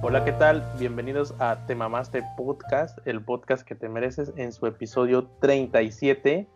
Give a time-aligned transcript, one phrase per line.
[0.00, 0.62] Hola, ¿qué tal?
[0.78, 6.46] Bienvenidos a Te Mamaste Podcast, el podcast que te mereces en su episodio 37.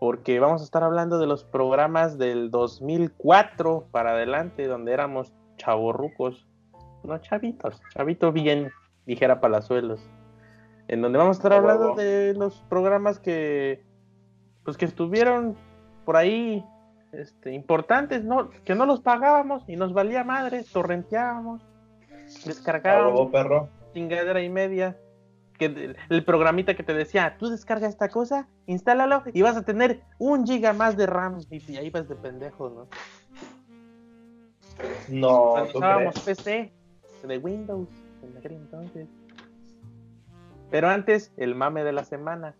[0.00, 6.48] porque vamos a estar hablando de los programas del 2004 para adelante, donde éramos chavorrucos,
[7.04, 8.72] no chavitos, chavito bien,
[9.04, 10.08] dijera Palazuelos,
[10.88, 13.84] en donde vamos a estar hablando de los programas que,
[14.64, 15.58] pues que estuvieron
[16.06, 16.64] por ahí
[17.20, 18.50] este, importantes, ¿no?
[18.64, 21.62] que no los pagábamos y nos valía madre, torrenteábamos,
[22.44, 23.68] descargábamos, perro.
[23.92, 24.96] chingadera y media.
[25.58, 29.62] Que el, el programita que te decía, tú descarga esta cosa, instálalo y vas a
[29.62, 31.38] tener un giga más de RAM.
[31.48, 32.88] Y, ahí vas de pendejo, ¿no?
[35.08, 36.42] No, Cuando ¿tú usábamos crees?
[36.42, 36.72] PC
[37.22, 37.88] de Windows
[38.22, 39.08] en aquel entonces.
[40.70, 42.56] Pero antes, el mame de la semana.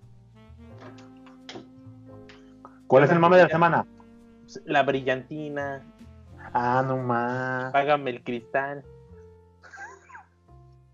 [2.86, 3.86] ¿Cuál es el mame de la semana?
[4.64, 5.82] La brillantina,
[6.52, 7.72] Ah, no más.
[7.72, 8.84] págame el cristal.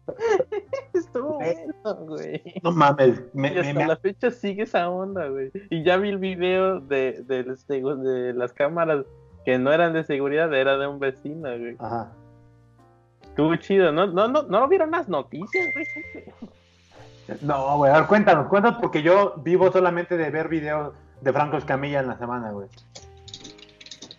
[0.93, 2.43] Estuvo bueno, güey.
[2.63, 3.23] No mames.
[3.33, 5.51] Me, Y hasta me- la fecha sigue esa onda, güey.
[5.71, 9.05] Y ya vi el video de, de las cámaras
[9.45, 11.77] que no eran de seguridad, era de un vecino, güey.
[11.79, 12.13] Ajá.
[13.23, 14.07] Estuvo chido, ¿no?
[14.07, 15.87] No, no, no vieron las noticias, güey.
[17.43, 21.57] No, güey, a ver, cuéntanos, cuéntanos, porque yo vivo solamente de ver videos de Franco
[21.59, 22.69] Escamilla en la semana, güey.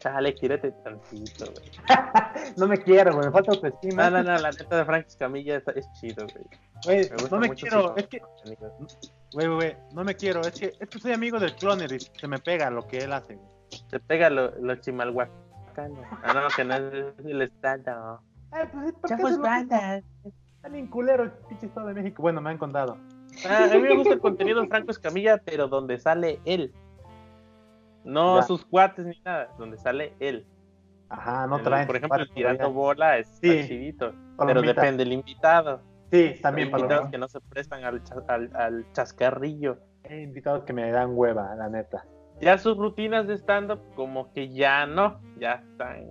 [0.02, 1.72] Chale, quírate tantito, güey.
[2.58, 4.10] No me quiero, güey, me falta autoestima.
[4.10, 6.46] No, no, no, la neta de Frank Camilla es chido, güey.
[6.84, 8.20] Güey, no me quiero, es que,
[9.34, 12.28] güey, güey, no me quiero, es que, es que soy amigo del cloner y se
[12.28, 13.52] me pega lo que él hace, güey.
[13.92, 16.02] Te pega lo, lo chimalhuacano.
[16.24, 18.22] Ah, no, que no es el estado.
[18.50, 20.04] Ay, pues, ¿por Chavos se bandas.
[20.90, 22.24] Culero el pinche estado de México.
[22.24, 22.98] Bueno, me han contado.
[23.48, 26.74] Ah, a mí me gusta el contenido de Franco Escamilla, pero donde sale él.
[28.04, 28.44] No Ya.
[28.44, 30.46] sus cuates ni nada, donde sale él.
[31.10, 31.88] Ajá, no traen.
[31.88, 32.76] Por ejemplo, el tirando todavía.
[32.78, 33.67] bola es Sí.
[33.67, 34.14] chidito.
[34.38, 35.82] Pero depende del invitado.
[36.11, 39.78] Sí, Hay también para invitados que no se prestan al, cha- al, al chascarrillo.
[40.10, 42.06] Hay invitados que me dan hueva, la neta.
[42.42, 46.06] Ya sus rutinas de stand-up, como que ya no, ya están.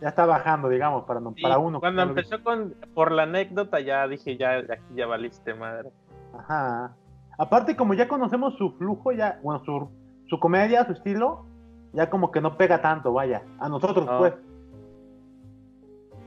[0.00, 1.80] Ya está bajando, digamos, para, no- Sí, para uno.
[1.80, 5.90] cuando empezó con por la anécdota, ya dije, ya aquí ya valiste madre.
[6.38, 6.94] Ajá.
[7.36, 9.90] Aparte, como ya conocemos su flujo, ya, bueno, su,
[10.28, 11.46] su comedia, su estilo,
[11.92, 13.42] ya como que no pega tanto, vaya.
[13.58, 14.18] A nosotros, No.
[14.18, 14.34] pues.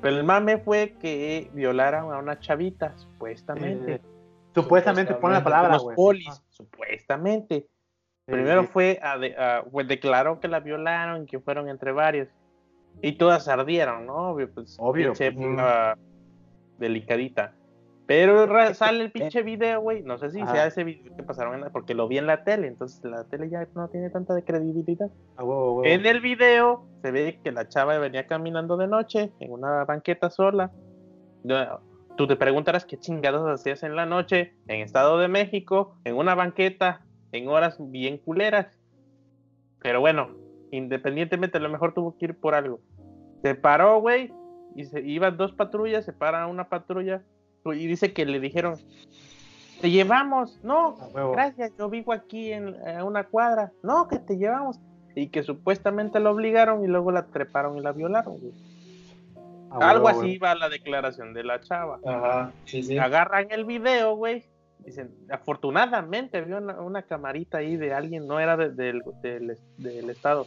[0.01, 3.95] Pero el mame fue que violaron a una chavita, supuestamente.
[3.95, 4.01] Eh,
[4.55, 5.95] supuestamente, pone la palabra, güey.
[5.95, 7.67] polis, supuestamente.
[8.25, 8.69] Sí, Primero sí.
[8.73, 12.27] fue, a de- a- pues declaró que la violaron, que fueron entre varios.
[13.01, 14.31] Y todas ardieron, ¿no?
[14.31, 14.75] Obvio, pues.
[14.79, 15.97] Obvio, pinche pues,
[16.79, 17.53] delicadita.
[18.11, 20.03] Pero sale el pinche video, güey.
[20.03, 22.43] No sé si sea ese video que pasaron en la, porque lo vi en la
[22.43, 25.09] tele, entonces la tele ya no tiene tanta de credibilidad.
[25.85, 30.29] En el video se ve que la chava venía caminando de noche en una banqueta
[30.29, 30.71] sola.
[32.17, 36.35] Tú te preguntarás qué chingados hacías en la noche en Estado de México, en una
[36.35, 38.77] banqueta, en horas bien culeras.
[39.79, 40.31] Pero bueno,
[40.71, 42.81] independientemente, a lo mejor tuvo que ir por algo.
[43.41, 44.33] Se paró, güey,
[44.75, 47.23] y se iban dos patrullas, se para una patrulla
[47.65, 48.75] y dice que le dijeron,
[49.81, 50.97] te llevamos, no,
[51.31, 53.71] gracias, yo vivo aquí en, a una cuadra.
[53.83, 54.79] No, que te llevamos.
[55.15, 58.37] Y que supuestamente lo obligaron y luego la treparon y la violaron.
[58.39, 58.53] güey.
[59.71, 61.99] Algo así va la declaración de la chava.
[62.05, 62.97] Ajá, sí, sí.
[62.97, 64.43] Agarran el video, güey.
[64.79, 70.09] Dicen, afortunadamente había una, una camarita ahí de alguien, no era de- del, del, del
[70.09, 70.45] estado.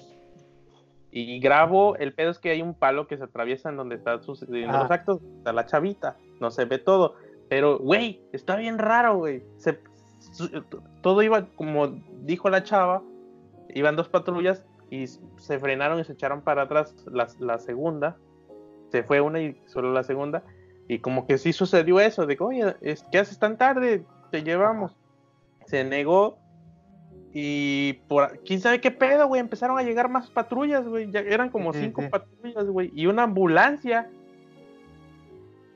[1.10, 4.22] Y grabo, el pedo es que hay un palo que se atraviesa en donde están
[4.22, 4.82] sucediendo Ah.
[4.82, 7.14] los actos, está la chavita, no se ve todo.
[7.48, 9.42] Pero, güey, está bien raro, güey.
[9.58, 9.78] Se-
[11.02, 11.88] todo iba, como
[12.22, 13.02] dijo la chava,
[13.74, 18.16] iban dos patrullas y se frenaron y se echaron para atrás la, la segunda.
[18.90, 20.42] Se fue una y solo la segunda.
[20.88, 24.04] Y como que sí sucedió eso, de que, oye, es- ¿qué haces tan tarde?
[24.30, 24.96] Te llevamos.
[25.66, 26.38] Se negó.
[27.32, 29.40] Y por quién sabe qué pedo, güey.
[29.40, 31.10] Empezaron a llegar más patrullas, güey.
[31.10, 32.92] Ya eran como cinco patrullas, güey.
[32.94, 34.08] Y una ambulancia.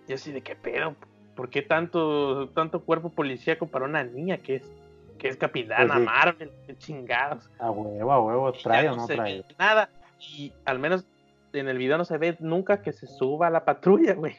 [0.08, 0.96] Y así de qué pedo.
[1.36, 4.72] ¿Por qué tanto, tanto cuerpo policíaco para una niña que es,
[5.18, 6.04] que es capitana Pues sí.
[6.04, 6.52] Marvel?
[6.66, 7.48] Qué chingados.
[7.60, 8.52] A huevo, a huevo.
[8.52, 9.38] ¿Trae ya o no se trae?
[9.42, 9.88] ve nada.
[10.18, 11.06] Y al menos
[11.52, 14.36] en el video no se ve nunca que se suba a la patrulla, güey.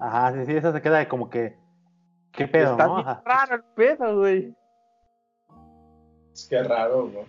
[0.00, 1.56] Ajá, sí, sí, esa se queda de como que.
[2.32, 2.96] ¿Qué pedo, Está no?
[2.96, 4.54] bien raro el pedo, güey.
[6.32, 7.24] Es que raro, güey.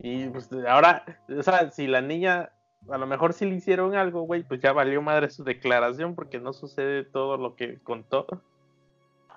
[0.00, 2.50] Y pues ahora, o sea, si la niña,
[2.90, 6.38] a lo mejor si le hicieron algo, güey, pues ya valió madre su declaración porque
[6.38, 8.26] no sucede todo lo que contó.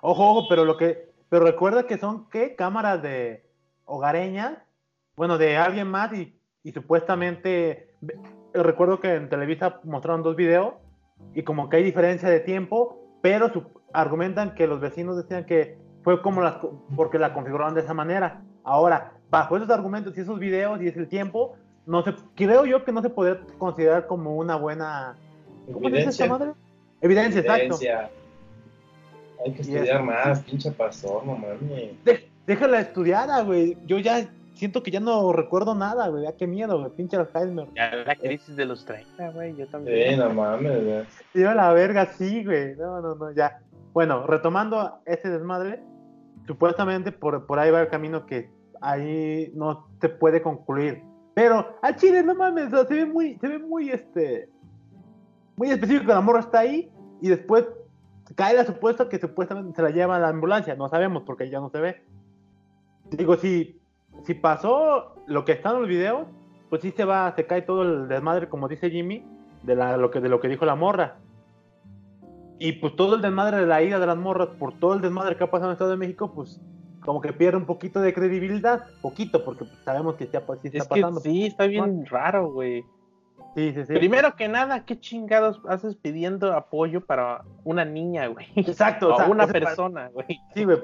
[0.00, 1.10] Ojo, ojo, pero lo que.
[1.28, 2.56] Pero recuerda que son, ¿qué?
[2.56, 3.44] Cámaras de
[3.84, 4.58] hogareñas.
[5.16, 7.94] Bueno, de alguien más y y supuestamente
[8.52, 10.74] recuerdo que en Televisa mostraron dos videos
[11.34, 15.78] y como que hay diferencia de tiempo, pero su- argumentan que los vecinos decían que
[16.02, 16.56] fue como las
[16.96, 18.42] porque la configuraron de esa manera.
[18.64, 21.56] Ahora, bajo esos argumentos y esos videos y es el tiempo,
[21.86, 25.16] no se creo yo que no se puede considerar como una buena
[25.72, 26.28] ¿cómo se dice esta Evidencia.
[26.28, 26.52] madre?
[27.00, 27.62] Evidencia, exacto.
[27.64, 28.10] Evidencia.
[29.44, 32.04] Hay que estudiar es- más, pinche pastor, no mames.
[32.04, 33.76] De- déjala estudiar, güey.
[33.86, 36.24] Yo ya siento que ya no recuerdo nada, güey.
[36.24, 36.90] Ya qué miedo, güey.
[36.92, 37.66] Pinche Alzheimer.
[37.74, 40.18] Ya la crisis de los 30, güey, yo Sí, también.
[40.18, 41.44] no mames, güey.
[41.46, 42.76] A la verga, sí, güey.
[42.76, 43.60] No, no, no, ya.
[43.94, 45.80] Bueno, retomando ese desmadre,
[46.46, 48.50] supuestamente por, por ahí va el camino que
[48.82, 51.02] ahí no se puede concluir.
[51.40, 54.50] Pero al chile, no mames, se ve muy, se ve muy, este,
[55.56, 56.92] muy específico que la morra está ahí
[57.22, 57.66] y después
[58.34, 60.74] cae la supuesta que supuestamente se la lleva a la ambulancia.
[60.74, 62.04] No sabemos porque ya no se ve.
[63.12, 63.80] Digo, si,
[64.24, 66.26] si pasó lo que está en los videos,
[66.68, 69.24] pues sí se va, se cae todo el desmadre, como dice Jimmy,
[69.62, 71.16] de, la, lo, que, de lo que dijo la morra.
[72.58, 75.38] Y pues todo el desmadre de la ida de las morras, por todo el desmadre
[75.38, 76.60] que ha pasado en el Estado de México, pues
[77.04, 80.78] como que pierde un poquito de credibilidad, poquito, porque sabemos que ya pues, sí está
[80.78, 81.20] Es que pasando.
[81.20, 82.84] sí, está bien raro, güey.
[83.56, 83.94] Sí, sí, sí.
[83.94, 88.46] Primero que nada, ¿qué chingados haces pidiendo apoyo para una niña, güey?
[88.54, 90.26] Exacto, O o sea, una persona, güey.
[90.54, 90.78] Sí, güey.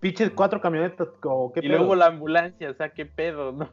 [0.00, 1.78] Pinches cuatro camionetas, o qué Y pedo.
[1.78, 3.70] luego la ambulancia, o sea, qué pedo, ¿no?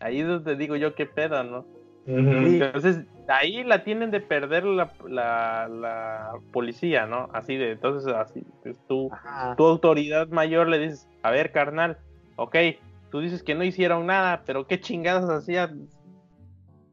[0.00, 1.64] Ahí es donde digo yo qué pedo, ¿no?
[2.06, 7.28] Entonces, ahí la tienen de perder la, la, la policía, ¿no?
[7.32, 9.54] Así de, entonces, así, pues tú, Ajá.
[9.56, 11.98] tu autoridad mayor le dices, a ver, carnal,
[12.36, 12.56] ok,
[13.10, 15.88] tú dices que no hicieron nada, pero qué chingadas hacían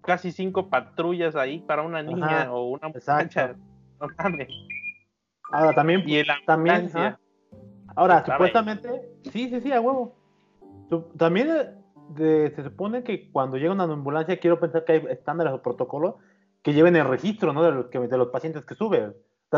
[0.02, 3.56] casi cinco patrullas ahí para una niña Ajá, o una muchacha.
[4.00, 4.50] No mames.
[5.54, 6.92] Ahora también, Y también,
[7.96, 8.90] ahora supuestamente,
[9.32, 10.18] sí, sí, sí, a huevo.
[11.18, 11.70] También eh,
[12.10, 16.16] de- se supone que cuando llega una ambulancia, quiero pensar que hay estándares o protocolos
[16.62, 17.64] que lleven el registro, ¿no?
[17.64, 19.14] De los, que, de los pacientes que suben.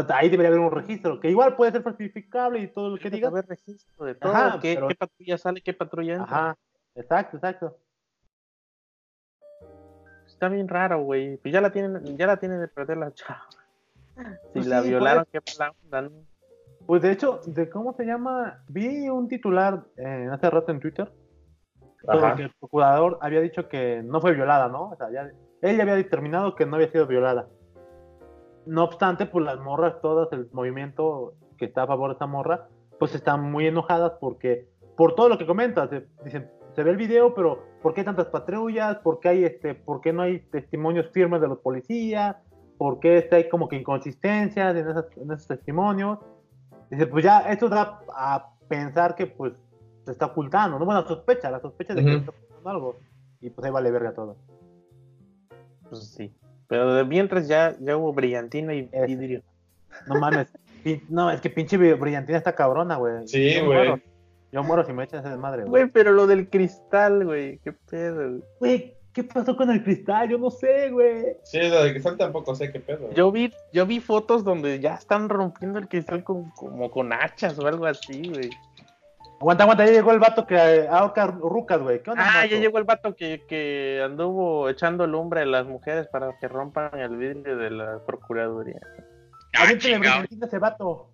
[0.10, 3.32] Ahí debería haber un registro, que igual puede ser falsificable y todo lo que digas.
[3.32, 6.38] haber registro de todo, Ajá, qué, pero- qué patrulla sale, qué patrulla entra.
[6.38, 6.58] Ajá,
[6.96, 7.78] exacto, exacto.
[10.28, 11.38] Está bien raro, güey.
[11.38, 13.48] Pues ya la tienen, ya la tienen de perder la chava.
[14.18, 14.24] Si
[14.54, 16.10] Pues la sí, violaron, qué mala onda, ¿no?
[16.88, 21.12] Pues de hecho, de cómo se llama, vi un titular eh, hace rato en Twitter
[22.04, 24.92] sobre que el procurador había dicho que no fue violada, ¿no?
[24.92, 25.30] O sea, ya,
[25.62, 27.48] él ya había determinado que no había sido violada.
[28.68, 32.68] No obstante, pues las morras, todas, el movimiento que está a favor de esta morra,
[33.00, 36.98] pues están muy enojadas porque, por todo lo que comentas, se- dicen, se ve el
[36.98, 38.98] video, pero ¿por qué tantas patrullas?
[38.98, 42.36] ¿Por qué hay este, por qué no hay testimonios firmes de los policías?
[42.78, 46.20] ¿Por qué este, hay como que inconsistencias en, esas- en esos testimonios?
[46.92, 49.54] Dice, pues ya, esto da a pensar que pues
[50.06, 50.86] se está ocultando, ¿no?
[50.86, 52.96] Bueno, sospecha, la sospecha de que está ocultando algo.
[53.42, 54.38] Y pues ahí vale verga todo.
[55.90, 56.34] Pues sí.
[56.68, 59.06] Pero de mientras ya, ya hubo brillantina y Ese.
[59.06, 59.42] vidrio.
[60.08, 60.48] No mames.
[61.10, 63.28] No, es que pinche brillantina está cabrona, güey.
[63.28, 64.02] Sí, güey.
[64.52, 65.84] Yo muero si me echan esa desmadre, güey.
[65.84, 68.40] Güey, pero lo del cristal, güey, qué pedo.
[68.60, 68.98] güey.
[69.18, 70.30] ¿qué pasó con el cristal?
[70.30, 71.38] Yo no sé, güey.
[71.44, 73.12] Sí, lo de cristal tampoco sé qué pedo.
[73.16, 77.58] Yo vi, yo vi fotos donde ya están rompiendo el cristal con, como con hachas
[77.58, 78.52] o algo así, güey.
[79.40, 82.02] Aguanta, aguanta, ya llegó el vato que eh, ahorca rucas, güey.
[82.02, 82.48] ¿Qué onda, Ah, vato?
[82.50, 87.00] ya llegó el vato que, que anduvo echando lumbre a las mujeres para que rompan
[87.00, 88.80] el vidrio de la procuraduría.
[89.56, 91.12] Ah, a ese vato.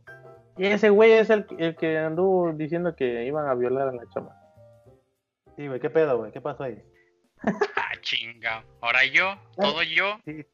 [0.57, 4.03] Y ese güey es el, el que anduvo diciendo que iban a violar a la
[4.13, 4.35] chama.
[5.57, 6.31] Sí, güey, ¿qué pedo, güey?
[6.31, 6.81] ¿Qué pasó ahí?
[7.43, 8.63] Ah, chinga.
[8.81, 10.17] Ahora yo, todo yo.
[10.25, 10.45] Sí.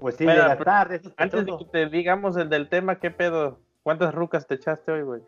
[0.00, 1.00] Pues sí, pero tarde.
[1.16, 3.60] Antes de que te digamos el del tema, ¿qué pedo?
[3.82, 5.22] ¿Cuántas rucas te echaste hoy, güey?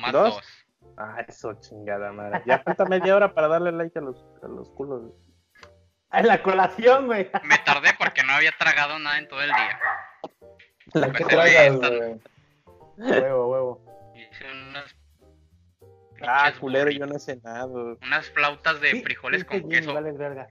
[0.00, 0.34] Nomás ¿Dos?
[0.34, 0.94] dos.
[0.96, 2.42] Ah, eso chingada madre.
[2.46, 5.02] Ya falta media hora para darle like a los, a los culos.
[5.02, 6.22] güey.
[6.24, 7.30] La colación, güey.
[7.44, 9.78] Me tardé porque no había tragado nada en todo el día.
[10.94, 12.20] La ¿Qué Pues, tragas, esta- güey?
[12.96, 14.12] huevo, huevo.
[14.14, 14.96] Hice unas.
[16.22, 17.98] Ah, culero, burritos, yo no he cenado.
[18.02, 20.18] Unas flautas de Sí, frijoles pinche con Jimmy, queso.
[20.18, 20.48] verga.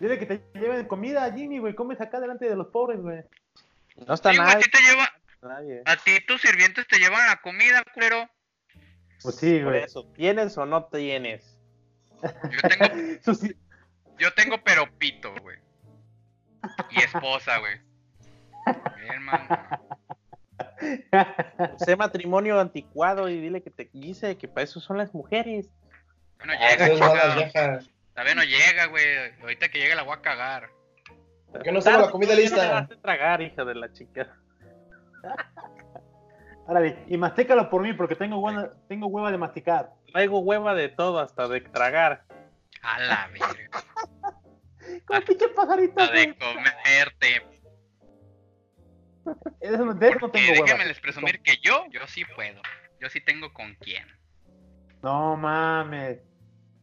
[0.00, 1.74] Dile que te lleven comida, Jimmy, güey.
[1.74, 3.22] Comes acá delante de los pobres, güey.
[4.06, 4.64] No está Sí, güey, a nadie.
[4.64, 5.08] ti te lleva,
[5.48, 5.82] nadie.
[5.84, 8.28] a ti tus sirvientes te llevan la comida, culero.
[9.22, 9.84] Pues sí, Por güey.
[9.84, 11.58] eso, ¿tienes o no tienes?
[12.22, 12.86] Yo tengo,
[14.18, 15.58] yo tengo pero pito, güey.
[16.90, 17.80] Y esposa, güey.
[19.00, 19.80] Bien, mamá.
[21.78, 25.68] Sé matrimonio anticuado y dile que te dice que para eso son las mujeres.
[26.38, 27.90] Bueno, llega, viejas.
[28.14, 29.04] Todavía no llega, güey.
[29.40, 30.70] Ahorita que llegue la voy a cagar.
[31.50, 32.62] ¿Por qué no estaba la comida no lista?
[32.62, 34.36] dejaste tragar, hija de la chica.
[36.68, 39.90] Árale, y mastícalo por mí porque tengo, buena, tengo hueva de masticar.
[40.12, 42.24] traigo hueva de todo, hasta de tragar.
[42.82, 43.84] A la verga.
[45.06, 47.46] Como pinche pajarito, Hasta de comerte.
[49.60, 50.84] De eso no- de eso no Porque tengo déjenme hueva.
[50.84, 52.60] les presumir que yo, yo sí puedo.
[53.00, 54.06] Yo sí tengo con quién.
[55.02, 56.18] No mames.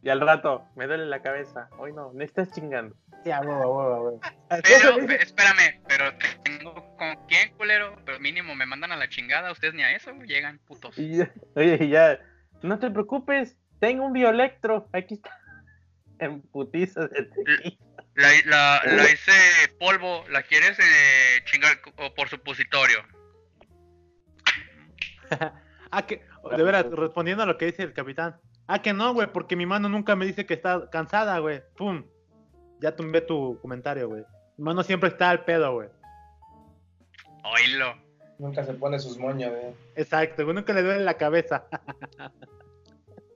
[0.02, 1.68] Y al rato, me duele la cabeza.
[1.78, 2.96] Hoy no, me estás chingando.
[3.24, 4.20] Ya, hueva, hueva, hueva.
[4.62, 6.04] Pero, espérame, pero
[6.42, 7.96] tengo con quién, culero.
[8.06, 9.52] Pero mínimo me mandan a la chingada.
[9.52, 10.96] Ustedes ni a eso llegan, putos.
[10.98, 12.18] Y ya- oye, y ya,
[12.62, 15.30] no te preocupes, tengo un bioelectro, aquí está.
[16.18, 17.76] En putiza de tequila.
[18.14, 19.32] La, la, la hice
[19.78, 20.22] polvo.
[20.28, 22.98] ¿La quieres eh, chingar o por supositorio?
[25.92, 26.24] Ah, que,
[26.56, 28.36] de veras, respondiendo a lo que dice el capitán.
[28.72, 31.60] Ah, que no, güey, porque mi mano nunca me dice que está cansada, güey.
[31.76, 32.04] Pum.
[32.80, 34.22] Ya tumbé tu comentario, güey.
[34.56, 35.88] Mi mano siempre está al pedo, güey.
[37.42, 37.96] Oílo.
[38.38, 39.74] Nunca se pone sus moños, eh.
[39.96, 41.66] Exacto, güey, nunca le duele la cabeza.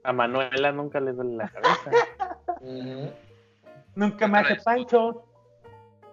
[0.05, 1.91] A Manuela nunca le duele la cabeza.
[3.93, 5.25] Nunca me hace pancho.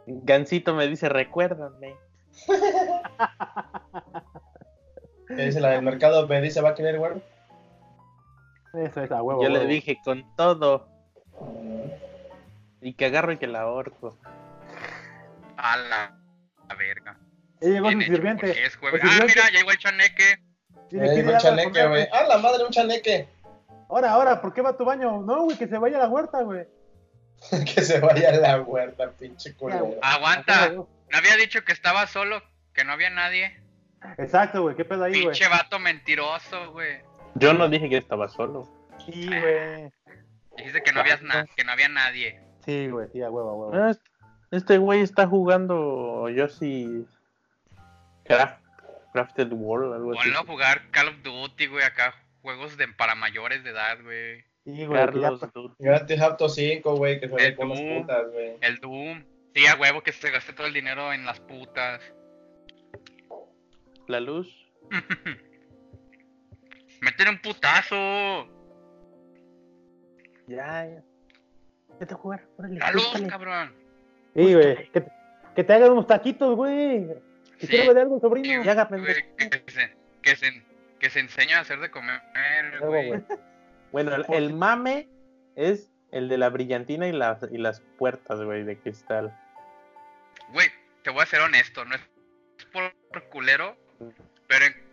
[0.04, 1.94] Gancito me dice, recuérdame.
[5.28, 6.26] ¿Qué dice la del mercado?
[6.26, 7.22] Me dice, ¿va a querer, güey?
[8.74, 9.42] Eso es a huevo.
[9.42, 10.88] Yo le dije con todo.
[12.80, 14.18] Y que agarro y que la ahorco.
[15.56, 16.18] A la,
[16.68, 17.18] la verga.
[17.60, 18.46] Ya llegó su hecho, sirviente.
[18.46, 19.02] porque es jueves.
[19.04, 20.38] El Ah, mira, llegó el chaneque.
[20.90, 22.08] Dile, Eh, ¿quiere un ir a chaneque, güey.
[22.12, 23.28] ¡Ah, la madre, un chaneque!
[23.88, 25.20] Ahora, ahora, ¿por qué va a tu baño?
[25.22, 26.66] No, güey, que se vaya a la huerta, güey.
[27.74, 29.96] que se vaya a la huerta, pinche culero.
[30.02, 30.70] Aguanta.
[30.70, 32.42] ¿No había dicho que estaba solo?
[32.72, 33.60] Que no había nadie.
[34.18, 35.24] Exacto, güey, ¿qué pedo ahí, güey?
[35.26, 37.00] Pinche vato mentiroso, güey.
[37.34, 38.68] Yo no dije que estaba solo.
[39.06, 39.90] Sí, güey.
[40.56, 42.40] Dijiste que no había, na- que no había nadie.
[42.64, 43.72] Sí, güey, sí, a huevo, a huevo.
[43.74, 43.92] Ah,
[44.50, 47.06] Este güey está jugando Yoshi
[48.24, 48.60] Craft,
[49.12, 50.20] Crafted World, algo así.
[50.22, 52.14] Ponlo a jugar Call of Duty, güey, acá.
[52.42, 54.42] Juegos de, para mayores de edad, güey.
[54.64, 55.74] Sí, güey, Carlos Duty.
[55.78, 58.56] Grand Theft Auto 5, güey, que se con las putas, güey.
[58.60, 59.24] El Doom.
[59.54, 62.00] Sí, a huevo que se gaste todo el dinero en las putas.
[64.06, 64.48] La luz.
[67.02, 68.48] Meten un putazo.
[70.46, 71.02] Ya, ya.
[72.00, 72.44] Vete a jugar.
[72.56, 73.26] órale, búscale.
[73.28, 73.72] cabrón.
[74.34, 74.88] Sí, güey.
[74.90, 75.04] Que,
[75.54, 77.06] que te hagan unos taquitos, güey.
[77.58, 77.68] Que Sí.
[77.68, 78.64] quiero ver algo, sobrino.
[78.64, 79.14] Y haga que,
[79.70, 80.62] se, que, se,
[80.98, 82.20] que se enseña a hacer de comer,
[82.80, 83.08] güey.
[83.08, 83.22] güey.
[83.92, 85.06] Bueno, el, el mame
[85.54, 89.38] es el de la brillantina y las, y las puertas, güey, de cristal.
[90.54, 90.68] Güey,
[91.02, 92.00] te voy a ser honesto, no es
[92.72, 92.90] por
[93.28, 93.76] culero,
[94.48, 94.91] pero en-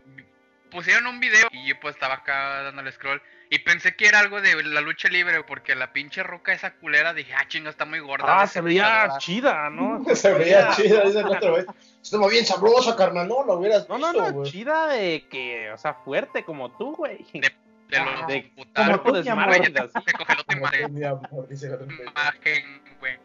[0.69, 4.41] pusieron un video y yo pues estaba acá dándole scroll y pensé que era algo
[4.41, 7.99] de la lucha libre porque la pinche roca esa culera dije, ah chinga, está muy
[7.99, 8.25] gorda.
[8.27, 9.17] Ah, de se veía luchadora".
[9.19, 10.03] chida, ¿no?
[10.15, 11.65] Se veía chido, dice el otro, güey.
[12.01, 13.27] Estuvo bien sabrosa, carnal.
[13.27, 16.95] No, lo hubieras No, visto, no, no, chida de que, o sea, fuerte como tú,
[16.95, 17.25] güey.
[17.33, 17.51] De-
[17.89, 19.01] De los Ah, de- putazos.
[19.01, 19.49] como tú, mi amor.
[20.91, 22.07] mi amor, dice el otro, güey.
[22.07, 23.17] Imagen, güey.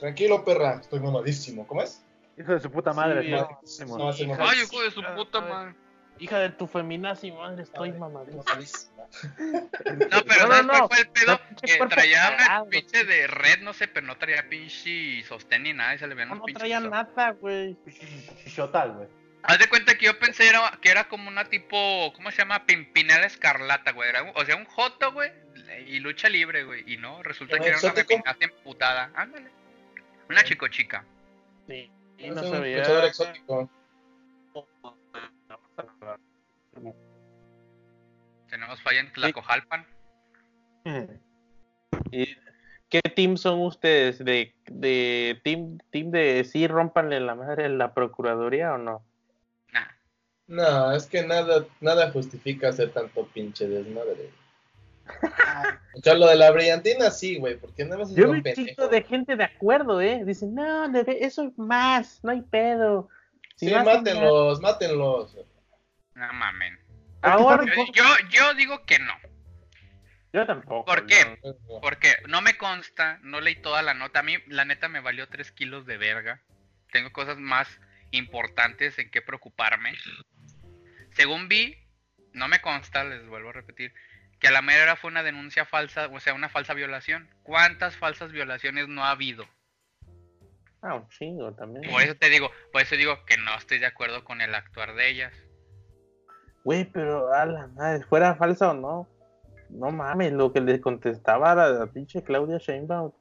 [0.00, 0.80] Tranquilo, perra.
[0.80, 1.64] Estoy mamadísimo.
[1.68, 2.04] ¿Cómo es?
[2.36, 3.22] Hijo de su puta madre.
[3.22, 3.98] Sí, no, no, Simón.
[3.98, 4.36] no, sí, no.
[4.40, 5.74] Ay, hijo de su puta madre.
[6.18, 8.44] Hija de tu feminazi madre, estoy mamadísimo.
[8.44, 10.72] No, pero No, no, ¿sabes no.
[10.72, 11.40] cuál fue el pedo?
[11.62, 15.94] Que traía una pinche de red, no sé, pero no traía pinche sostén ni nada
[15.94, 17.76] y se le veían No, unos no traía nada, güey.
[18.44, 19.08] Chichotal, güey.
[19.42, 22.64] Haz de cuenta que yo pensé era, que era como una tipo, ¿cómo se llama?
[22.64, 24.08] Pimpinela escarlata, güey.
[24.08, 25.32] Era un- o sea, un joto, güey,
[25.88, 26.84] y lucha libre, güey.
[26.86, 29.10] Y no, resulta ¿Era que era una feminazi emputada.
[29.16, 29.50] Ándale.
[30.30, 31.04] Una chico chica.
[31.66, 31.90] Sí.
[32.18, 32.78] Y Es no un se veía.
[32.78, 33.70] luchador exótico.
[38.48, 39.86] Tenemos falla en Tlacojalpan.
[42.10, 42.36] ¿Y
[42.88, 44.18] qué team son ustedes?
[44.24, 49.04] ¿De, de team, team de sí rompanle la madre a la procuraduría o no?
[49.72, 49.86] Nah.
[50.48, 54.30] No, es que nada, nada justifica hacer tanto pinche desmadre.
[55.94, 58.66] O sea, lo de la brillantina sí, güey, porque nada más es Yo un pendejo.
[58.66, 60.24] chico de gente de acuerdo, ¿eh?
[60.24, 63.10] Dicen, no, eso es más, no hay pedo.
[63.56, 65.36] Si Sí, no mátenlos, mátenlos.
[66.14, 66.78] No mamen.
[67.22, 69.14] Ahora, Yo, yo, digo que no.
[70.32, 70.84] yo tampoco.
[70.84, 71.38] ¿Por qué?
[71.44, 74.20] yo- Porque no me consta, no leí toda la nota.
[74.20, 76.42] A mí, la neta, me valió 3 kilos de verga.
[76.90, 79.94] Tengo cosas más importantes en que preocuparme.
[81.12, 81.76] Según vi,
[82.32, 83.94] no me consta, les vuelvo a repetir,
[84.40, 87.30] que a la mera fue una denuncia falsa, o sea, una falsa violación.
[87.42, 89.48] ¿Cuántas falsas violaciones no ha habido?
[90.82, 91.88] Ah, un chingo también.
[91.90, 94.94] Por eso te digo, por eso digo que no estoy de acuerdo con el actuar
[94.94, 95.32] de ellas.
[96.64, 99.08] Güey, pero a la madre, fuera falsa o no.
[99.70, 103.12] No mames, lo que le contestaba a la, la pinche Claudia Sheinbaum.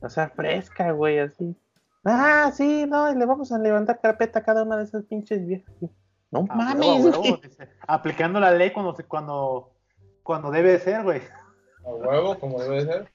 [0.00, 1.56] O sea, fresca, güey, así.
[2.04, 5.74] Ah, sí, no, le vamos a levantar carpeta a cada una de esas pinches viejas.
[6.30, 7.12] No Ah, mames, huevo, güey.
[7.32, 7.68] huevo, dice.
[7.86, 9.72] Aplicando la ley cuando se, cuando,
[10.22, 11.20] cuando debe ser, güey.
[11.84, 13.12] A huevo, como debe ser.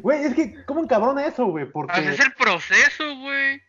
[0.00, 1.66] Güey, es que, ¿cómo encabrona eso, güey?
[1.70, 1.92] Porque.
[1.94, 3.60] Pues es el proceso, güey.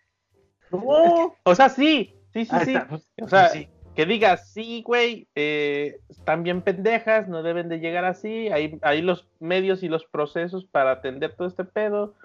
[0.71, 2.73] No, o sea, sí, sí, sí, sí.
[2.73, 3.67] está, pues, O sea, sí.
[3.95, 9.01] Que digas, sí, güey, eh, están bien pendejas, no deben de llegar así, hay, hay
[9.01, 12.15] los medios y los procesos para atender todo este pedo.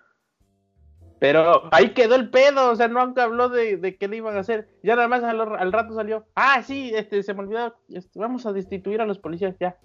[1.18, 4.40] Pero ahí quedó el pedo, o sea, nunca habló de, de qué le iban a
[4.40, 4.68] hacer.
[4.82, 8.46] Ya nada más al, al rato salió, ah, sí, este, se me olvidó, este, vamos
[8.46, 9.76] a destituir a los policías, ya.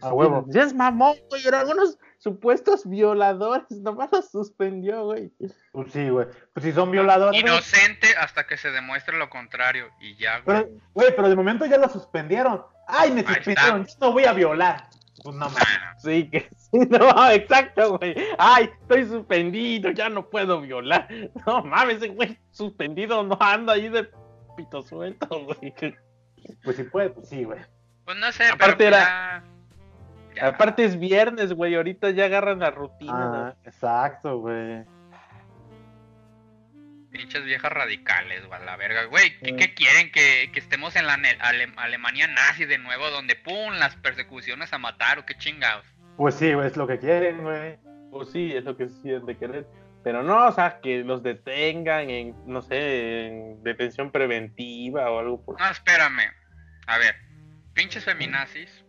[0.00, 0.44] A huevo.
[0.48, 5.32] Ya es mamón, güey, eran unos supuestos violadores, nomás los suspendió, güey.
[5.72, 6.26] Pues sí, güey.
[6.54, 7.40] Pues si son violadores.
[7.42, 7.52] güey.
[7.52, 9.88] Inocente hasta que se demuestre lo contrario.
[10.00, 10.56] Y ya, güey.
[10.64, 12.62] Pero, güey, pero de momento ya lo suspendieron.
[12.88, 14.88] Ay, me Ahí suspendieron, yo no voy a violar.
[15.22, 15.68] Pues no mames.
[15.98, 18.14] Sí, que sí, no, exacto, güey.
[18.38, 21.06] Ay, estoy suspendido, ya no puedo violar.
[21.46, 24.08] No mames, ese güey suspendido no anda ahí de
[24.56, 25.74] pito suelto, güey.
[26.64, 27.60] Pues si puede, pues sí, güey.
[28.04, 29.44] pues no sé, Aparte pero pues era- ya-
[30.34, 30.48] ya.
[30.48, 33.48] Aparte es viernes, güey, ahorita ya agarran la rutina.
[33.48, 34.84] Ah, exacto, güey.
[37.10, 39.04] Pinches viejas radicales, güey, a la verga.
[39.04, 40.10] Güey, ¿qué, qué quieren?
[40.10, 44.72] ¿Que, que estemos en la ne- Ale- Alemania nazi de nuevo, donde pum, las persecuciones
[44.72, 45.84] a matar o qué chingados.
[46.16, 47.76] Pues sí, güey, es lo que quieren, güey.
[48.10, 49.66] Pues sí, es lo que sí es de querer.
[50.02, 55.44] Pero no, o sea, que los detengan en, no sé, en detención preventiva o algo
[55.44, 56.32] por No, espérame.
[56.86, 57.14] A ver,
[57.74, 58.81] pinches feminazis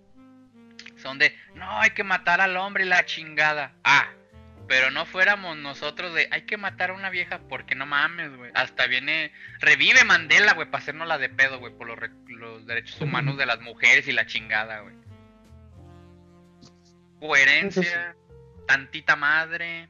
[1.04, 3.74] son de, no, hay que matar al hombre y la chingada.
[3.84, 4.08] Ah,
[4.68, 8.52] pero no fuéramos nosotros de, hay que matar a una vieja porque no mames, güey.
[8.56, 12.66] Hasta viene, revive Mandela, güey, para hacernos la de pedo, güey, por los, re- los
[12.66, 14.96] derechos humanos de las mujeres y la chingada, güey.
[17.20, 18.16] Coherencia,
[18.68, 19.90] tantita madre,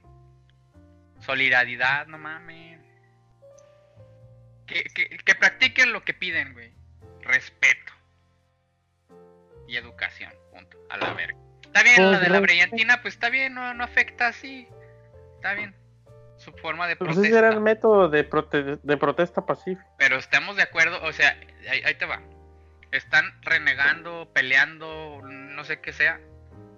[1.19, 2.79] solidaridad, no mames.
[4.67, 6.73] Que, que, que practiquen lo que piden, güey.
[7.21, 7.93] Respeto.
[9.67, 10.31] Y educación.
[10.93, 11.37] A la verga.
[11.63, 14.67] Está bien, la de la brillantina, pues está bien, no, no afecta así.
[15.35, 15.75] Está bien.
[16.37, 17.59] Su forma de Pues ese era el protesta.
[17.61, 19.87] método de, prote- de protesta pacífica.
[19.97, 21.35] Pero estamos de acuerdo, o sea,
[21.69, 22.21] ahí, ahí te va.
[22.91, 26.19] Están renegando, peleando, no sé qué sea,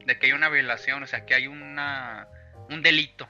[0.06, 2.28] de que hay una violación, o sea, que hay una
[2.70, 3.28] un delito.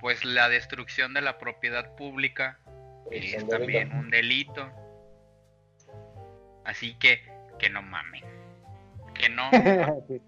[0.00, 2.58] Pues la destrucción de la propiedad pública
[3.04, 4.70] Pues, es también un delito.
[6.64, 7.22] Así que,
[7.58, 8.24] que no mamen.
[9.18, 9.42] Que no.
[10.08, 10.20] Sí.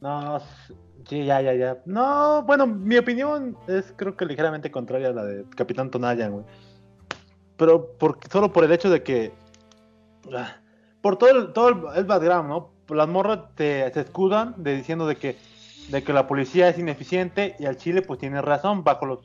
[0.00, 0.40] no,
[1.08, 1.82] sí, ya, ya, ya.
[1.86, 6.44] No, bueno, mi opinión es creo que ligeramente contraria a la de Capitán Tonayan, güey.
[7.56, 9.32] Pero por, solo por el hecho de que...
[10.34, 10.56] ah,
[11.00, 12.74] Por todo el, todo el, el background, ¿no?
[12.88, 15.38] Las morras te, se escudan de diciendo de que,
[15.88, 19.20] de que la policía es ineficiente y al Chile pues tiene razón bajo los...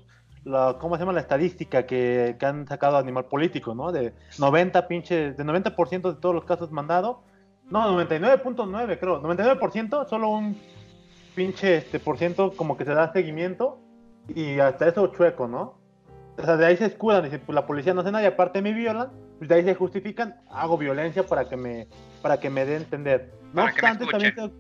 [0.46, 3.92] La, ¿Cómo se llama la estadística que, que han sacado a Animal Político, ¿no?
[3.92, 7.18] De 90 pinches, de 90% de todos los casos mandados,
[7.70, 9.22] no, 99.9 creo.
[9.22, 10.58] 99%, solo un
[11.36, 13.80] pinche este por ciento como que se da seguimiento
[14.28, 15.80] y hasta eso chueco, ¿no?
[16.38, 18.62] O sea, de ahí se escudan, dicen, pues la policía no hace nada y aparte
[18.62, 21.88] me violan, pues de ahí se justifican, hago violencia para que me
[22.22, 23.34] para que me dé entender.
[23.54, 24.54] No Para que me obstante, también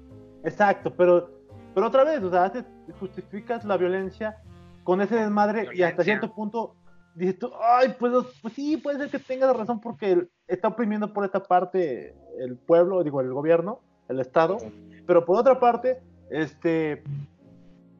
[0.43, 1.29] exacto, pero
[1.73, 2.65] pero otra vez, o sea, haces-
[2.99, 4.37] justificas la violencia
[4.83, 6.75] con ese desmadre y hasta cierto punto
[7.15, 11.25] dices tú, ay, pues, pues sí, puede ser que tengas razón porque está oprimiendo por
[11.25, 14.57] esta parte el pueblo, digo, el gobierno, el Estado,
[15.05, 17.03] pero por otra parte, este,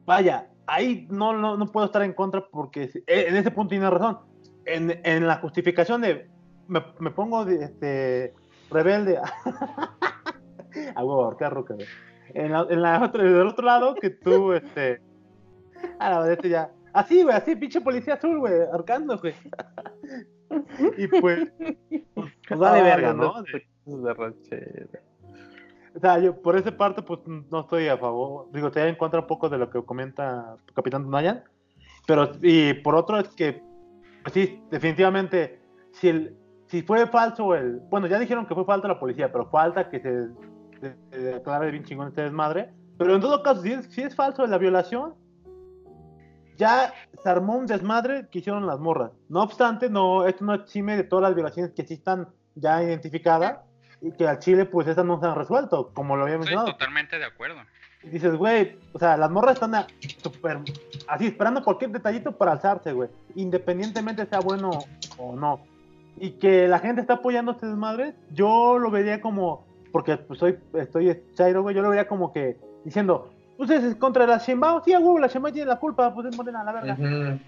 [0.04, 3.90] vaya, ahí no, no, no puedo estar en contra porque eh, en ese punto tiene
[3.90, 4.18] razón.
[4.66, 6.28] En, en la justificación de,
[6.68, 8.34] me, me pongo de, este,
[8.70, 9.18] rebelde,
[10.94, 11.86] a huevo, ahorcar ruca, güey.
[12.32, 15.02] En, la, en la otra, del otro lado, que tú, este,
[15.98, 19.34] a la vez ya, así, güey, así, pinche policía azul, güey, ahorcando, güey.
[20.98, 21.52] y pues,
[22.48, 25.00] pues vale Ay, verga, no de ranchera.
[25.94, 28.48] O sea, yo por esa parte, pues no estoy a favor.
[28.52, 31.42] Digo, estoy en contra un poco de lo que comenta Capitán Donayan.
[32.06, 33.62] Pero, y por otro, es que,
[34.22, 35.60] pues sí, definitivamente,
[35.92, 37.80] si, el, si fue falso el.
[37.90, 40.28] Bueno, ya dijeron que fue falta la policía, pero falta que se,
[40.80, 42.72] se, se declare bien chingón este desmadre.
[42.96, 45.14] Pero en todo caso, si es, si es falso la violación,
[46.60, 46.92] ya
[47.22, 49.10] se armó un desmadre que hicieron las morras.
[49.28, 53.58] No obstante, no, esto no exime de todas las violaciones que sí están ya identificadas
[54.02, 56.72] y que al Chile, pues esas no se han resuelto, como lo había Estoy mencionado.
[56.72, 57.60] totalmente de acuerdo.
[58.02, 59.86] Y dices, güey, o sea, las morras están a-
[60.22, 60.58] super,
[61.08, 64.70] así esperando cualquier detallito para alzarse, güey, independientemente sea bueno
[65.18, 65.60] o no.
[66.16, 70.38] Y que la gente está apoyando a este desmadre, yo lo vería como, porque pues
[70.38, 74.82] soy, estoy chairo, güey, yo lo vería como que diciendo, ustedes es contra la Sheinbaum,
[74.84, 77.38] sí, a huevo, la Sheinbaum tiene la culpa, pues es morena, la verga.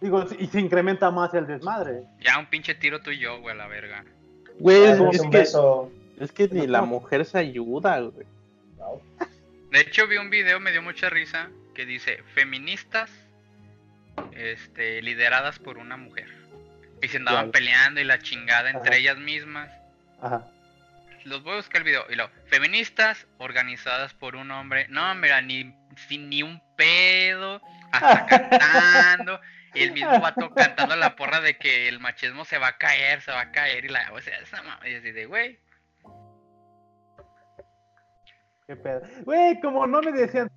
[0.00, 2.04] Digo, y se incrementa más el desmadre.
[2.20, 4.04] Ya un pinche tiro tú y yo, güey, a la verga.
[4.58, 5.92] Güey, es, es un que, beso.
[6.18, 8.26] es que ni la mujer se ayuda, güey.
[8.78, 9.00] No,
[9.70, 13.10] De hecho, vi un video, me dio mucha risa, que dice, feministas
[14.32, 16.28] este, lideradas por una mujer.
[17.02, 18.96] Y se andaban peleando y la chingada entre Ajá.
[18.98, 19.70] ellas mismas.
[20.20, 20.46] Ajá.
[21.24, 22.04] Los voy a buscar el video.
[22.10, 24.86] Y luego, feministas organizadas por un hombre.
[24.88, 25.74] No, mira, ni,
[26.08, 27.60] sin ni un pedo.
[27.92, 29.40] Hasta cantando.
[29.74, 33.20] Y el mismo vato cantando la porra de que el machismo se va a caer,
[33.22, 33.84] se va a caer.
[33.84, 34.80] Y la, o sea, esa mamá.
[34.88, 35.58] Y así de, güey.
[38.66, 39.02] Qué pedo.
[39.24, 40.50] Güey, como no me decían,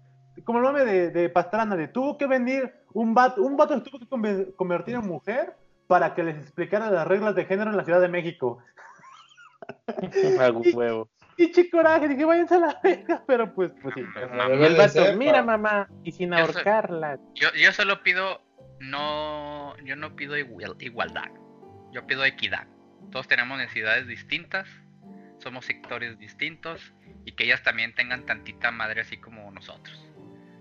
[0.46, 3.82] como el mame de, de Pastrana, de tuvo que venir un vato, un vato se
[3.82, 5.56] tuvo que conver- convertir en mujer
[5.88, 8.60] para que les explicara las reglas de género en la Ciudad de México.
[10.74, 11.10] Huevo.
[11.36, 14.02] Y chico coraje, dije, váyanse a la verga, pero pues, pues sí.
[14.02, 15.58] El vato, mira pa".
[15.58, 17.20] mamá, y sin ahorcarla.
[17.34, 18.42] Yo, yo solo pido.
[18.80, 19.76] No.
[19.84, 21.32] Yo no pido igual- igualdad.
[21.92, 22.68] Yo pido equidad.
[23.12, 24.68] Todos tenemos necesidades distintas.
[25.40, 26.94] Somos sectores distintos.
[27.26, 30.06] Y que ellas también tengan tantita madre así como nosotros.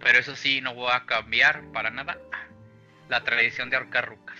[0.00, 2.18] Pero eso sí, no voy a cambiar para nada
[3.08, 4.38] la tradición de ahorcar rucas.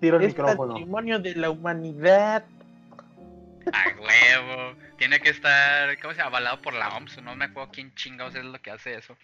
[0.00, 0.74] Tiro el Es micrófono.
[0.74, 2.44] patrimonio de la humanidad.
[3.72, 4.74] A huevo.
[4.96, 6.28] Tiene que estar, ¿cómo se llama?
[6.30, 7.22] Avalado por la OMS.
[7.22, 9.16] No me acuerdo quién chingados es lo que hace eso.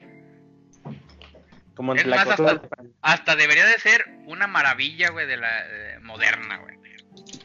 [1.75, 2.41] Como Es en la más,
[3.03, 6.75] hasta- debería de ser una maravilla, güey, de la eh, moderna, güey.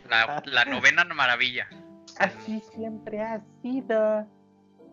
[0.07, 1.67] La, la novena maravilla.
[2.19, 4.27] Así siempre ha sido.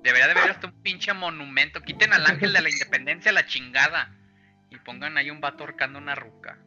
[0.02, 1.80] Debería de haber hasta un pinche monumento.
[1.82, 4.14] Quiten al ángel de la independencia a la chingada.
[4.70, 6.58] Y pongan ahí un vato ahorcando una ruca.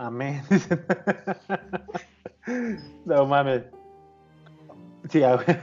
[0.00, 0.42] Amén.
[3.04, 3.64] no mames.
[5.10, 5.60] Sí, a ver.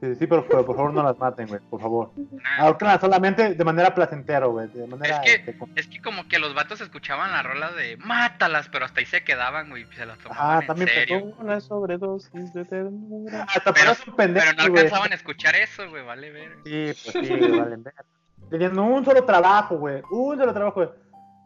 [0.00, 2.12] Sí, sí, pero, pero por favor no las maten, güey, por favor.
[2.58, 5.16] Ahorcalas solamente de manera placentera, güey, de manera...
[5.16, 8.86] Es que- este, es que como que los vatos escuchaban la rola de mátalas, pero
[8.86, 11.34] hasta ahí se quedaban, güey, se las tomaban Ah, en también serio.
[11.38, 13.42] Una sobredosis de ternura.
[13.42, 16.52] Hasta pero- parece un pendejo, Pero no alcanzaban a escuchar eso, güey, vale ver.
[16.64, 18.02] Sí, pues sí, valen verga.
[18.48, 20.88] Tenían un solo trabajo, güey, un solo trabajo, güey.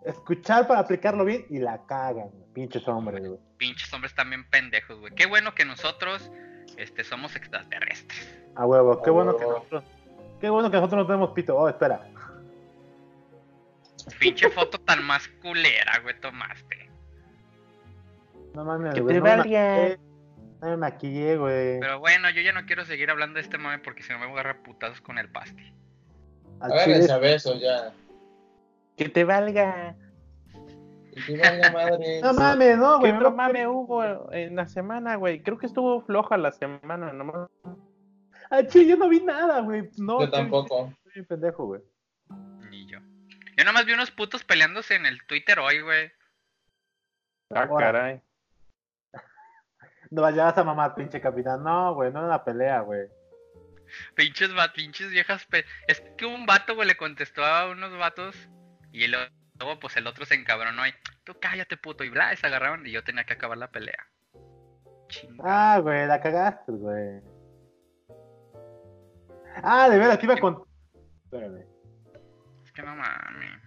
[0.05, 2.45] Escuchar para aplicarlo bien y la cagan, güey.
[2.53, 3.39] Pinches hombres, güey.
[3.57, 5.15] Pinches hombres también pendejos, güey.
[5.15, 6.31] Qué bueno que nosotros
[6.77, 8.39] este, somos extraterrestres.
[8.55, 9.59] A huevo, qué A bueno que huevo.
[9.59, 9.85] nosotros...
[10.41, 11.57] Qué bueno que nosotros no tenemos pito.
[11.57, 12.07] Oh, espera.
[14.19, 16.91] Pinche foto tan más culera, güey, tomaste.
[18.55, 19.17] No mames, güey.
[19.17, 19.99] no me
[20.61, 21.81] No me maquillé, güey.
[21.81, 24.27] Pero bueno, yo ya no quiero seguir hablando de este mame porque si no me
[24.27, 25.73] voy a agarrar putazos con el pasti.
[26.61, 27.93] Agárrense a besos ya.
[28.97, 29.97] Que te valga.
[31.27, 32.21] Que valga madre.
[32.23, 33.13] No mames, no, güey.
[33.13, 35.43] No mames hubo en la semana, güey.
[35.43, 37.49] Creo que estuvo floja la semana, nomás.
[38.51, 39.91] Al chile yo no vi nada, güey.
[39.97, 40.93] No, Yo tampoco.
[41.07, 41.81] Estoy pendejo, güey.
[42.71, 42.99] Ni yo.
[43.57, 46.11] Yo nomás vi unos putos peleándose en el Twitter hoy, güey.
[47.51, 47.87] Ah, Ahora.
[47.87, 48.21] caray.
[50.11, 51.63] No vayas a mamar, pinche capitán.
[51.65, 53.09] No, güey, no es una pelea, güey.
[54.15, 55.45] Pinches, va- pinches viejas.
[55.47, 58.37] pe- Es que un vato, güey, le contestó a unos vatos.
[58.95, 60.93] Y luego, pues el otro se encabronó y.
[61.25, 62.05] Tú cállate, puto.
[62.05, 64.07] Y bla, y se agarraron y yo tenía que acabar la pelea.
[65.09, 65.43] Chinga.
[65.45, 67.21] Ah, güey, la cagaste, güey.
[69.65, 70.65] Ah, de veras, te iba a contar.
[71.25, 71.65] Espérame.
[72.65, 73.63] Es que no mames.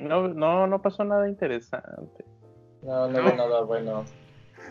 [0.00, 2.24] No, no, no pasó nada interesante.
[2.80, 4.06] No, no hubo nada bueno.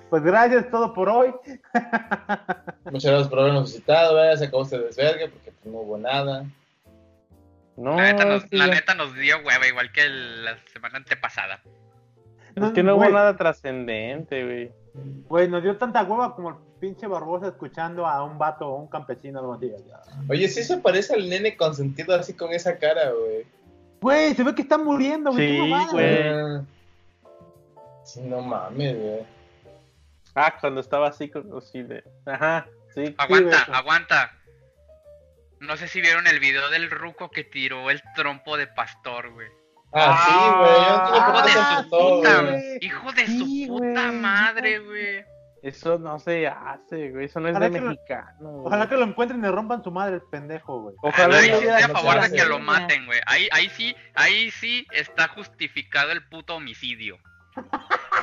[0.10, 1.32] Pues gracias, todo por hoy.
[2.86, 4.38] Muchas gracias por habernos visitado, ¿verdad?
[4.38, 6.44] Se acabó este desvergue porque pues, no hubo nada.
[7.78, 11.62] No, La neta, nos, la neta dio hueva, igual que el- la semana antepasada.
[12.56, 14.72] es que no hubo nada trascendente, güey.
[15.28, 18.88] Güey, nos dio tanta hueva como el pinche Barbosa escuchando a un vato o un
[18.88, 19.72] campesino algo así.
[20.30, 23.46] Oye, sí se parece al nene consentido así con esa cara, güey.
[24.00, 25.48] Güey, se ve que está muriendo, güey.
[25.64, 26.30] Sí, güey.
[26.30, 26.62] Ah.
[28.04, 29.26] Sí, no mames, güey.
[30.34, 32.04] Ah, cuando estaba así, con- así de.
[32.26, 33.14] Ajá, sí.
[33.18, 34.32] Aguanta, aguanta.
[35.60, 39.48] No sé si vieron el video del ruco que tiró el trompo de pastor, güey.
[39.94, 41.56] Ah, sí, güey.
[41.58, 42.52] Ah, güey.
[42.52, 42.78] güey.
[42.82, 45.24] Hijo de Sí, su puta madre, güey.
[45.64, 47.26] Eso no se hace, güey.
[47.26, 48.50] Eso no es Ojalá de lo- mexicano.
[48.66, 50.96] Ojalá que lo encuentren y le rompan su madre el pendejo, güey.
[51.02, 53.20] Ojalá ahí no sí a favor de que lo maten, güey.
[53.26, 57.18] Ahí, ahí sí, ahí sí está justificado el puto homicidio.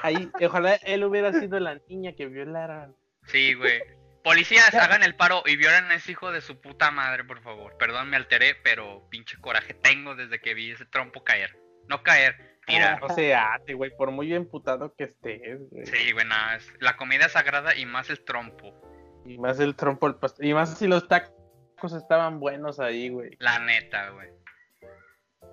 [0.02, 2.94] Ahí, ojalá él hubiera sido la niña que violaron.
[3.26, 3.80] Sí, güey.
[4.24, 7.76] Policías, hagan el paro y violen a ese hijo de su puta madre, por favor.
[7.78, 11.58] Perdón, me alteré, pero pinche coraje tengo desde que vi ese trompo caer.
[11.88, 13.00] No caer, tirar.
[13.00, 13.90] No se hace, güey.
[13.96, 15.86] Por muy emputado que estés, güey.
[15.86, 16.56] Sí, güey, nada.
[16.56, 18.80] es- La comida sagrada y más el trompo.
[19.26, 20.44] Y más el trompo, el pastor.
[20.44, 23.30] Y más si los tacos estaban buenos ahí, güey.
[23.40, 24.28] La neta, güey.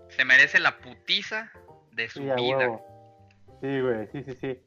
[0.10, 1.52] Se merece la putiza
[1.92, 2.36] de su Sí, vida.
[2.36, 2.86] huevo.
[3.62, 4.62] Sí, güey, sí, sí, sí.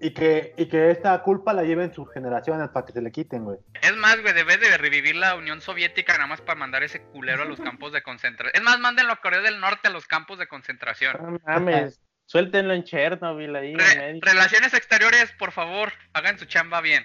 [0.00, 3.44] Y que, y que esta culpa la lleven sus generaciones para que se le quiten,
[3.44, 3.58] güey.
[3.82, 7.42] Es más, güey, debes de revivir la Unión Soviética nada más para mandar ese culero
[7.42, 8.52] a los campos de concentración.
[8.54, 11.16] Es más, mándenlo a Corea del Norte a los campos de concentración.
[11.20, 17.04] No mames, suéltenlo en Chernobyl ahí Re- relaciones exteriores, por favor, hagan su chamba bien.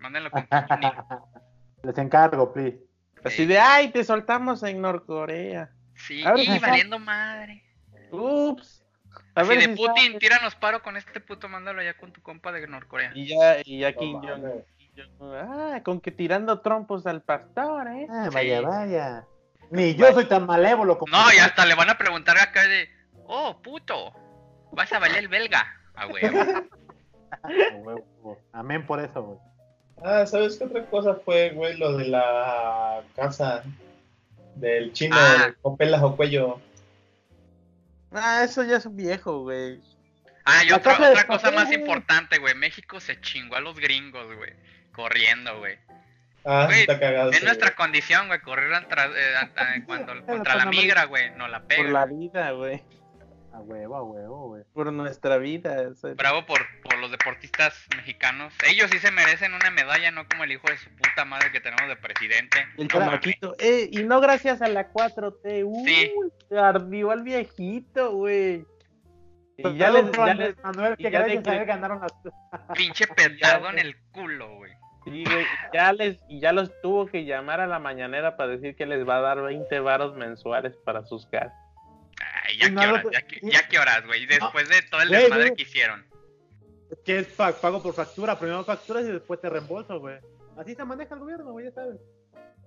[0.00, 0.48] Mándenlo con.
[1.84, 2.78] Les encargo, please.
[3.24, 5.70] Así de, ay, te soltamos en Norcorea.
[5.94, 7.64] Sí, y valiendo madre.
[8.10, 8.77] Ups.
[9.38, 10.18] A Así ver de si Putin, sabes.
[10.18, 13.12] tíranos paro con este puto, mándalo ya con tu compa de Norcorea.
[13.14, 14.20] Y ya, y ya Kim.
[14.20, 14.64] Jong-
[15.20, 18.06] Ah, con que tirando trompos al pastor, ¿eh?
[18.10, 18.34] Ah, Sí.
[18.34, 19.24] vaya, vaya.
[19.70, 21.12] Ni yo soy tan malévolo como.
[21.16, 22.88] No, y hasta le van a preguntar acá de,
[23.26, 24.12] oh, puto,
[24.72, 25.64] vas a valer el belga.
[25.94, 26.24] Ah, güey.
[27.30, 28.38] Ah, huevo.
[28.52, 29.38] Amén por eso, güey.
[30.02, 31.76] Ah, ¿sabes qué otra cosa fue, güey?
[31.76, 33.62] Lo de la casa
[34.56, 35.52] del chino Ah.
[35.62, 36.60] con pelas o cuello.
[38.12, 39.80] Ah, eso ya es un viejo, güey.
[40.44, 42.54] Ah, y otra, otra cosa papel, más importante, güey.
[42.54, 44.52] México se chingó a los gringos, güey.
[44.92, 45.78] Corriendo, güey.
[46.44, 47.30] Ah, Güey, está cagado.
[47.30, 51.30] Es nuestra condición, güey, correr eh, cuando, contra la migra, güey.
[51.36, 51.90] No la Por pega.
[51.90, 52.82] la vida, güey.
[53.58, 54.62] A huevo, a huevo, güey.
[54.72, 55.76] Por nuestra vida.
[56.16, 58.54] Bravo por, por los deportistas mexicanos.
[58.70, 61.60] Ellos sí se merecen una medalla, no como el hijo de su puta madre que
[61.60, 62.58] tenemos de presidente.
[62.76, 63.54] El No chamaquito.
[63.58, 65.64] Eh, y no gracias a la 4T.
[65.64, 66.12] Uy, Sí.
[66.56, 68.64] ardió al viejito, güey.
[69.56, 72.00] Y ya les, ya les- Manuel, y que ya gracias de a que- él ganaron
[72.00, 72.12] las.
[72.76, 74.70] Pinche petardo en el culo, güey.
[75.04, 78.76] sí, güey, ya les, y ya los tuvo que llamar a la mañanera para decir
[78.76, 81.58] que les va a dar 20 varos mensuales para sus gastos.
[82.44, 84.26] Ay, ya no qué horas, ya, qué- ya qué horas, güey.
[84.26, 86.06] Después de todo el desmadre que hicieron.
[87.04, 88.38] Que es pa- pago por factura.
[88.38, 90.18] Primero facturas y después te reembolso, güey.
[90.56, 91.96] Así se maneja el gobierno, güey, ya sabes.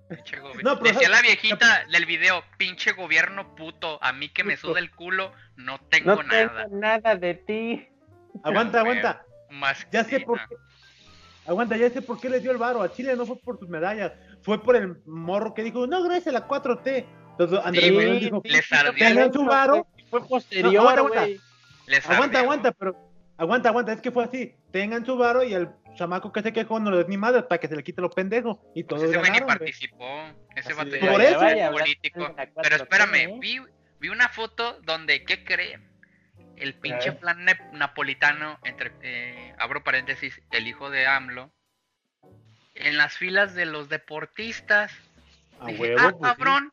[0.08, 4.44] Pinche gobi- No, pero- Decía la viejita del video, pinche gobierno puto, a mí que
[4.44, 6.64] me suda el culo, no tengo No nada.
[6.64, 7.88] tengo nada de ti.
[8.44, 9.24] Aguanta, aguanta.
[9.50, 10.56] Más Ya que sé por qué.
[11.46, 12.82] Aguanta, ya sé por qué les dio el varo.
[12.82, 14.12] A Chile no fue por sus medallas.
[14.42, 17.04] Fue por el morro que dijo, no, gracias a la 4T.
[17.32, 19.86] Entonces Andrés Sí, Manuel dijo, les ardió su varo.
[20.10, 21.26] Fue No, posterior, aguanta, aguanta.
[21.86, 22.06] Les
[22.78, 22.96] pero.
[23.38, 24.54] Aguanta, aguanta, es que fue así.
[24.70, 27.58] Tengan su varo y el chamaco que se quejó no le des ni madre para
[27.58, 28.60] que se le quite lo pendejo.
[28.74, 30.06] Y Pues todos ese güey ni participó.
[30.54, 31.38] Ese vato Por eso.
[31.40, 32.34] vaya político.
[32.36, 33.36] Pero 4T, espérame, ¿eh?
[33.40, 33.60] vi,
[33.98, 35.90] vi una foto donde, ¿qué creen?
[36.56, 41.50] El pinche plan ne- napolitano, entre, eh, abro paréntesis, el hijo de AMLO,
[42.74, 44.92] en las filas de los deportistas.
[45.60, 46.20] A Dije, huevo, ah, pues, sí.
[46.22, 46.72] cabrón,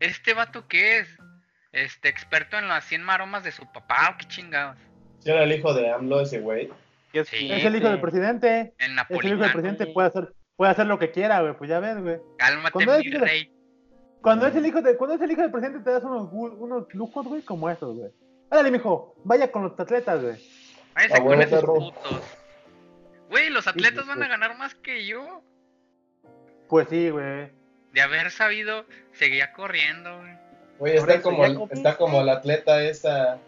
[0.00, 1.08] ¿este vato qué es?
[1.72, 4.76] Este, experto en las 100 maromas de su papá, o qué chingados.
[5.20, 6.70] Si era el hijo de AMLO ese güey.
[7.12, 7.50] ¿Qué Sí.
[7.52, 8.74] Es el hijo del presidente.
[8.78, 9.86] El Es el hijo del presidente.
[9.86, 11.54] Puede hacer, puede hacer lo que quiera, güey.
[11.56, 12.18] Pues ya ves, güey.
[12.38, 13.52] Cálmate, Cuando es mi rey.
[14.20, 16.92] Cuando es el hijo de, cuando es el hijo del presidente te das unos, unos
[16.92, 18.10] lujos, güey, como esos, güey.
[18.50, 20.36] Órale, mijo, vaya con los atletas, güey.
[20.94, 21.74] Váyase con esos perro.
[21.74, 22.22] putos.
[23.30, 24.24] Güey, los atletas sí, van sí.
[24.24, 25.42] a ganar más que yo.
[26.68, 27.50] Pues sí, güey.
[27.92, 30.32] De haber sabido, seguía corriendo, güey.
[30.78, 31.74] Güey, está como, comiste.
[31.74, 33.38] está como la atleta esa.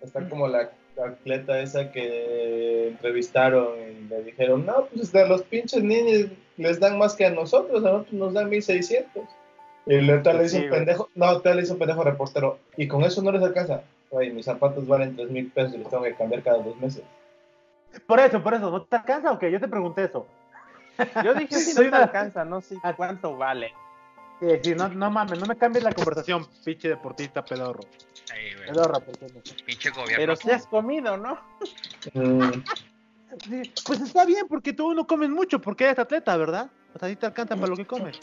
[0.00, 0.70] Está como la
[1.04, 6.98] atleta esa que entrevistaron y le dijeron: No, pues a los pinches niños les dan
[6.98, 9.24] más que a nosotros, a nosotros nos dan 1600.
[9.86, 12.58] Y le tal le hizo Sí, un pendejo, no, tal le hizo un pendejo reportero.
[12.76, 13.82] Y con eso no les alcanza.
[14.10, 17.02] Güey, mis zapatos valen 3 mil pesos y los tengo que cambiar cada dos meses.
[18.06, 19.50] Por eso, por eso, ¿no te alcanza o qué?
[19.50, 20.26] Yo te pregunté eso.
[21.24, 23.72] Yo dije, si no te alcanza, no sé cuánto vale.
[24.40, 27.80] Sí, sí, no, no mames, no me cambies la conversación, pinche deportista pedorro.
[28.32, 28.68] Ahí, güey.
[28.68, 29.42] Pedorra, por favor.
[29.66, 30.16] Pinche gobierno.
[30.16, 31.40] Pero si has comido, ¿no?
[32.14, 32.62] Mm,
[33.44, 36.70] Sí, Pues está bien, porque tú no comes mucho, porque eres atleta, ¿verdad?
[36.94, 38.18] O sea, sí te alcanza para lo que comes.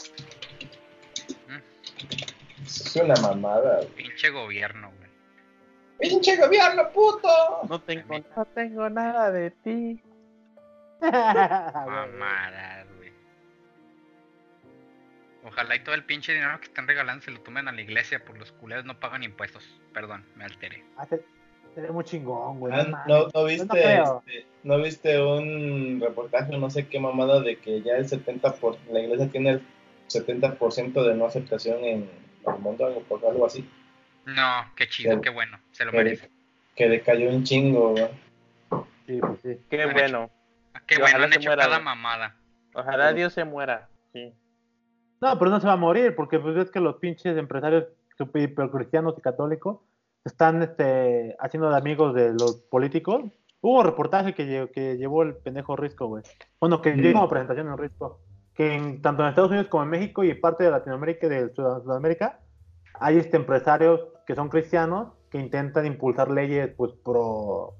[2.64, 3.76] es una mamada.
[3.76, 3.88] güey.
[3.94, 5.10] Pinche gobierno, güey.
[5.98, 7.28] ¡Pinche gobierno, puto!
[7.68, 10.02] No tengo, no tengo nada de ti.
[11.00, 13.12] Mamadas, güey.
[15.44, 18.24] Ojalá y todo el pinche dinero que están regalando se lo tomen a la iglesia
[18.24, 19.64] por los culeros no pagan impuestos.
[19.92, 20.82] Perdón, me alteré.
[20.96, 21.06] Ah,
[21.92, 22.72] muy chingón, güey.
[22.74, 23.06] Ah, no mames.
[23.06, 27.82] ¿No, no no viste, este, ¿No viste un reportaje, no sé qué mamada, de que
[27.82, 29.62] ya el 70%, por, la iglesia tiene el
[30.08, 32.10] 70% de no aceptación en
[32.46, 33.68] el mundo, algo, por algo así?
[34.24, 35.20] No, qué chido, Sí.
[35.22, 35.60] qué bueno.
[35.72, 36.30] Se lo Que, merece.
[36.74, 38.08] que decayó un chingo, güey.
[39.06, 39.60] Sí, pues sí.
[39.70, 40.30] Qué bueno.
[40.86, 42.36] Qué bueno, ojalá han hecho muera, cada mamada.
[42.74, 43.88] Ojalá Dios se muera.
[44.12, 44.32] Sí.
[45.20, 47.84] No, pero no se va a morir, porque pues ves que los pinches empresarios
[48.72, 49.78] cristianos y católicos
[50.24, 53.24] están este, haciendo de amigos de los políticos.
[53.60, 56.22] Hubo un reportaje que, lle- que llevó el pendejo Risco, güey.
[56.60, 57.00] Bueno, que Mm.
[57.00, 58.20] dio como presentación en Risco.
[58.54, 61.54] Que en, tanto en Estados Unidos como en México y parte de Latinoamérica y de
[61.54, 62.40] Sud- Sudamérica
[62.94, 67.74] hay este empresarios que son cristianos que intentan impulsar leyes pues pro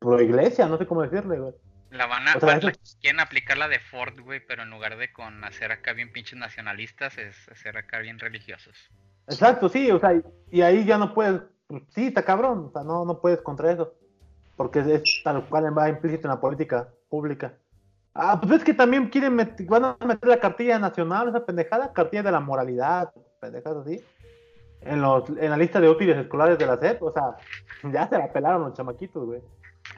[0.00, 1.54] pro iglesia, no sé cómo decirle, güey.
[1.90, 2.60] La van a, van-
[3.00, 6.38] quieren aplicar la de Ford, güey, pero en lugar de con hacer acá bien pinches
[6.38, 8.90] nacionalistas, es hacer acá bien religiosos.
[9.26, 10.14] Exacto, sí, o sea,
[10.50, 11.40] y, ahí ya no puedes,
[11.94, 13.94] sí, está cabrón, o sea, no, no puedes contra eso,
[14.56, 17.54] porque es, es tal cual va implícito en la política pública.
[18.14, 21.92] Ah, pues es que también quieren meter, van a meter la cartilla nacional, esa pendejada,
[21.92, 24.02] cartilla de la moralidad, pendejadas así,
[24.82, 27.36] en, los, en la lista de útiles escolares de la SEP, o sea,
[27.90, 29.40] ya se la pelaron los chamaquitos, güey.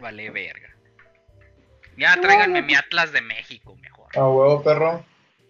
[0.00, 0.68] Vale, verga.
[2.00, 4.08] Ya tráiganme mi Atlas de México, mejor.
[4.16, 5.04] A huevo, perro.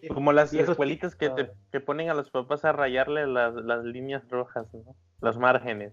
[0.08, 4.22] Como las escuelitas que, te, que ponen a los papás a rayarle las, las líneas
[4.28, 4.96] rojas, ¿no?
[5.20, 5.92] Los márgenes.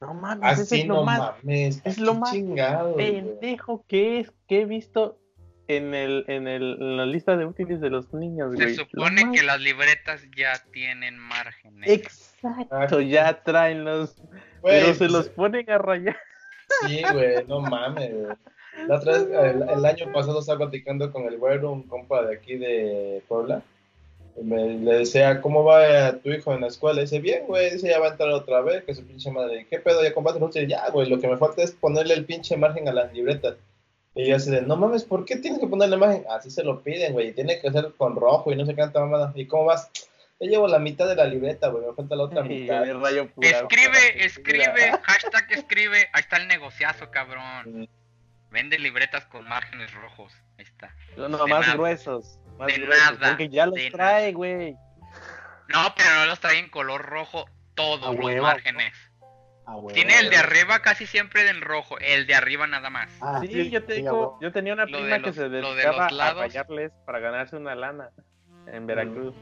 [0.00, 1.82] No mames, ese es lo no más mames.
[1.84, 3.12] es lo qué más chingado, güey.
[3.12, 5.18] pendejo que es que he visto
[5.68, 8.76] en el en el en la lista de útiles de los niños, Se güey.
[8.76, 11.90] Lo supone más- que las libretas ya tienen márgenes.
[11.90, 14.16] Exacto, ya traen los
[14.62, 16.16] Güey, pero se pues, los ponen a rayar.
[16.86, 18.36] Sí, güey, no mames, güey.
[18.86, 22.34] La otra vez, el, el año pasado estaba platicando con el güero, un compa de
[22.36, 23.62] aquí de Puebla.
[24.36, 27.00] Y me, le decía, ¿cómo va tu hijo en la escuela?
[27.00, 29.66] Y dice, bien, güey, dice, ya va a entrar otra vez, que su pinche madre.
[29.68, 30.02] ¿Qué pedo?
[30.02, 32.92] ¿Ya compraste el Ya, güey, lo que me falta es ponerle el pinche margen a
[32.92, 33.56] las libretas.
[34.14, 36.24] Y yo así de, no mames, ¿por qué tienes que ponerle margen?
[36.30, 38.82] Así se lo piden, güey, y tiene que ser con rojo y no sé qué
[38.82, 39.32] tanta mamada.
[39.34, 39.90] ¿Y cómo vas?
[40.40, 42.88] Yo llevo la mitad de la libreta, güey, me falta la otra Y mitad.
[42.88, 43.48] el rayo pura.
[43.48, 46.08] Escribe, escribe, hashtag escribe.
[46.12, 47.88] Ahí está el negociazo, cabrón.
[48.50, 50.32] Mm, Vende libretas con márgenes rojos.
[50.58, 50.94] Ahí está.
[51.16, 51.74] No, no, De más nada.
[51.74, 52.38] gruesos.
[52.58, 53.18] Más De gruesos.
[53.18, 54.72] nada, Porque ya los de trae, güey.
[55.68, 58.42] No, pero no los trae en color rojo todos A los huevo.
[58.42, 58.92] márgenes.
[59.94, 63.08] Tiene el de arriba casi siempre en rojo, el de arriba nada más.
[63.20, 64.38] Ah, Sí, yo sí, tengo, a huevo.
[64.42, 66.90] yo tenía una Lo prima de que los- se lo de los dedicaba a rayarles
[67.06, 68.10] para ganarse una lana
[68.66, 69.32] en Veracruz.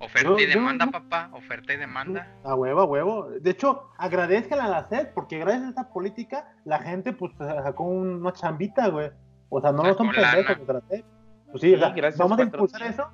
[0.00, 1.28] Oferta Yo- y demanda, yo- papá.
[1.32, 2.32] Oferta y demanda.
[2.44, 3.30] A huevo, a huevo.
[3.40, 7.82] De hecho, agradezcan a la SED, porque gracias a esa política, la gente pues sacó
[7.84, 9.10] un- una chambita, güey.
[9.48, 10.56] O sea, no Sacó son pendejos
[10.88, 11.04] SED.
[11.50, 13.10] Pues sí, o Sí, sea, gracias, vamos a impulsar eso.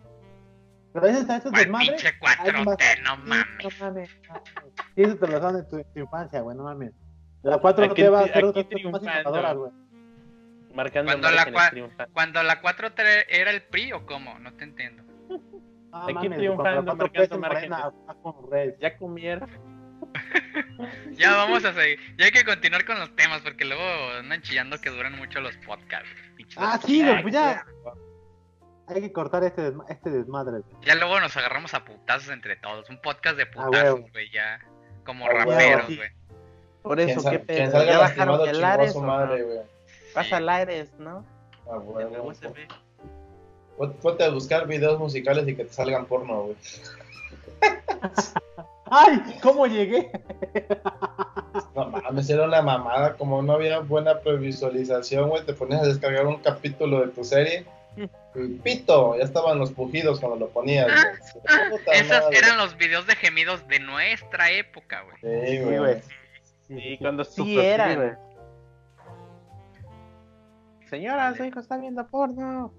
[0.92, 1.88] Gracias a esos Al desmadres.
[1.90, 3.46] pinche hay 4T, más- no Sí, mames.
[3.80, 4.10] no mames.
[4.96, 6.92] Y eso te lo dan en tu, tu infancia, güey, no mames.
[7.42, 9.72] La 4 Aquí- T va a ser otra más innovadoras, güey.
[10.74, 12.08] Marcando Cuando la.
[12.12, 15.02] Cuando la 4T era el PRI o cómo, no te entiendo.
[15.94, 18.08] No Aquí mames, triunfando, cuando la 4T marcando en Morena, márgenes.
[18.08, 18.74] va con Reyes.
[18.80, 19.50] Ya comieron.
[21.12, 21.98] Ya vamos a seguir.
[22.18, 23.82] Ya hay que continuar con los temas porque luego
[24.18, 26.08] andan chillando que duran mucho los podcasts.
[26.56, 27.64] Ah, sí, pues ya.
[28.88, 30.62] Hay que cortar este, desma- este desmadre.
[30.82, 32.88] Ya luego nos agarramos a putazos entre todos.
[32.90, 34.60] Un podcast de Ah, putazos, güey, ya.
[35.06, 35.96] Como Ah, raperos, sí.
[35.96, 36.10] güey.
[36.82, 37.84] Por eso, qué pedo.
[37.84, 38.92] Ya bajaron el Ares.
[38.92, 39.62] su ¿o no?
[40.12, 41.24] Pasa el Ares, ¿no?
[41.70, 41.78] Ah,
[43.76, 46.56] Ponte a buscar videos musicales y que te salgan porno, güey.
[48.86, 49.20] ¡Ay!
[49.42, 50.10] ¿Cómo llegué?
[51.74, 53.14] No mames, era una mamada.
[53.16, 57.64] Como no había buena previsualización, güey, te ponías a descargar un capítulo de tu serie.
[58.34, 61.70] Y pito, ya estaban los pujidos cuando lo ponías, güey.
[61.70, 62.38] Puta Esos madre.
[62.38, 65.16] eran los videos de gemidos de nuestra época, güey.
[65.20, 65.78] Sí, Sí, güey.
[65.78, 66.00] güey.
[66.68, 68.18] Sí, cuando sí eran.
[70.90, 72.72] Señora, su hijo está viendo porno.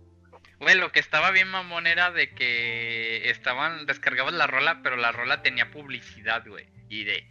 [0.60, 5.12] Güey, lo que estaba bien mamón era de que estaban, descargaban la rola, pero la
[5.12, 6.66] rola tenía publicidad, güey.
[6.90, 7.28] Y de,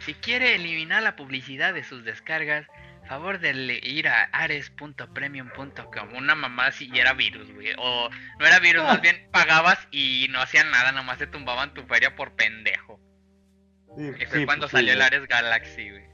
[0.00, 2.66] si quiere eliminar la publicidad de sus descargas,
[3.08, 6.14] favor de ir a ares.premium.com.
[6.14, 7.72] Una mamá así y era virus, güey.
[7.78, 11.82] O no era virus, más bien pagabas y no hacían nada, nomás te tumbaban tu
[11.86, 13.00] feria por pendejo.
[13.98, 15.06] Sí, Y fue sí, cuando pues sí, salió el güey.
[15.08, 16.04] Ares Galaxy, güey.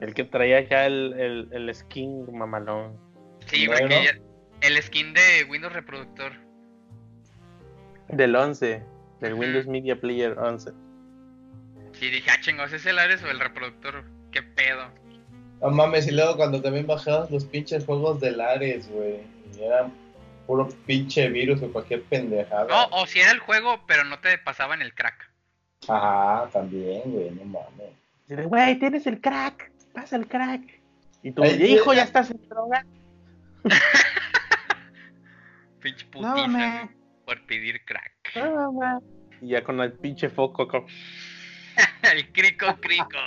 [0.00, 2.98] El que traía ya el, el, el skin mamalón.
[3.46, 3.82] Sí, Bueno.
[3.88, 4.18] porque ya-
[4.60, 6.32] el skin de Windows Reproductor.
[8.08, 8.82] Del 11.
[9.20, 9.34] Del.
[9.34, 10.72] Windows Media Player 11.
[11.92, 14.04] Sí, dije, ah, chingos, ¿es el Ares o el reproductor?
[14.30, 14.86] ¿Qué pedo?
[15.60, 19.20] No mames, y luego cuando también bajabas los pinches juegos del Ares, güey.
[19.58, 19.92] Y eran
[20.46, 22.66] puro pinche virus o cualquier pendejada.
[22.68, 25.28] No, o si era el juego, pero no te pasaban el crack.
[25.88, 28.46] Ajá, también, güey, no mames.
[28.48, 29.70] Güey, tienes el crack.
[29.92, 30.62] Pasa el crack.
[31.22, 32.86] Y tu hijo ya- ya estás en droga.
[35.92, 36.88] Pinche putiza,
[37.24, 38.12] por pedir crack.
[38.36, 39.00] No.
[39.40, 40.66] Y ya con el pinche foco.
[40.68, 40.86] co-
[42.12, 43.18] el crico crico.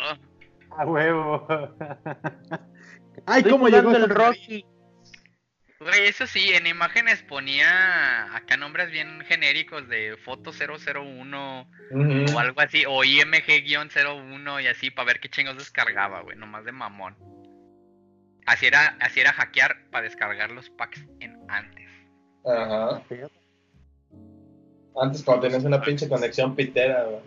[0.77, 1.47] A huevo.
[3.25, 4.65] Ay, Estoy ¿cómo llegó el Rocky?
[5.79, 12.35] Güey, eso sí, en imágenes ponía acá nombres bien genéricos de foto 001 Ujú.
[12.35, 16.71] o algo así, o IMG-01 y así, para ver qué chingos descargaba, güey, nomás de
[16.71, 17.17] mamón.
[18.45, 21.80] Así era, así era hackear para descargar los packs en antes.
[22.45, 23.01] Ajá.
[25.01, 27.19] Antes cuando tenías una pinche conexión pitera, güey.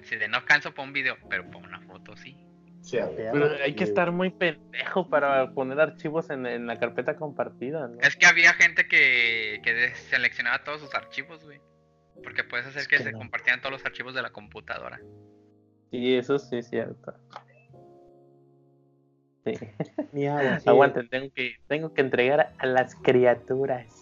[0.00, 2.36] Así de no canso para un video, pero para una foto sí.
[2.82, 2.98] Sí.
[3.16, 8.00] Pero hay que estar muy pendejo para poner archivos en, en la carpeta compartida, ¿no?
[8.00, 11.60] Es que había gente que, que seleccionaba todos sus archivos, güey.
[12.22, 13.18] Porque puedes hacer Es que, que se no.
[13.18, 14.98] compartieran todos los archivos de la computadora.
[15.90, 17.14] Sí, eso sí es cierto.
[19.44, 19.52] Sí.
[20.12, 20.26] Sí.
[20.66, 23.99] Aguanten, tengo que, tengo que entregar a las criaturas.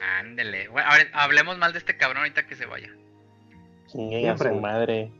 [0.00, 0.68] Ándele.
[0.68, 2.90] Bueno, ahora hablemos mal de este cabrón ahorita que se vaya.
[3.88, 5.10] Chinguen a su madre.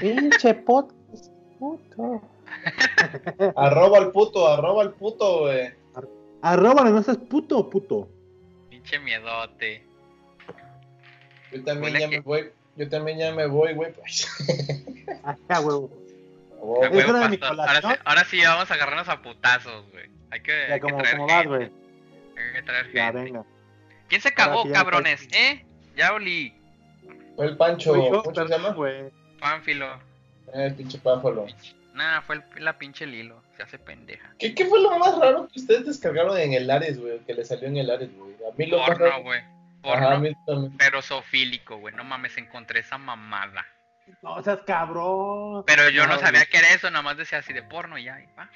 [0.00, 2.22] Pinche podcast, puto.
[3.56, 5.72] Arroba al puto, arroba al puto, güey.
[6.42, 8.08] Arróbalo, no seas puto, puto.
[8.70, 9.84] Pinche miedote.
[11.52, 12.50] Yo también Huele ya que- me voy.
[12.76, 13.92] Yo también ya me voy, güey.
[13.92, 14.28] Pues.
[15.24, 15.90] Acá, huevo.
[16.60, 17.96] Oh, ahora, sí, colación.
[18.04, 20.10] ahora sí vamos a agarrarnos a putazos, güey.
[20.30, 21.62] Hay que, hay Ya, que como, traer como vas, güey.
[21.64, 23.22] Hay que traer Ya, gente.
[23.22, 23.44] venga.
[24.08, 25.28] ¿Quién se cagó, cabrones?
[25.32, 25.64] ¿Eh?
[25.96, 26.54] Ya olí.
[27.36, 27.92] Fue el Pancho.
[27.94, 28.70] ¿Cómo se llama?
[28.70, 29.10] güey.
[29.40, 29.94] Pánfilo.
[30.54, 31.46] Eh, el pinche pájaro.
[31.94, 33.42] Nah, fue el- la pinche Lilo.
[33.56, 34.30] Se hace pendeja.
[34.38, 37.18] ¿Qué, ¿Qué fue lo más raro que ustedes descargaron en el Ares, güey?
[37.20, 38.34] Que le salió en el Ares, güey.
[38.34, 39.22] A mí lo más Porno, raro.
[39.22, 39.40] güey.
[39.82, 40.20] Ajá, a Porno.
[40.20, 40.76] mí también.
[40.78, 41.94] Pero sofílico, güey.
[41.94, 43.66] No mames, encontré esa mamada.
[44.22, 45.64] No seas cabrón.
[45.66, 48.04] Pero yo no, No, sabía que era eso, nada más decía así de porno y
[48.04, 48.48] ya, y va.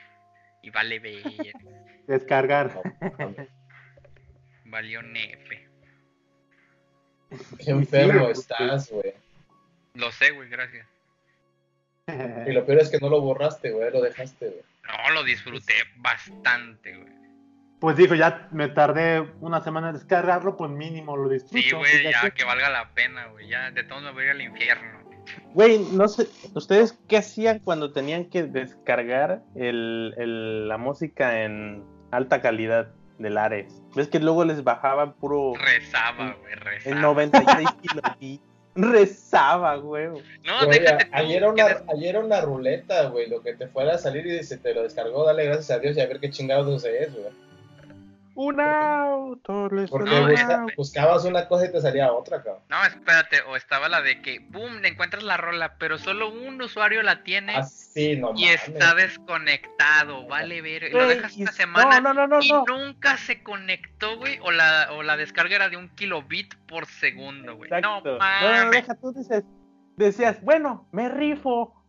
[0.63, 1.23] Y vale ver.
[2.07, 2.81] Descargar.
[4.71, 5.69] Valió nefe.
[7.59, 9.15] Qué enfermo estás, güey.
[9.95, 10.87] Lo sé, güey, gracias.
[12.47, 13.91] Y lo peor es que no lo borraste, güey.
[13.93, 14.63] Lo dejaste, güey.
[14.85, 17.13] No, lo disfruté bastante, güey.
[17.81, 21.57] Pues dijo, ya me tardé una semana en descargarlo, pues mínimo lo disfruto.
[21.63, 23.49] Sí, güey, ya que- que valga la pena, güey.
[23.49, 25.01] Ya, de todos me voy a ir al infierno.
[25.55, 31.85] Güey, no sé, ¿ustedes qué hacían cuando tenían que descargar el, el- la música en
[32.11, 33.73] alta calidad del Ares?
[33.95, 36.97] ¿Ves que luego les bajaban puro Rezaba, güey, rezaba.
[36.97, 38.43] en 96 kilobits?
[38.75, 40.09] Rezaba, güey.
[40.45, 41.11] No, Güey, déjate tú.
[41.15, 43.29] ayer, una, ayer era una ruleta, güey.
[43.29, 45.97] Lo que te fuera a salir y se te lo descargó, dale gracias a Dios
[45.97, 47.33] y a ver qué chingados es, güey.
[48.35, 52.63] Un auto, les Porque No, busca- buscabas una cosa y te salía otra, cabrón.
[52.69, 56.61] No, espérate, o estaba la de que, boom, le encuentras la rola, pero solo un
[56.63, 58.69] usuario la tiene Así, no y mames.
[58.69, 60.85] está desconectado, vale ver.
[60.85, 62.65] Y lo dejas y- esta semana No, no, no, no, y no.
[62.67, 67.57] nunca se conectó, güey, o la, o la descarga era de un kilobit por segundo,
[67.57, 67.71] güey.
[67.71, 68.11] No Exacto.
[68.11, 68.71] No, no, mames.
[68.71, 69.45] deja, tú dices,
[69.97, 71.80] decías, bueno, me rifo,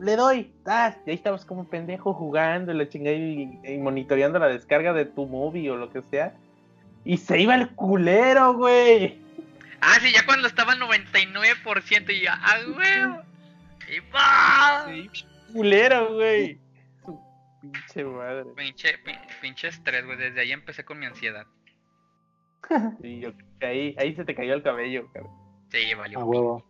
[0.00, 4.38] le doy, ah, y ahí estabas como pendejo jugando y la chingada y, y monitoreando
[4.38, 6.34] la descarga de tu movie o lo que sea.
[7.04, 9.18] Y se iba el culero, güey.
[9.80, 13.24] Ah, sí, ya cuando estaba al 99% y ya, ah, güey.
[13.96, 14.86] Y va.
[14.88, 15.10] Sí,
[15.52, 16.58] culero, güey.
[17.04, 17.20] Su
[17.60, 18.44] Pinche madre.
[18.56, 20.16] Pinche, pin- pinche estrés, güey.
[20.18, 21.46] Desde ahí empecé con mi ansiedad.
[23.02, 25.32] Sí, yo- ahí, ahí se te cayó el cabello, cabrón.
[25.70, 26.20] Sí, valió.
[26.20, 26.64] A huevo.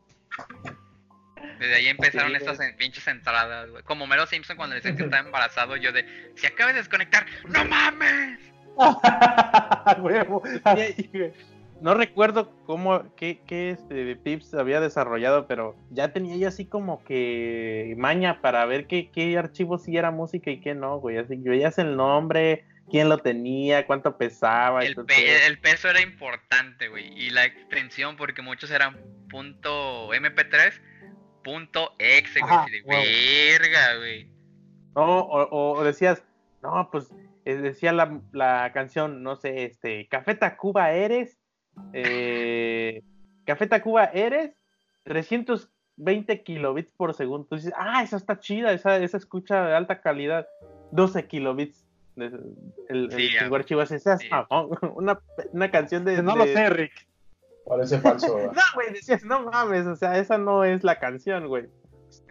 [1.58, 3.82] Desde ahí empezaron Sí, estas en- pinches entradas, güey.
[3.84, 6.04] Como Mero Simpson cuando le decían que estaba embarazado, yo de,
[6.36, 8.38] si acabas de desconectar, ¡no mames!
[10.00, 10.42] Huevo.
[10.64, 11.32] Así, güey.
[11.80, 17.04] No recuerdo cómo, qué, qué este, tips había desarrollado, pero ya tenía yo así como
[17.04, 21.18] que maña para ver qué, qué archivo sí era música y qué no, güey.
[21.18, 24.82] Así que veías el nombre, quién lo tenía, cuánto pesaba.
[24.84, 25.46] y El, todo pe- eso.
[25.46, 27.06] el peso era importante, güey.
[27.20, 28.96] Y la extensión, porque muchos eran
[29.28, 30.93] punto MP3, punto
[31.98, 32.52] exe, güey.
[32.52, 33.02] Ajá, de huevo.
[33.02, 34.28] verga, güey.
[34.94, 36.22] No, o, o decías,
[36.62, 37.10] no, pues
[37.44, 41.38] eh, decía la, la canción, no sé, este, Café Tacuba eres,
[41.92, 43.02] eh,
[43.44, 44.56] Café Tacuba eres,
[45.04, 47.46] 320 kilobits por segundo.
[47.48, 50.46] Tú dices, ah, esa está chida, esa, esa escucha de alta calidad,
[50.92, 51.84] 12 kilobits.
[52.16, 52.54] el,
[52.88, 54.28] el Sí, archivo es esa, sí.
[54.94, 55.20] una,
[55.52, 56.22] una canción de.
[56.22, 57.06] No lo sé, Rick.
[57.66, 58.46] Parece falso, güey.
[58.52, 61.66] No, güey, decías, no mames, o sea, esa no es la canción, güey.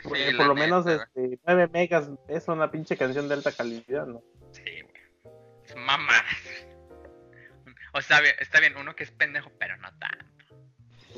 [0.03, 4.05] Por, Sí, por lo menos este, 9 megas es una pinche canción de alta calidad,
[4.05, 4.21] ¿no?
[4.51, 5.33] Sí, güey.
[5.65, 6.23] Es mamá.
[7.93, 10.25] O sea, está bien, uno que es pendejo, pero no tanto.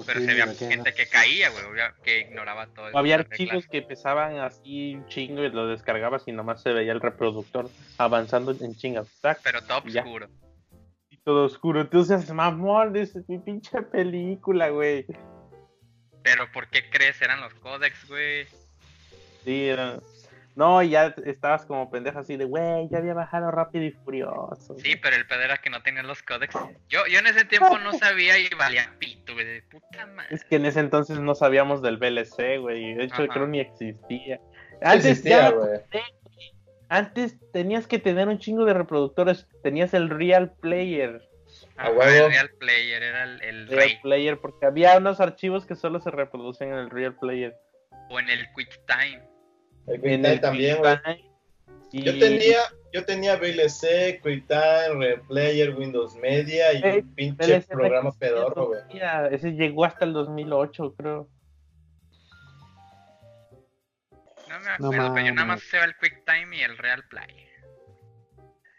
[0.05, 1.63] Pero Sí, se había ¿de qué, gente que caía, güey,
[2.03, 2.97] que ignoraba todo eso.
[2.97, 6.99] Había archivos que pesaban así un chingo y lo descargabas y nomás se veía el
[6.99, 9.07] reproductor avanzando en chingas.
[9.43, 10.28] Pero todo oscuro.
[11.26, 11.82] Todo oscuro.
[11.82, 15.05] Entonces, mamón, dices, mi pinche película, güey.
[16.23, 17.21] Pero ¿por qué crees?
[17.21, 18.45] Eran los códex, güey.
[19.43, 19.99] Sí, era-
[20.55, 24.78] No, y ya estabas como pendejo así de, güey, ya había bajado rápido y furioso.
[24.78, 26.55] Sí, pero el pedo era que no tenían los códex.
[26.88, 29.45] Yo, yo en ese tiempo no sabía y valía pito, güey.
[29.45, 30.34] De puta madre.
[30.34, 32.93] Es que en ese entonces no sabíamos del VLC, güey.
[32.93, 33.34] De hecho, Ajá.
[33.34, 34.39] creo ni existía.
[34.82, 35.80] Antes existía, ya, güey.
[36.96, 39.48] Antes tenías que tener un chingo de reproductores.
[39.64, 41.22] Tenías el Real Player.
[41.78, 42.26] A Ajá, huevo.
[42.28, 43.98] el Real Player era el, el Real rey.
[44.02, 47.56] Player, porque había unos archivos que solo se reproducen en el Real Player.
[48.10, 49.22] O en el QuickTime.
[49.88, 50.96] El En QuickTime el también, güey.
[50.96, 51.32] QuickTime,
[51.91, 52.58] Y Yo tenía,
[52.93, 58.82] yo tenía VLC, QuickTime, Replayer, Windows Media y un pinche programa pedorro, güey.
[59.32, 61.30] Ese llegó hasta el 2008, creo.
[64.80, 67.49] No pero yo nada más sé el QuickTime y el Real Play.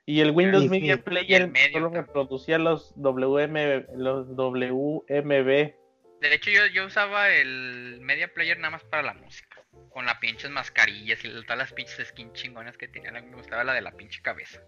[0.06, 0.80] Y el Windows Sí, sí.
[0.80, 5.74] Media Y Player el medio solo reproducía los WM, los WMB.
[6.20, 9.60] De hecho, yo, yo usaba el Media Player nada más para la música.
[9.90, 13.10] Con las pinches mascarillas y todas las pinches skins chingonas que tenía.
[13.12, 14.60] Me gustaba la de la pinche cabeza.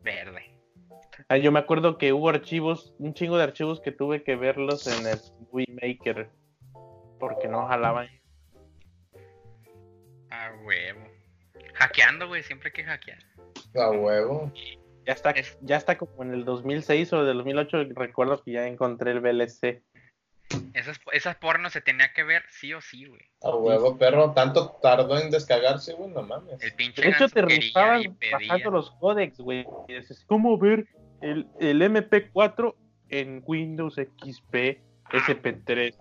[0.00, 0.58] Verde.
[1.28, 4.86] Ah, yo me acuerdo que hubo archivos, un chingo de archivos que tuve que verlos
[4.86, 5.18] en el
[5.52, 6.30] Movie Maker.
[7.20, 8.08] Porque no jalaban.
[10.38, 11.08] A huevo.
[11.74, 13.18] Hackeando, güey, siempre hay que hackear.
[13.74, 14.52] A huevo.
[15.06, 17.84] Ya está, Es- ya está como en el 2006 o del 2008.
[17.94, 19.82] Recuerdo que ya encontré el VLC.
[20.74, 23.20] Esas, esas pornos se tenía que ver sí o sí, güey.
[23.42, 24.32] A huevo, perro.
[24.32, 26.62] Tanto tardó en descargarse, güey, no mames.
[26.62, 28.06] El pinche De hecho, te pedía.
[28.32, 29.66] bajando los códex, güey.
[29.88, 30.86] Y dices, ¿cómo ver
[31.20, 32.74] el, el MP4
[33.08, 34.80] en Windows XP
[35.10, 35.96] SP3?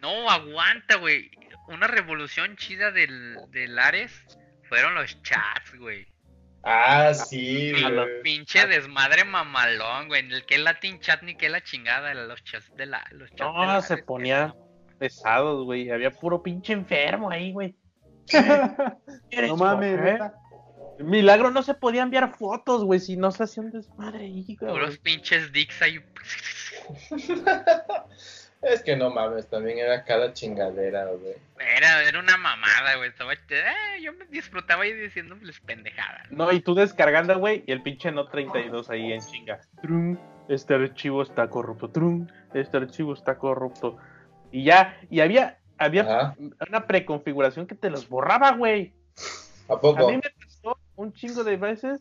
[0.00, 1.30] No, aguanta, güey.
[1.72, 4.12] Una revolución chida del, del Ares
[4.68, 6.06] fueron los chats, güey.
[6.64, 8.22] Ah, sí, Ah, güey.
[8.22, 10.20] Pinche desmadre mamalón, güey.
[10.20, 13.04] En el que el Latin chat ni que la chingada, los chats de la.
[13.10, 14.54] Los chats de No, la se Ares, ponían
[14.98, 15.90] pesados, güey.
[15.90, 17.74] Había puro pinche enfermo ahí, güey.
[18.26, 20.34] ¿Quieres no mames, neta.
[21.00, 24.72] Milagro no se podía enviar fotos, güey, si no se hacía un desmadre ahí, güey.
[24.72, 25.98] Puros pinches dicks ahí.
[28.62, 31.34] Es que no mames, también era cada chingadera, güey.
[31.76, 33.08] Era, era una mamada, güey.
[33.08, 33.40] Estaba, eh,
[34.00, 36.30] yo me disfrutaba ahí diciéndoles pendejadas.
[36.30, 39.60] No, y tú descargando, güey, y el pinche no 32 ahí en chinga.
[39.80, 40.16] Trum,
[40.48, 41.90] este archivo está corrupto.
[41.90, 43.98] Trum, este archivo está corrupto.
[44.52, 46.36] Y ya, y había, había Ajá.
[46.68, 48.92] una preconfiguración que te los borraba, güey.
[49.68, 50.08] ¿A A poco?
[50.08, 52.00] mí me pasó un chingo de veces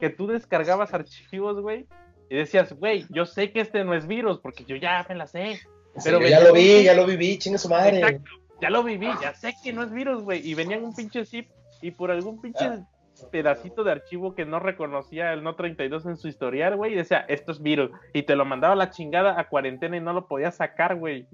[0.00, 1.86] que tú descargabas archivos, güey,
[2.30, 5.26] y decías, güey, yo sé que este no es virus, porque yo ya me la
[5.26, 5.56] sé.
[5.96, 7.98] Sí, Pero ya lo vi, ya lo viví, chinga su madre.
[7.98, 10.46] Exacto, ya lo viví, ya sé que no es virus, güey.
[10.46, 11.48] Y venían un pinche zip
[11.82, 12.86] y por algún pinche Ah.
[13.32, 17.24] pedacito de archivo que no reconocía el no 32 en su historial, güey, y decía,
[17.28, 17.90] esto es virus.
[18.12, 21.26] Y te lo mandaba a la chingada a cuarentena y no lo podías sacar, güey.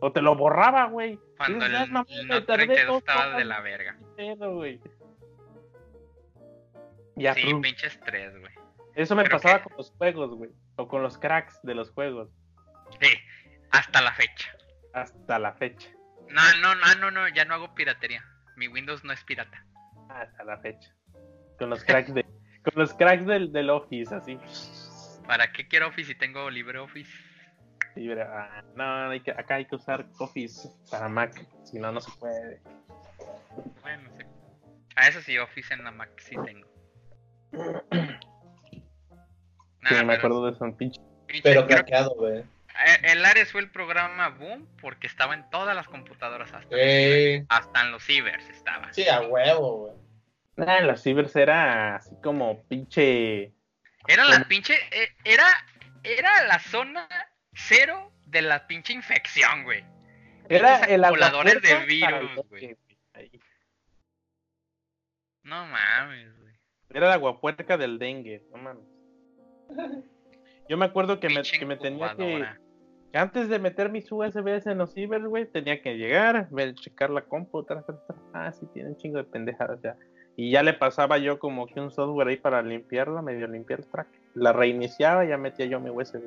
[0.00, 1.18] O te lo borraba, güey.
[1.38, 3.96] Cuando el, "Ah, el tardé 32 dos estaba de la verga.
[4.16, 4.80] en pedo, güey.
[7.16, 8.52] Ya, Sí, pinche estrés, güey.
[8.94, 9.64] Eso me ¿Pero pasaba qué?
[9.64, 10.50] con los juegos, güey.
[10.76, 12.30] O con los cracks de los juegos.
[13.00, 13.08] Sí,
[13.70, 14.50] hasta la fecha.
[14.94, 15.88] Hasta la fecha.
[16.28, 18.24] No, no, no, no, no, ya no hago piratería.
[18.56, 19.64] Mi Windows no es pirata.
[20.08, 20.94] Hasta la fecha.
[21.58, 22.24] Con los cracks de.
[22.64, 24.38] Con los cracks del, del Office, así.
[25.26, 27.10] ¿Para qué quiero Office si tengo LibreOffice?
[27.96, 32.00] Verá, ah, no, hay que, acá hay que usar Office para Mac, si no, no
[32.00, 32.60] se puede.
[33.82, 34.24] Bueno, sí.
[34.96, 36.68] A eso sí, Office en la Mac sí tengo.
[39.88, 41.00] Sí, Nah, me pero- acuerdo de eso, un pinche.
[41.26, 42.44] pinche- Pero craqueado, güey.
[43.02, 47.80] el Ares fue el programa Boom porque estaba en todas las computadoras hasta, Eh, hasta
[47.82, 48.92] en los cibers estaba.
[48.92, 49.78] sí, a huevo,
[50.56, 50.68] güey.
[50.68, 53.52] Ah, en los cibers era así como pinche.
[54.06, 55.46] Era la pinche, eh, era,
[56.02, 57.08] era la zona
[57.54, 59.84] cero de la pinche infección, güey.
[60.48, 62.76] Era el acumuladores de virus, güey.
[65.42, 66.54] No mames, güey.
[66.90, 68.84] Era la aguapuerca del dengue, no mames.
[70.68, 72.44] Yo me acuerdo que me, Pinche que me tenía que.
[73.12, 77.22] Antes de meter mis USBs en los cibers, güey, tenía que llegar, ver, checar la
[77.22, 78.16] compu, tra, tra, tra.
[78.34, 79.96] ah, sí, tiene un chingo de pendejadas ya.
[80.36, 83.86] Y ya le pasaba yo como que un software ahí para limpiarla, medio limpiar el
[83.86, 84.06] track.
[84.34, 86.20] La reiniciaba y ya metía yo mi USB.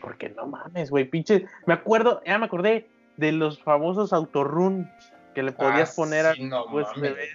[0.00, 1.46] Porque no mames, güey, pinche.
[1.66, 4.90] Me acuerdo, ya me acordé de los famosos autorun
[5.32, 7.12] que le podías Ah, poner sí, a no USBs, mames.
[7.14, 7.28] güey.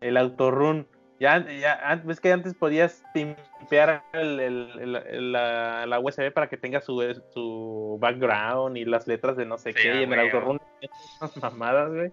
[0.00, 0.86] El autorun.
[1.18, 6.48] Ya, ya, ves que antes podías limpiar el, el- el- el- la, la USB para
[6.48, 7.00] que tenga su,
[7.32, 10.00] su background y las letras de no sé Sí, qué.
[10.00, 10.30] Y en el
[11.20, 12.12] esas mamadas, güey.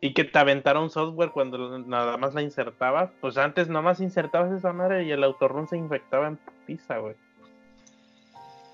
[0.00, 3.10] Y que te aventaron software cuando nada más la insertabas.
[3.20, 7.14] Pues antes nomás insertabas esa madre y el autorun se infectaba en pizza, güey.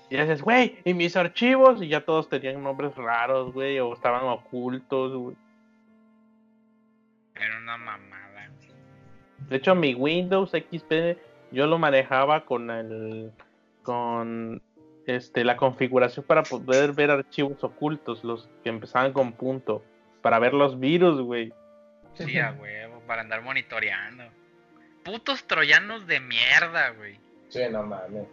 [0.09, 4.25] Y dices, güey, y mis archivos, y ya todos tenían nombres raros, güey, o estaban
[4.25, 5.35] ocultos, güey.
[7.35, 8.22] Era una mamada.
[9.53, 11.15] De hecho, mi Windows XP
[11.51, 13.31] yo lo manejaba con el
[13.83, 14.63] con
[15.05, 19.83] este la configuración para poder ver archivos ocultos, los que empezaban con punto,
[20.23, 21.53] para ver los virus, güey.
[22.15, 24.23] Sí, a huevo, para andar monitoreando.
[25.03, 27.19] Putos troyanos de mierda, güey.
[27.49, 28.25] Sí, no mames.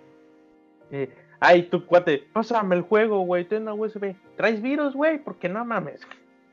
[0.91, 4.14] Eh, ay, tu cuate, pásame el juego, güey, ten una USB.
[4.39, 5.18] ¿Traes virus, güey?
[5.18, 6.01] Porque no mames.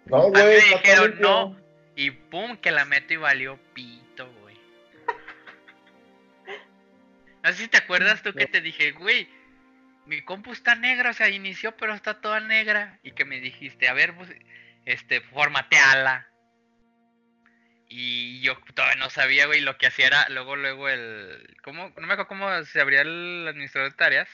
[0.08, 1.56] No, A mí me güey, dijeron, no.
[1.96, 4.07] Y pum, que la meto y valió pito,
[7.48, 9.30] No sé si te acuerdas tú que te dije, güey,
[10.06, 13.00] mi compu está negra, o sea, inició pero está toda negra.
[13.04, 14.30] Y que me dijiste, a ver, pues,
[14.86, 16.28] este, formateala.
[17.88, 21.56] Y yo todavía no sabía, güey, lo que hacía era luego, luego el...
[21.64, 21.94] ¿Cómo?
[21.96, 24.30] No me acuerdo cómo se abría el administrador de tareas.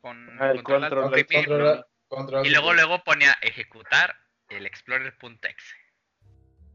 [0.00, 4.16] Con Ah, el control control, control- Y luego, luego ponía ejecutar
[4.48, 5.76] el explorer.exe.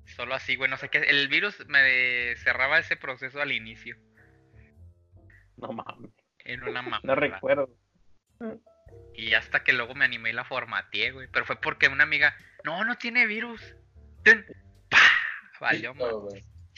[0.06, 1.00] Solo así, güey, no sé qué.
[1.00, 3.98] El virus me cerraba ese proceso al inicio.
[5.62, 7.01] No mames, En una mapa.
[7.03, 7.70] no recuerdo.
[9.14, 11.28] Y hasta que luego me animé y la formateé, güey.
[11.32, 13.62] Pero fue porque una amiga, no, no tiene virus.
[14.24, 14.43] Tun,
[14.89, 14.97] ¡Pah!
[15.59, 15.93] Valió.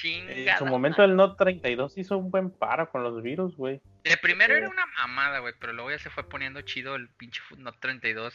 [0.04, 3.82] En su momento el Note 32 hizo un buen paro con los virus, güey.
[4.04, 5.54] De primero era una mamada, güey.
[5.60, 8.34] Pero luego ya se fue poniendo chido el pinche Note 32.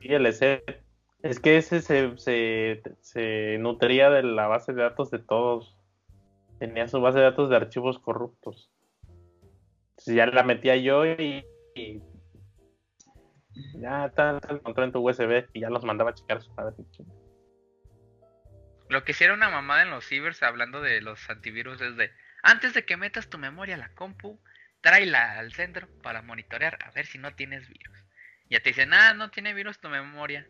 [0.00, 0.82] Y el EC.
[1.22, 5.76] Es que ese se, se, se nutría de la base de datos de todos.
[6.58, 8.70] Tenía su base de datos de archivos corruptos.
[10.00, 11.44] Entonces ya la metía yo y,
[13.74, 14.10] ya
[14.48, 16.74] encontró en tu USB y ya los mandaba a checar su padre.
[18.88, 22.10] Lo que era una mamada en los cibers, hablando de los antivirus, es de
[22.42, 24.40] antes de que metas tu memoria a la compu,
[24.80, 27.98] tráela al centro para monitorear a ver si no tienes virus.
[28.48, 30.48] Ya te dicen, ah, no tiene virus tu memoria.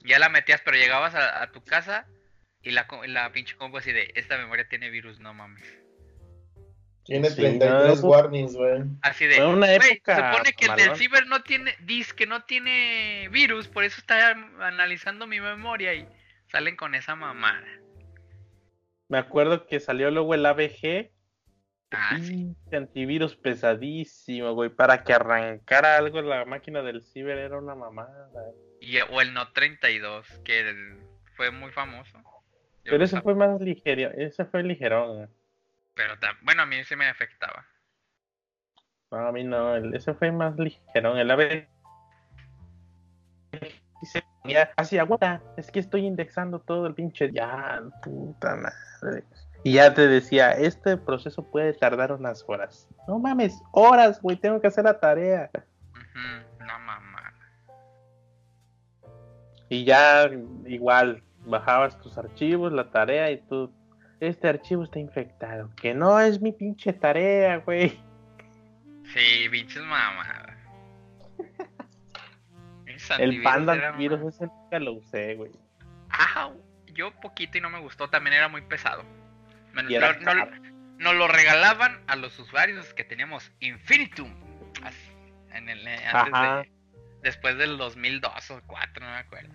[0.00, 2.08] Ya la metías, pero llegabas a, tu casa
[2.60, 5.79] y la, la pinche compu así de, esta memoria tiene virus, no mames.
[7.10, 8.08] Tiene Sí, 33 no.
[8.08, 8.82] warnings, güey.
[9.02, 10.96] Así de, Fue una "Güey, época se supone que el del malón".
[10.96, 14.30] ciber no tiene, dice que no tiene virus, por eso está
[14.60, 16.06] analizando mi memoria y
[16.52, 17.66] salen con esa mamada.
[19.08, 21.10] Me acuerdo que salió luego el ABG.
[21.92, 22.54] Ah, sí.
[22.72, 24.70] antivirus pesadísimo, güey.
[24.70, 28.30] Para que arrancara algo la máquina del ciber era una mamada.
[28.80, 30.98] Y, o el Note 32, que el-
[31.34, 32.16] fue muy famoso.
[32.84, 35.28] Yo Pero ese fue más ligero, ese fue ligerón.
[36.00, 37.66] Pero bueno, a mí sí me afectaba.
[39.10, 41.18] No, a mí no, el- ese fue más ligerón.
[41.18, 41.68] El ABG
[44.02, 47.30] se ponía así, aguanta, es que estoy indexando todo el pinche.
[47.32, 49.24] Ya, puta madre.
[49.62, 52.88] Y ya te decía, este proceso puede tardar unas horas.
[53.06, 55.50] No mames, horas, güey, tengo que hacer la tarea.
[56.60, 57.34] No mamá.
[59.68, 60.30] Y ya
[60.64, 63.70] igual bajabas tus archivos, la tarea y tú,
[64.20, 65.70] este archivo está infectado.
[65.76, 67.98] Que no es mi pinche tarea, güey.
[69.14, 70.56] Sí, pinches mamadas.
[73.18, 75.50] El panda una- ese nunca lo usé, güey.
[76.10, 76.50] Ajá,
[76.92, 79.04] yo poquito y no me gustó, también era muy pesado.
[79.88, 80.50] Era no-
[80.98, 84.30] nos lo regalaban a los usuarios que teníamos Infinitum.
[84.82, 85.10] Así,
[85.52, 86.56] en el, eh, antes Ajá.
[86.58, 86.72] de,
[87.22, 89.54] después del 2002 o 2004, no me acuerdo.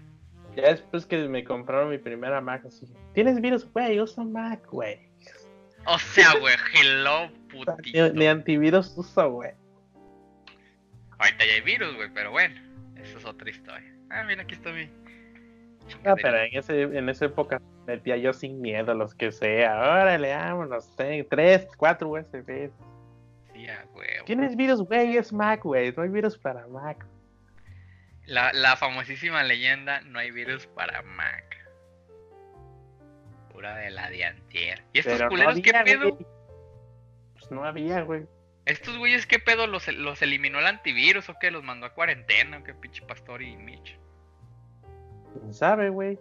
[0.56, 3.70] Ya después que me compraron mi primera Mac, así, ¿tienes virus?
[3.74, 5.00] Güey, usa Mac, güey.
[5.86, 8.14] O sea, güey, hello, putito.
[8.14, 9.52] ni antivirus uso, güey.
[11.18, 12.56] Ahorita ya hay virus, güey, pero bueno,
[12.98, 13.94] eso es otra historia.
[14.10, 14.84] Ah, mira, aquí está mi.
[14.84, 16.16] Ah, chingadera.
[16.22, 19.78] pero en, ese, en esa época metía yo sin miedo los que sea.
[19.80, 20.96] Órale, vámonos.
[20.96, 22.72] ten- tres, cuatro USBs.
[23.54, 24.26] Sí, huevo.
[24.26, 25.16] ¿Tienes virus, güey?
[25.18, 25.94] Es Mac, güey.
[25.96, 27.06] No hay virus para Mac.
[28.26, 31.58] La, la famosísima leyenda, no hay virus para Mac.
[33.52, 34.84] Pura de la de antier.
[34.94, 36.12] ¿Y estos Pero no culeros qué pedo?
[36.14, 36.26] güey.
[37.34, 38.26] Pues no había, güey.
[38.66, 39.68] ¿Estos güeyes qué pedo?
[39.68, 41.52] ¿Los, ¿Los eliminó el antivirus o qué?
[41.52, 43.98] ¿Los mandó a cuarentena o qué pinche Pastor y Mitch?
[45.34, 46.18] ¿Quién sabe, güey?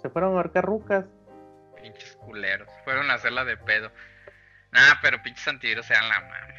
[0.00, 1.04] Se fueron a ahorcar rucas.
[1.82, 2.68] Pinches culeros.
[2.84, 3.90] Fueron a hacerla de pedo.
[4.70, 6.54] Nah, pero pinches antivirus eran la mame.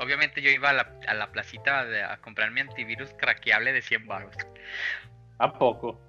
[0.00, 3.82] Obviamente yo iba a la, a la placita de- a comprar mi antivirus craqueable de
[3.82, 4.34] 100 baros.
[5.38, 6.00] ¿A poco?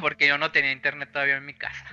[0.00, 1.84] Porque yo no tenía internet todavía en mi casa.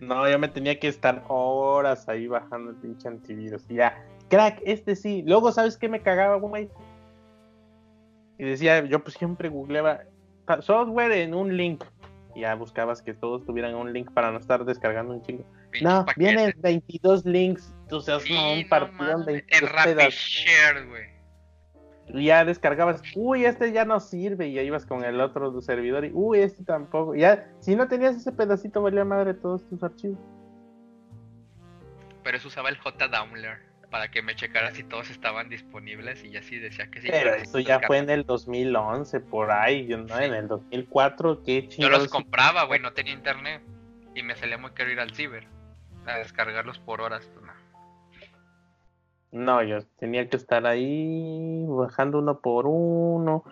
[0.00, 3.64] No, yo me tenía que estar horas ahí bajando el pinche antivirus.
[3.68, 5.22] Y ya, crack, este sí.
[5.26, 6.68] Luego, ¿sabes qué me cagaba, güey?
[8.38, 10.00] Y decía, yo pues siempre googleaba
[10.46, 11.84] "Pa- software en un link.
[12.34, 15.44] Y ya buscabas que todos tuvieran un link para no estar descargando un chingo.
[15.70, 16.16] Pinches No, paquetes.
[16.34, 17.74] vienen 22 links.
[17.92, 20.14] Tú seas Sí, no, no un partido mames, 22 En Rapid pedazos.
[20.14, 21.12] Share, güey.
[22.24, 24.48] Ya descargabas, uy, este ya no sirve.
[24.48, 27.14] Y ya ibas con el otro servidor y, uy, este tampoco.
[27.14, 30.18] Ya, si no tenías ese pedacito, valía madre todos tus archivos.
[32.24, 33.58] Pero eso usaba el JDownloader
[33.90, 37.08] para que me checara si todos estaban disponibles y ya sí decía que sí.
[37.10, 40.24] Pero eso ya fue en el 2011, por ahí, yo no, Sí.
[40.24, 41.98] en el 2004, qué Yo chingados.
[42.04, 43.60] los compraba, güey, no tenía internet.
[44.14, 45.46] Y me salía muy caro ir al ciber.
[46.06, 47.52] A descargarlos por horas, pues no.
[49.32, 53.44] No, yo tenía que estar ahí bajando uno por uno.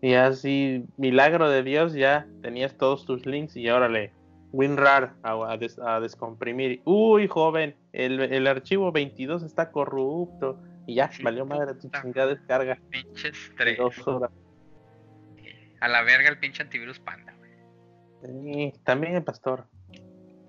[0.00, 4.12] Y así, milagro de Dios, ya tenías todos tus links y órale,
[4.52, 6.82] WinRAR a, a des- a descomprimir.
[6.84, 10.58] Uy, joven, el, el archivo 22 está corrupto.
[10.86, 13.76] Y ya, Sí, valió madre tu chingada descarga Pinches tres.
[13.78, 14.30] dos horas.
[15.80, 17.50] A la verga el pinche antivirus panda, güey.
[18.72, 19.66] Sí, también el pastor.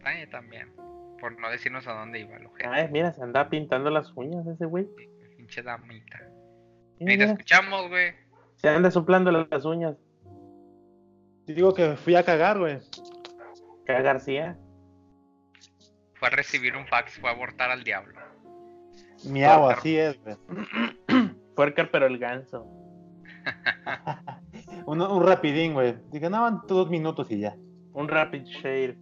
[0.03, 0.71] Ay, también.
[1.19, 2.69] Por no decirnos a dónde iba el ojete.
[2.69, 4.87] Ay, mira, se anda pintando las uñas ese güey.
[5.37, 6.19] Pinche damita.
[6.99, 8.13] Mira, Ahí te escuchamos, güey.
[8.55, 9.95] se anda soplando las uñas.
[11.45, 12.79] Te digo que fui a cagar, güey.
[13.83, 14.57] Acá García.
[16.15, 18.19] Fue a recibir un fax, fue a abortar al diablo.
[19.25, 20.35] Miau, así es, güey.
[21.55, 22.65] Puerca, pero el ganso.
[24.85, 25.95] Un, un rapidín, güey.
[26.11, 27.55] Dije, no, dos minutos y ya.
[27.93, 28.97] Un rapid share.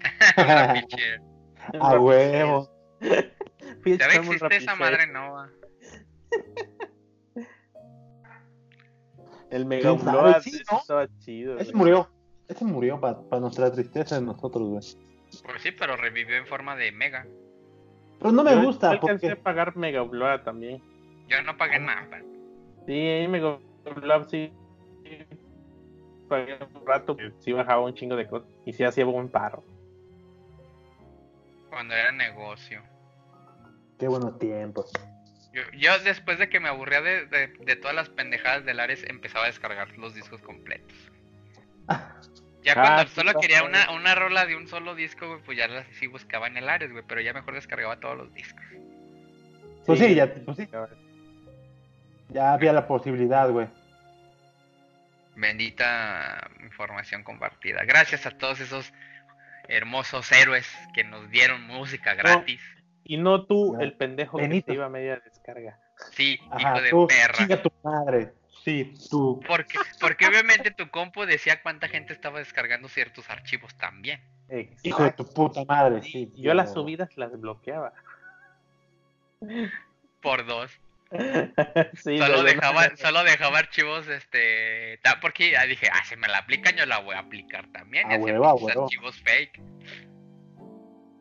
[1.80, 2.70] A huevo.
[3.00, 5.50] Ya existe esa madre nova.
[9.50, 9.92] El Mega.
[9.92, 10.78] Upload, Sí, ¿no?
[10.78, 11.54] estaba chido.
[11.58, 11.76] Ese güey.
[11.76, 12.10] murió.
[12.48, 14.80] Ese murió para nuestra tristeza de nosotros, güey.
[15.44, 17.26] Pues sí, pero revivió en forma de mega.
[18.18, 19.40] Pero no me Yo- gusta, Yo alcancé porque...
[19.40, 20.82] a pagar Mega Upload también.
[21.28, 22.08] Yo no pagué nada.
[22.10, 22.18] pa.
[22.86, 24.52] Sí, ahí Mega Upload sí.
[26.28, 28.48] Pagué un rato sí bajaba un chingo de cosas.
[28.66, 29.62] Y sí hacía buen paro.
[31.78, 32.82] Cuando era negocio.
[34.00, 34.90] Qué buenos tiempos.
[35.52, 39.04] Yo, yo después de que me aburría de, de- de todas las pendejadas del Ares,
[39.06, 40.92] empezaba a descargar los discos completos.
[42.64, 45.68] Ya Ah, cuando solo quería una, una rola de un solo disco, güey, pues ya
[45.68, 48.64] las sí buscaba en el Ares, güey, pero ya mejor descargaba todos los discos.
[49.86, 50.68] Pues sí, ya, pues sí.
[52.30, 53.68] Ya había la posibilidad, güey.
[55.36, 57.84] Bendita información compartida.
[57.84, 58.92] Gracias a todos esos
[59.68, 62.60] hermosos héroes que nos dieron música gratis.
[63.04, 63.80] Y no tú, No.
[63.80, 64.66] el pendejo que Benito.
[64.66, 65.78] te iba a media descarga.
[66.12, 67.62] Sí, Ajá, hijo de tú, perra.
[67.62, 68.32] tu madre.
[68.64, 69.40] Sí, tú.
[69.46, 74.20] Porque, porque obviamente tu compu decía cuánta gente estaba descargando ciertos archivos también.
[74.82, 76.30] Hijo de tu puta madre, sí.
[76.36, 77.92] Yo las subidas las bloqueaba.
[80.20, 80.70] Por dos.
[81.94, 86.38] sí, Solo de dejaba, solo dejaba archivos, este, porque ya dije, ah, si me la
[86.38, 88.06] aplican, yo la voy a aplicar también.
[88.10, 88.84] A y hacía huevo, a pinches huevo.
[88.84, 89.62] archivos fake.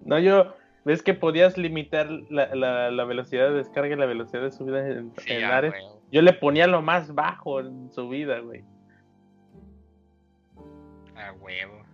[0.05, 4.41] No, yo, ves que podías limitar la, la, la velocidad de descarga y la velocidad
[4.41, 5.73] de subida en, Sí, en Ares.
[6.11, 8.63] Yo le ponía lo más bajo en subida, güey.
[11.15, 11.85] A huevo.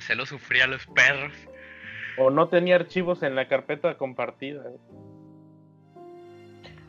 [0.00, 1.32] Se lo sufría a los perros.
[2.18, 4.62] O no tenía archivos en la carpeta compartida.
[4.62, 5.01] güey.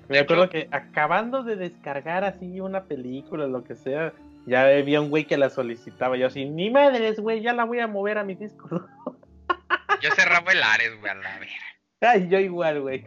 [0.10, 4.14] Me acuerdo que acabando de descargar así una película, lo que sea,
[4.45, 6.18] ya había un güey que la solicitaba.
[6.18, 8.68] Yo así, ni madres, güey, ya la voy a mover a mi disco.
[10.01, 11.54] Yo cerraba el Ares, güey, a la verga.
[12.01, 13.01] Ay, yo igual, güey.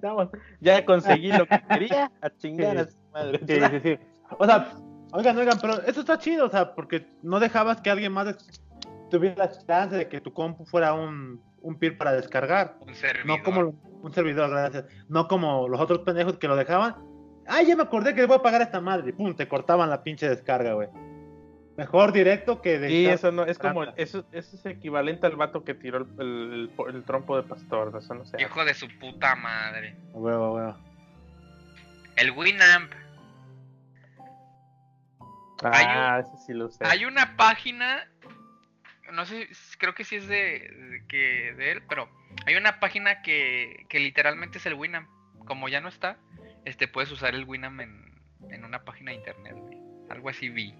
[0.00, 0.30] Vamos,
[0.60, 3.40] Ya conseguí lo que quería, a chingar a su madre.
[3.46, 3.98] Sí, sí, sí.
[4.38, 4.72] O sea,
[5.12, 8.34] oigan, oigan, pero esto está chido, o sea, porque no dejabas que alguien más
[9.10, 12.76] tuviera la chance de que tu compu fuera un, un peer para descargar.
[12.80, 13.26] Un servidor.
[13.26, 13.60] No como
[14.02, 14.84] un servidor, gracias.
[15.08, 16.96] No como los otros pendejos que lo dejaban.
[17.46, 19.10] Ay, ya me acordé que le voy a pagar a esta madre.
[19.10, 20.88] Y pum, te cortaban la pinche descarga, güey.
[21.76, 22.88] Mejor directo que de.
[22.88, 26.70] Sí, eso no, es como, eso, eso es equivalente al vato que tiró el, el,
[26.88, 28.40] el- el trompo de pastor, eso no sé.
[28.42, 29.96] Hijo de su puta madre.
[30.12, 30.76] Huevo, huevo.
[32.16, 32.92] El Winamp.
[35.64, 36.84] Ah, ese sí lo sé.
[36.84, 38.06] Hay una página,
[39.10, 39.48] no sé,
[39.78, 40.36] creo que sí es de,
[40.68, 42.08] de que de él, pero
[42.46, 45.08] hay una página que, que literalmente es el Winamp.
[45.46, 46.18] Como ya no está,
[46.64, 48.14] este puedes usar el Winamp en,
[48.50, 49.76] en una página de internet, güey.
[50.08, 50.72] Algo así vi.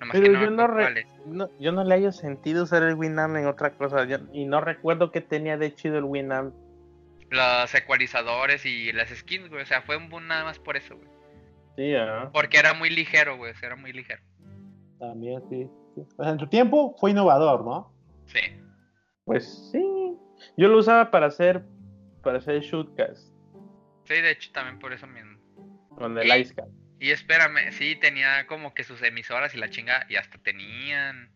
[0.00, 2.94] Nomás Pero que yo me no, re- no- yo no le hallo sentido usar el
[2.94, 4.04] Winamp en otra cosa.
[4.06, 6.54] yo- y no recuerdo que tenía de chido el Winamp.
[7.30, 9.62] Los ecualizadores y las skins, güey.
[9.62, 11.08] O sea, fue un boom nada más por eso, güey.
[11.76, 11.94] Sí.
[12.32, 13.52] Porque era muy ligero, güey.
[13.52, 14.20] o sea, era muy ligero.
[15.00, 15.68] También, sí.
[15.96, 16.02] sí.
[16.18, 17.92] O sea, en su tiempo fue innovador, ¿no?
[18.26, 18.40] Sí.
[19.24, 20.16] Pues sí.
[20.56, 21.64] Yo lo usaba para hacer
[22.22, 23.32] para hacer shootcast
[24.04, 25.38] Sí, de hecho, también por eso mismo.
[25.96, 26.70] con el Y- Icecast.
[26.98, 31.32] Y espérame, sí, tenía como que sus emisoras y la chinga, y hasta tenían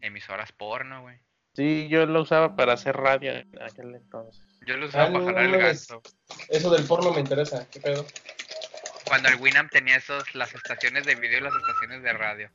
[0.00, 1.18] emisoras porno, güey.
[1.54, 4.40] Sí, yo lo usaba para hacer radio en aquel entonces.
[4.64, 6.02] Yo lo usaba Ah, para no jalar el gasto.
[6.48, 7.68] Eso del porno me interesa.
[7.70, 8.04] ¿Qué pedo?
[9.08, 12.50] Cuando el Winamp tenía esos, las estaciones de video y las estaciones de radio.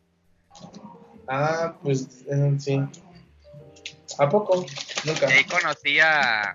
[1.28, 2.80] Ah, pues eh, sí.
[4.19, 4.65] ¿A poco?
[5.05, 5.30] Nunca.
[5.30, 6.51] Y ahí conocí a,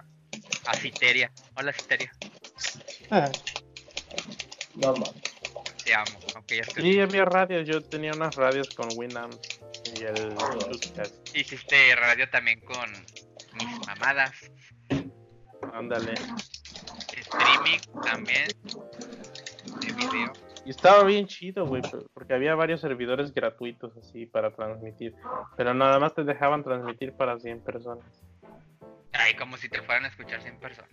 [0.66, 1.32] a Citeria.
[1.56, 2.12] Hola Citeria,
[4.76, 5.12] No, mames.
[5.84, 6.18] te amo.
[6.34, 6.82] Aunque ya estoy...
[6.92, 7.66] Sí, había radios.
[7.66, 9.34] Yo tenía unas radios con Winamp
[9.98, 10.34] y el.
[11.34, 12.90] Hiciste radio también con
[13.54, 14.30] mis mamadas.
[15.72, 16.14] Ándale.
[17.16, 18.48] Streaming también.
[19.80, 20.32] De video.
[20.68, 25.14] Y estaba bien chido, güey, por- porque había varios servidores gratuitos así para transmitir.
[25.56, 28.04] Pero nada más te dejaban transmitir para 100 personas.
[29.14, 30.90] Ay, como si te fueran a escuchar 100 personas.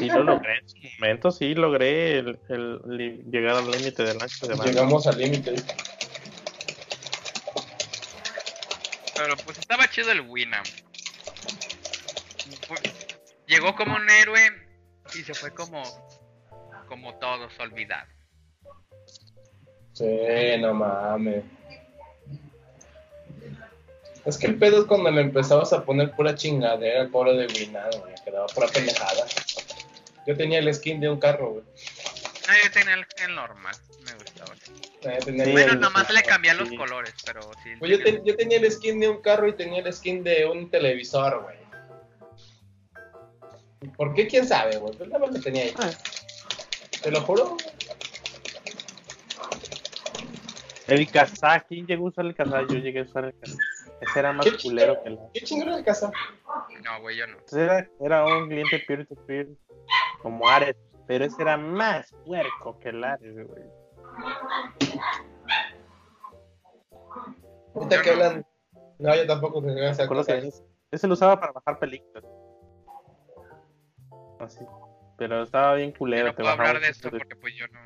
[0.00, 2.80] Sí lo logré en su momento, sí logré el, el
[3.30, 4.72] llegar al límite del ancho de banda.
[4.72, 5.54] Llegamos al límite.
[9.14, 10.66] Pero pues estaba chido el Winamp.
[12.66, 12.78] Fue-
[13.46, 14.40] Llegó como un héroe
[15.14, 15.80] y se fue como
[16.88, 18.17] como todos olvidado.
[19.98, 21.44] Sí, no mames.
[24.24, 27.46] Es que el pedo es cuando le empezabas a poner pura chingadera al pobre de
[27.46, 28.14] Winado, güey.
[28.24, 29.26] Quedaba pura pendejada.
[30.26, 31.64] Yo tenía el skin de un carro, güey.
[32.48, 33.74] Ah, yo tenía el, el normal,
[34.04, 34.54] me gustaba.
[35.02, 36.76] Eh, tenía Sí, Bueno, el- nomás le cambian los sí.
[36.76, 37.70] colores, pero sí.
[37.78, 40.44] Pues yo, ten- yo tenía el skin de un carro y tenía el skin de
[40.46, 41.56] un televisor, güey.
[43.96, 44.26] ¿Por qué?
[44.26, 44.94] ¿Quién sabe, güey?
[44.96, 45.74] Pues nada más lo tenía ahí.
[45.78, 45.90] Ah.
[47.02, 47.56] Te lo juro.
[50.88, 52.62] El Kazaa, ¿quién llegó a usar el Kazaa?
[52.66, 53.58] Yo llegué a usar el Kazaa.
[54.00, 55.18] Ese era más ¿Qué culero que el...
[55.34, 56.10] ¿Qué chingón de casa?
[56.84, 57.36] No, güey, yo no.
[57.46, 59.48] Ese Era, era un cliente peer-to-peer
[60.22, 60.76] como Ares,
[61.06, 63.64] pero ese era más puerco que el Ares, güey.
[67.74, 68.46] Ahorita que hablan.
[68.98, 72.24] No, yo tampoco Me acuerdo que ese, ese lo usaba para bajar películas.
[74.40, 74.64] Así.
[75.16, 76.26] Pero estaba bien Yo culero.
[76.26, 77.80] no te puedo hablar de esto porque pues yo no.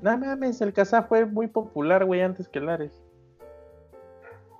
[0.00, 2.92] No mames, el Kazaa fue muy popular, güey, antes que el Ares.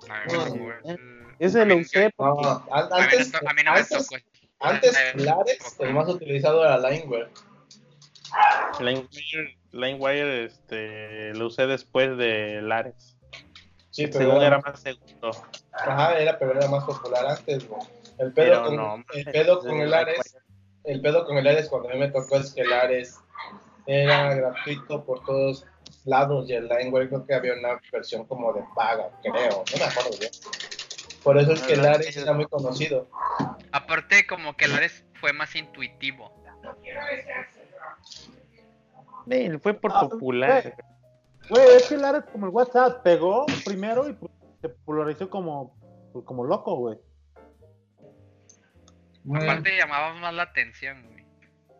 [0.07, 0.99] No, eh, el-
[1.39, 2.41] Ese lo usé porque...
[2.43, 4.21] No, antes, to- a mí no me antes, tocó.
[4.59, 7.29] antes Eh, Lares, el más utilizado era Lineware.
[8.79, 13.17] LineWire, LineWire, este, lo usé después de Lares.
[13.91, 15.31] Sí, pero Según era, era más seguro.
[15.73, 17.81] ajá, era, pero era más popular antes, güey.
[18.17, 20.37] El pedo, Pero con, no, el pedo con el Ares,
[20.83, 23.17] el pedo con el Ares cuando a mí me tocó es que el Ares
[23.89, 25.65] era gratuito por todos
[26.05, 29.83] lados y el Lineware creo que había una versión como de paga, creo, no me
[29.83, 30.31] acuerdo bien.
[31.23, 33.09] Por eso es que el Ares era muy conocido.
[33.71, 36.31] Aparte, como que el Ares fue más intuitivo.
[39.29, 40.75] Sí, fue por Ah, popular.
[41.49, 44.31] Güey, es que el Ares como el WhatsApp pegó primero y pues,
[44.61, 45.75] se popularizó como,
[46.13, 46.97] pues, como loco, güey.
[49.35, 51.18] Aparte, llamaba más la atención, güey.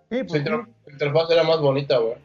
[0.10, 2.16] Sí, pues, inter- su interfaz era más bonita, güey.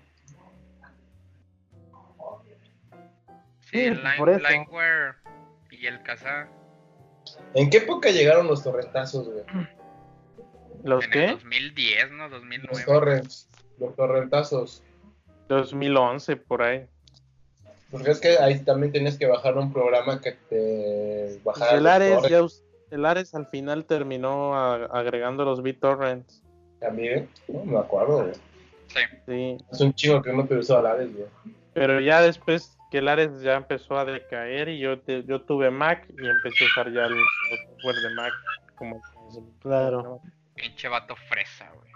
[3.61, 4.49] Sí, Sí, el por Line, eso.
[4.51, 5.15] Lineware
[5.71, 6.49] y el Kazaa
[7.55, 9.45] ¿En qué época llegaron los torrentazos, güey?
[10.85, 11.33] ¿Los en el qué?
[11.33, 12.29] 2010, ¿no?
[12.29, 12.85] Los 2009.
[12.85, 14.83] torrents, los torrentazos.
[15.49, 16.87] 2011, por ahí.
[17.91, 21.85] Porque es que ahí también tenías que bajar un programa que te Pues bajara el
[21.85, 22.41] los Ares, ya
[22.91, 26.43] el Ares al final terminó a- agregando los BitTorrents.
[26.85, 27.29] También.
[27.49, 28.35] No me acuerdo, güey.
[28.89, 29.01] Sí.
[29.27, 31.27] Sí, Es un chingo que no utilizó el Ares, güey.
[31.73, 35.71] pero ya después que el Ares ya empezó a decaer y yo, te- yo tuve
[35.71, 38.33] Mac y empecé a usar ya el, el software de Mac
[38.77, 39.03] como
[39.61, 40.21] Claro.
[40.55, 41.91] Pinche vato fresa, güey.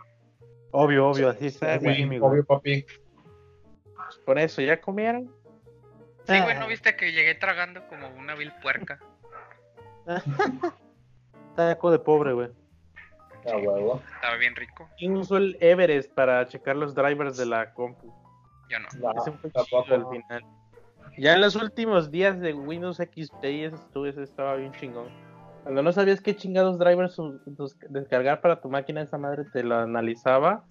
[0.72, 1.62] obvio, obvio, así es.
[1.62, 2.26] así es, Sí, amigo.
[2.26, 2.84] obvio, papi.
[4.24, 5.30] Por eso, ¿ya comieron?
[6.26, 6.58] Sí, güey.
[6.58, 8.98] ¿no viste que llegué tragando como una vil puerca?
[11.50, 12.48] Está de de pobre, güey.
[13.52, 14.02] Ah, huevo.
[14.14, 14.88] Estaba bien rico.
[14.98, 18.12] ¿Quién usó el Everest para checar los drivers de la compu?
[18.68, 18.88] Yo no.
[19.00, 19.94] No, Ese fue tampoco.
[19.94, 20.44] al final.
[21.16, 23.64] Ya en los últimos días de Windows XP
[24.06, 25.08] ese, estaba bien chingón.
[25.64, 29.76] Cuando no sabías qué chingados drivers us- descargar para tu máquina, esa madre te lo
[29.76, 30.64] analizaba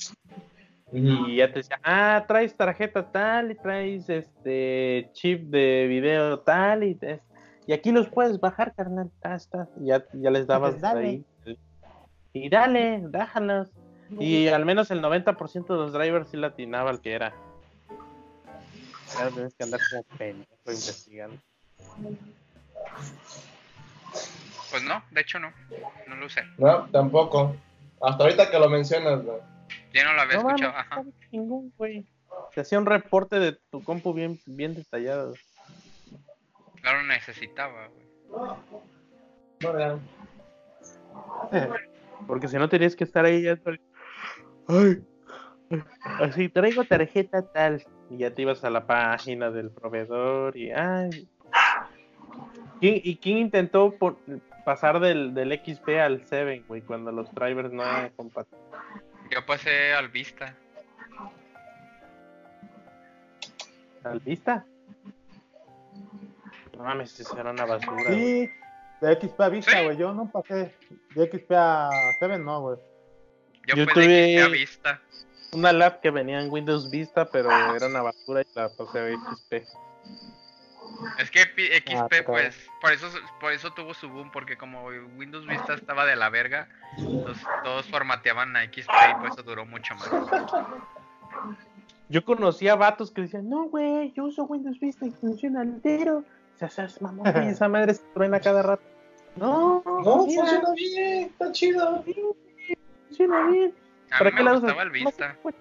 [0.91, 6.83] y ya te decía, ah, traes tarjeta tal y traes este chip de video tal
[6.85, 6.97] y,
[7.65, 9.11] y aquí los puedes bajar, carnal.
[9.21, 9.67] Ah, está.
[9.81, 11.25] Y Ya, ya les dabas Pues ahí.
[12.43, 13.69] Y dale, déjalos.
[14.19, 17.33] Y al menos el 90% de los drivers sí latinaba al que era.
[19.17, 21.37] Ya tienes que andar como pendejo investigando.
[24.71, 25.51] Pues no, de hecho no.
[26.07, 26.41] No lo usé.
[26.57, 27.55] No, tampoco.
[28.01, 29.39] Hasta ahorita que lo mencionas, güey.
[29.93, 30.73] Yo no lo había No escuchado.
[30.77, 31.03] Ajá.
[31.31, 32.05] chingón, güey.
[32.53, 35.33] Te hacía un reporte de tu compu bien, bien detallado.
[36.83, 38.07] No lo necesitaba, güey.
[39.61, 39.99] No, ya.
[42.25, 43.59] Porque si no tenías que estar ahí ya.
[44.67, 45.03] Ay,
[46.19, 47.83] así traigo tarjeta tal.
[48.09, 51.27] Y ya te ibas a la página del proveedor y ay.
[52.79, 54.17] ¿Quién- ¿Y quién intentó por-
[54.65, 56.81] pasar del, del XP al 7, güey?
[56.81, 58.61] Cuando los drivers no eran compatibles.
[59.31, 60.55] Yo pasé al Vista.
[64.03, 64.65] ¿Al vista?
[66.77, 68.03] No mames, eso era una basura.
[68.07, 68.49] güey.
[69.01, 69.83] De XP a Vista, Sí.
[69.83, 69.97] güey.
[69.97, 70.73] Yo no pasé
[71.15, 71.89] de XP a
[72.19, 72.77] 7, no, güey.
[73.67, 75.01] Yo, Yo fui de XP a Vista.
[75.53, 79.33] Una lab que venía en Windows Vista, pero era una basura y la pasé a
[79.35, 79.63] XP.
[81.19, 83.07] Es que XP, Ah, pues, por eso,
[83.39, 84.85] por eso tuvo su boom, porque como
[85.17, 86.67] Windows Vista estaba de la verga,
[86.97, 90.09] los- todos formateaban a XP y por eso duró mucho más.
[92.09, 96.23] Yo conocía vatos que decían, no, güey, yo uso Windows Vista y funciona entero.
[96.57, 98.81] O sea, seas mamón, esa madre se truena cada rato.
[99.35, 102.03] No, No, mira, funciona bien, está chido.
[103.07, 103.73] funciona bien.
[104.09, 105.35] A ¿Para mí qué me la gustaba el Vista.
[105.43, 105.53] Pues,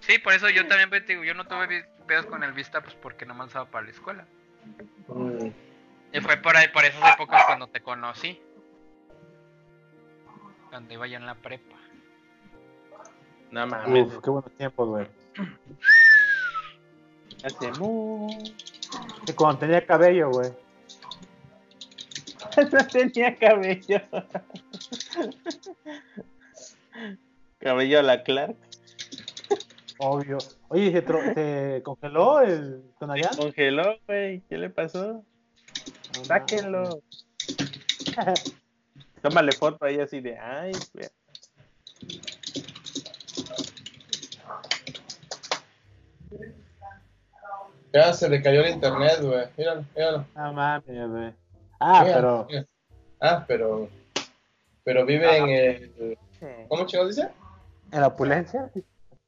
[0.00, 0.18] sí.
[0.18, 2.94] Por eso yo también pues, te digo, yo no tuve pedos con el Vista, pues
[2.96, 4.26] porque no me usaba para la escuela.
[5.08, 5.46] Mm.
[6.12, 8.38] Y fue por ahí, por esas épocas cuando te conocí.
[10.68, 11.76] Cuando iba yo en la prepa.
[13.50, 15.06] No mames, Uf, qué buenos tiempos, güey.
[17.44, 18.28] hace mu-
[19.26, 20.50] Que cuando tenía cabello, güey.
[22.72, 24.00] no tenía cabello.
[27.58, 28.56] cabello a la Clark.
[29.98, 30.38] Obvio.
[30.68, 33.36] Oye, ¿se, tro- se congeló el Se Tonayán?
[33.36, 34.40] congeló, güey.
[34.48, 35.24] ¿Qué le pasó?
[36.16, 37.02] No Sáquenlo.
[39.22, 41.08] Tómale foto ahí así de, ay, güey.
[47.92, 49.46] Ya se le cayó el internet, güey.
[49.56, 50.24] Míralo, míralo.
[50.34, 51.34] No mames, güey.
[51.80, 52.48] Ah, pero.
[53.20, 53.88] Ah, pero.
[54.84, 56.18] Pero vive en el.
[56.68, 57.30] ¿Cómo chingados dice?
[57.92, 58.70] en la opulencia.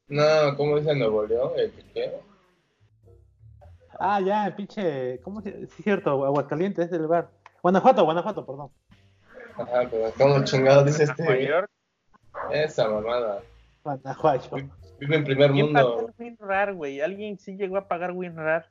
[0.09, 1.53] No, ¿cómo dice Nuevo León?
[1.57, 2.19] ¿El qué?
[3.99, 5.21] Ah, ya, el pinche.
[5.21, 5.67] ¿Cómo se.?
[5.69, 7.31] Sí, cierto, Aguascalientes es el lugar.
[7.63, 8.71] Guanajuato, Guanajuato, perdón.
[9.57, 11.23] Ajá, pero ¿cómo chingados dice este?
[11.23, 11.71] Nueva York.
[12.51, 13.41] Esa mamada.
[13.85, 14.57] Guanajuato.
[15.01, 16.13] Vive en primer ¿Quién pagó mundo.
[16.19, 17.01] el WinRAR, güey?
[17.01, 18.67] ¿Alguien sí llegó a pagar WinRAR?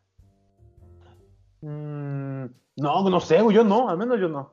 [1.61, 2.45] Mm,
[2.77, 4.51] no, no sé, güey, yo no, al menos yo no.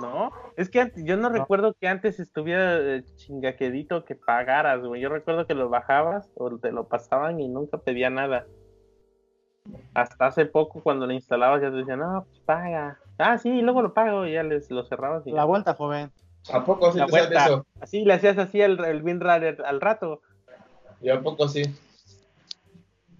[0.00, 0.30] ¿No?
[0.56, 5.00] Es que antes- yo no, recuerdo que antes estuviera eh, chingaquedito que pagaras, güey.
[5.02, 8.46] Yo recuerdo que lo bajabas o te lo pasaban y nunca pedía nada.
[9.94, 12.98] Hasta hace poco cuando lo instalabas ya te decían, no, pues paga.
[13.18, 16.10] Ah, sí, y luego lo pago y ya les lo cerrabas y La vuelta, joven.
[16.52, 17.44] ¿A poco sí La te vuelta.
[17.46, 17.66] eso?
[17.80, 20.20] Así le hacías así el, el WinRAR al rato.
[21.00, 21.62] ¿Y a poco sí?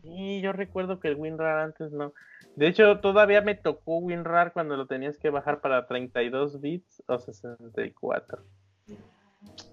[0.03, 2.13] Sí, yo recuerdo que el WinRAR antes no.
[2.55, 7.19] De hecho, todavía me tocó WinRAR cuando lo tenías que bajar para 32 bits o
[7.19, 8.43] 64.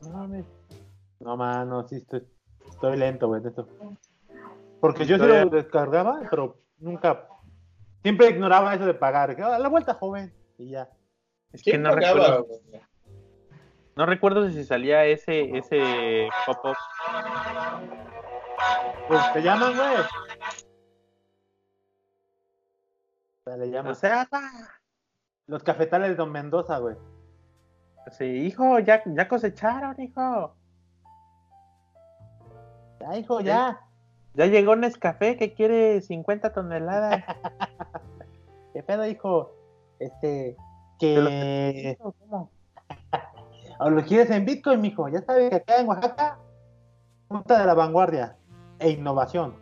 [0.02, 0.46] No mames.
[1.20, 2.24] No, mano, sí, estoy,
[2.68, 3.68] estoy lento, güey, de esto.
[4.82, 7.28] Porque yo sí lo descargaba, pero nunca.
[8.02, 9.38] Siempre ignoraba eso de pagar.
[9.42, 10.34] "Ah, La vuelta, joven.
[10.58, 10.90] Y ya.
[11.54, 12.82] Es que ¿Quién no pagaba, recuerdo, güey?
[13.96, 16.76] No recuerdo si salía ese, ese pop-up.
[19.08, 19.96] Pues te llaman, güey.
[23.46, 23.92] Se le llama.
[23.92, 24.28] O sea,
[25.48, 26.96] Los cafetales de Don Mendoza, güey.
[28.12, 30.56] sí, hijo, ya, ya cosecharon, hijo.
[33.02, 33.82] Ya, hijo, ya.
[34.36, 37.24] Ya llegó Nescafé que quiere 50 toneladas.
[38.74, 39.52] ¿Qué pedo, hijo?
[40.00, 40.56] Este.
[41.00, 41.98] ¿Te lo- Que.
[42.00, 42.50] ¿Cómo?
[43.80, 45.08] O lo quieres en Bitcoin, mijo.
[45.10, 46.38] Ya sabes que acá en Oaxaca.
[47.28, 48.38] Punta de la vanguardia
[48.80, 49.56] e innovación.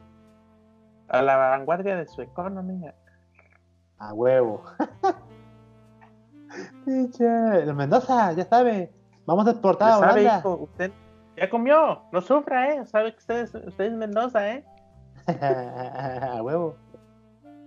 [1.08, 2.96] A la vanguardia de su economía.
[3.98, 4.64] A huevo.
[6.86, 8.92] El Mendoza, ya sabe.
[9.26, 10.92] Vamos a exportar Ya a sabe, hijo, usted
[11.38, 12.86] ya comió, no sufra, ¿eh?
[12.86, 14.66] Sabe que usted es, usted es Mendoza, ¿eh?
[15.28, 16.76] a huevo.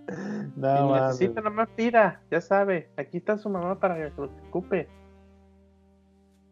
[0.07, 0.13] Si
[0.55, 1.01] No, mames.
[1.19, 2.91] necesita, nomás pida, ya sabe.
[2.97, 4.87] Aquí está su mamá para que lo ocupe.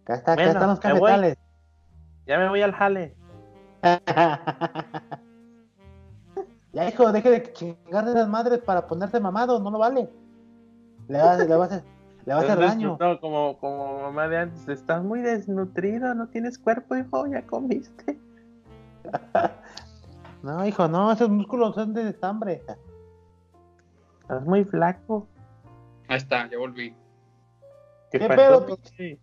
[0.04, 1.38] Acá, está, acá Bueno, están los me cafetales.
[2.26, 3.16] Ya me voy al jale.
[6.74, 10.10] ya, hijo, deje de chingar de esas madres para ponerse mamado, no lo vale.
[11.08, 11.84] Le va, le va a hacer,
[12.26, 12.98] le va a hacer daño.
[13.00, 18.18] No, como, como mamá de antes, estás muy desnutrido, no tienes cuerpo, hijo, ya comiste.
[20.44, 22.62] No, hijo, no, esos músculos son de estambre.
[24.22, 25.26] Estás muy flaco.
[26.10, 26.94] Ahí está, ya volví.
[28.12, 29.20] ¿Qué, ¿Qué pedo, pinche?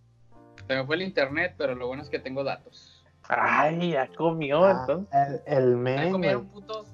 [0.71, 3.03] Se me fue el internet, pero lo bueno es que tengo datos.
[3.29, 5.43] Ay, ya comió, Ah, entonces.
[5.47, 6.53] el, el ¿Ya men, comieron güey.
[6.55, 6.87] putos?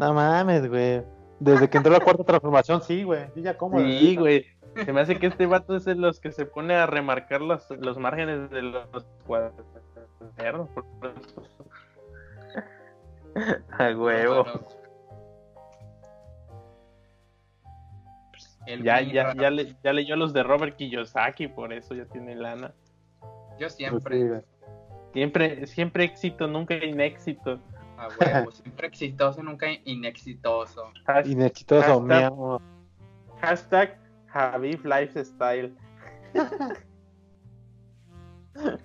[0.00, 1.04] No mames, güey.
[1.38, 3.26] Desde que entró la cuarta transformación, sí, güey.
[3.36, 3.78] Yo ya como.
[3.78, 4.44] Sí, güey.
[4.84, 7.70] Se me hace que este vato es de los que se pone a remarcar los,
[7.70, 10.68] los márgenes de los cuadernos.
[10.70, 11.44] por eso.
[13.78, 14.46] A huevo.
[18.66, 22.34] El Ya, ya, ya, le- ya leyó los de Robert Kiyosaki, por eso ya tiene
[22.34, 22.72] lana.
[23.58, 24.42] Yo Pues siempre.
[25.12, 27.58] Siempre, siempre éxito, nunca inéxito.
[27.98, 30.90] a huevo, siempre exitoso, nunca inexitoso.
[31.06, 32.60] Has- Inexitoso, Hashtag- miau.
[33.40, 33.98] Hashtag
[34.28, 35.74] Javif Lifestyle.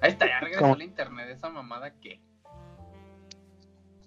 [0.01, 0.75] Ahí está, ya regresó ¿Cómo?
[0.75, 2.19] la internet, esa mamada que.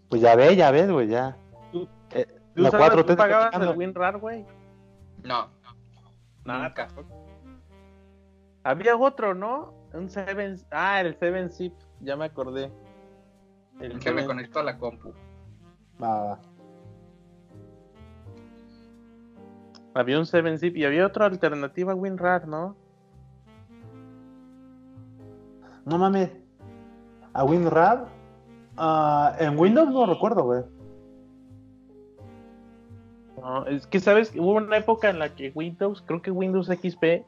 [0.09, 1.37] Pues ya ves, ya ves, güey, ya.
[1.73, 4.45] ¿Tú- Eh, ¿Tú, la usabas- 4T tú pagabas el WinRAR, güey?
[5.23, 5.51] No,
[6.49, 6.73] Nada.
[8.65, 9.73] Había otro, ¿no?
[9.93, 10.57] Un Seven...
[10.71, 12.73] Ah, el Seven Zip, ya me acordé.
[13.81, 15.13] El que me Seven- conecto a la compu.
[16.03, 16.41] Va, va.
[19.95, 22.77] Había un 7-Zip y había otra alternativa a WinRAR, ¿no?
[25.85, 26.31] No mames.
[27.33, 28.07] A WinRAR.
[28.77, 30.63] ah, en Windows no recuerdo, güey.
[33.41, 34.33] No, es que, ¿sabes?
[34.37, 37.25] Hubo una época en la que Windows, creo que Windows XP,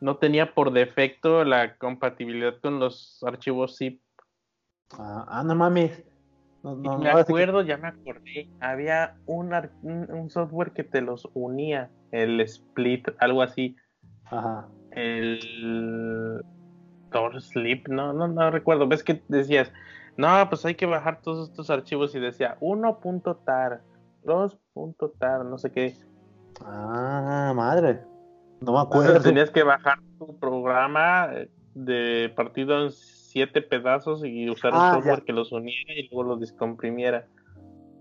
[0.00, 4.02] no tenía por defecto la compatibilidad con los archivos zip.
[4.98, 6.04] Ah, ah, no mames.
[6.62, 8.48] No, me que- acuerdo, ya me acordé.
[8.60, 9.52] Había un,
[9.82, 13.76] un software que te los unía, el Split, algo así.
[14.26, 14.68] Ajá.
[14.92, 16.40] El
[17.10, 18.86] Tor Sleep, no, no, no recuerdo.
[18.86, 19.72] Ves que decías,
[20.16, 23.82] no, pues hay que bajar todos estos archivos y decía 1.tar,
[24.24, 25.96] 2.tar, no sé qué.
[26.64, 28.00] Ah, madre.
[28.60, 29.22] No me Entonces acuerdo.
[29.22, 34.90] tenías que bajar tu programa eh, de partido en siete pedazos y usar Ah, un
[34.90, 35.24] software ya.
[35.24, 37.26] que los uniera y luego los descomprimiera.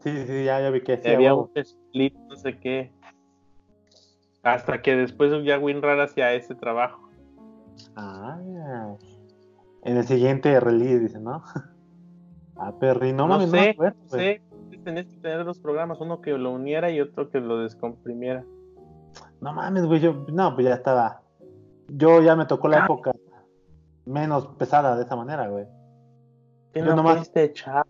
[0.02, 1.10] Sí, sí, ya, ya vi que sí.
[1.10, 2.92] había un split, no sé qué.
[4.44, 7.08] Hasta que después ya WinRAR hacía ese trabajo.
[7.96, 8.40] Ah,
[9.84, 11.44] en el siguiente release, dice, ¿no?
[12.64, 14.42] Ah, perri, no, No mames, no me sé, acuerdo, no sé.
[14.84, 18.44] Tenías que tener dos programas, uno que lo uniera y otro que lo descomprimiera.
[19.40, 21.22] No mames, güey, yo, no, pues ya estaba.
[21.88, 22.86] Yo ya me tocó la Ah.
[22.86, 23.12] época
[24.06, 25.66] menos pesada de esa manera, güey.
[26.74, 27.84] ¿Qué Yo no nomás- fuiste, chavo?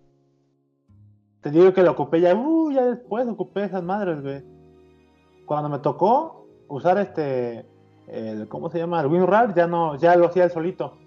[1.41, 4.43] Te digo que lo ocupé ya, uh, ya después ocupé esas madres, güey.
[5.45, 7.65] Cuando me tocó usar este,
[8.07, 9.01] el, ¿cómo se llama?
[9.01, 10.97] El WinRAR, ya no, ya lo hacía él solito.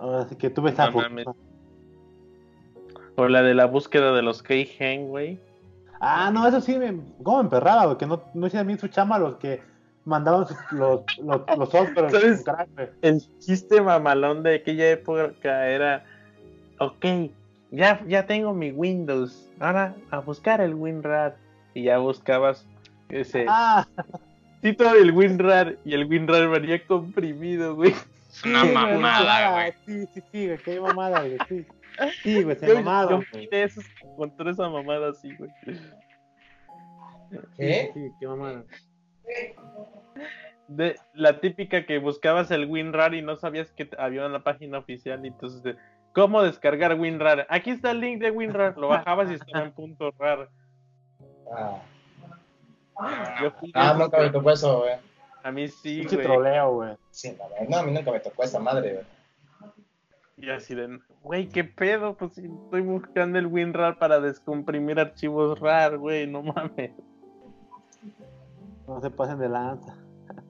[0.00, 1.36] Así que tuve esa No.
[3.16, 5.38] O la de la búsqueda de los Keygen, güey.
[6.00, 8.88] Ah, no, eso sí me, cómo me emperraba, güey, que no, no hicieran bien su
[8.88, 9.62] chama los que
[10.04, 12.44] mandaban sus- los, los, los software ¿Sabes?
[13.00, 16.04] El chiste mamalón de aquella época era,
[16.78, 17.04] ok,
[17.70, 21.36] ya, ya tengo mi Windows, ahora a buscar el WinRAR.
[21.74, 22.66] Y ya buscabas
[23.08, 23.86] ese Ah,
[24.60, 27.94] título del WinRAR y el WinRAR venía comprimido, güey.
[28.30, 29.72] Es una sí, mamada, güey.
[29.86, 31.66] Sí, sí, sí, güey, qué mamada, güey, sí.
[32.22, 35.50] Sí, güey, se Yo, mamaron, yo fui de esos que encontré esa mamada así, güey.
[37.56, 37.90] ¿Qué?
[37.94, 38.64] Sí, qué mamada.
[40.68, 45.24] De, la típica que buscabas el WinRAR y no sabías que había una página oficial
[45.24, 45.76] y entonces de,
[46.12, 47.46] ¿cómo descargar WinRAR?
[47.48, 50.48] Aquí está el link de WinRAR, lo bajabas y estaba en punto RAR.
[51.52, 51.80] Ah,
[53.42, 54.94] Yo fui ah nunca me tocó eso, güey.
[55.42, 56.24] A mí sí, güey.
[56.24, 56.96] troleo, güey.
[57.10, 59.04] Sí, la verdad, no, a mí nunca me tocó esa madre, güey.
[60.38, 62.14] Y así de, güey, ¿qué pedo?
[62.14, 66.92] Pues estoy buscando el WinRAR para descomprimir archivos RAR, güey, no mames.
[68.86, 69.96] No se pasen de lanza.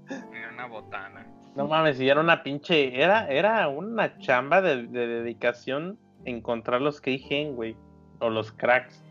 [0.08, 1.26] Era una botana.
[1.54, 7.00] No mames, y era una pinche, era, era una chamba de, de dedicación encontrar los
[7.00, 7.76] Keygen, güey,
[8.18, 9.02] o los cracks.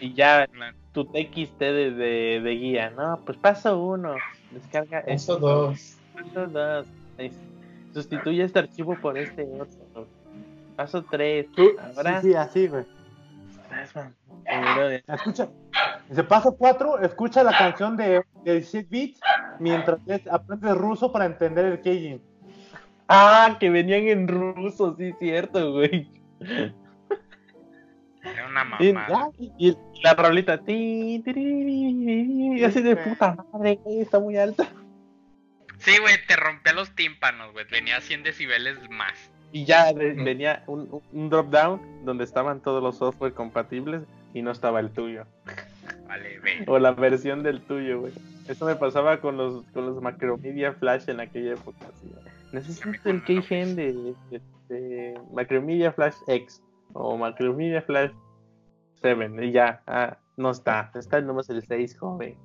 [0.00, 0.46] Y ya
[0.92, 4.14] tu TXT de, de, de guía, no, pues paso uno,
[4.52, 5.96] descarga Eso dos.
[6.14, 6.86] Paso dos,
[7.18, 7.38] es-
[7.94, 10.06] sustituye este archivo por este otro.
[10.76, 11.46] Paso tres,
[11.96, 12.20] ahora...
[12.20, 12.84] Sí, sí, así, güey.
[15.06, 15.48] Escucha,
[16.10, 19.20] se pasa cuatro, escucha la canción de, de 16 bits
[19.58, 22.20] mientras es- aprendes ruso para entender el Keijin.
[23.08, 26.08] Ah, que venían en ruso, sí, cierto, güey.
[28.22, 29.30] Era una Y, mamada.
[29.58, 31.22] y la rolita, ti,
[32.64, 34.66] así de puta madre, güey, está muy alta.
[35.84, 37.66] Sí, güey, te rompía los tímpanos, güey.
[37.70, 39.12] Venía a 100 decibeles más.
[39.52, 44.02] Y ya venía un, un drop down donde estaban todos los software compatibles
[44.32, 45.26] y no estaba el tuyo.
[46.08, 46.64] Vale, ve.
[46.66, 48.12] O la versión del tuyo, güey.
[48.48, 51.86] Eso me pasaba con los, con los Macromedia Flash en aquella época.
[51.86, 52.12] así,
[52.52, 56.62] Necesito el keygen de, de, de Macromedia Flash X
[56.92, 58.10] o Macromedia Flash
[59.02, 59.46] 7.
[59.46, 60.90] Y ya, ah, no está.
[60.94, 62.36] Está el número 6, joven.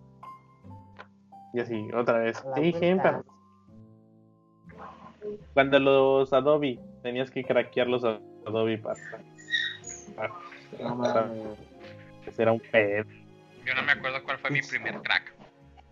[1.54, 2.42] Y así, otra vez.
[2.42, 3.24] Para-
[5.54, 9.00] Cuando los Adobe, tenías que craquear los Adobe para.
[10.16, 10.34] para-
[12.38, 13.06] era un pedo.
[13.66, 15.34] Yo no me acuerdo cuál fue mi primer crack.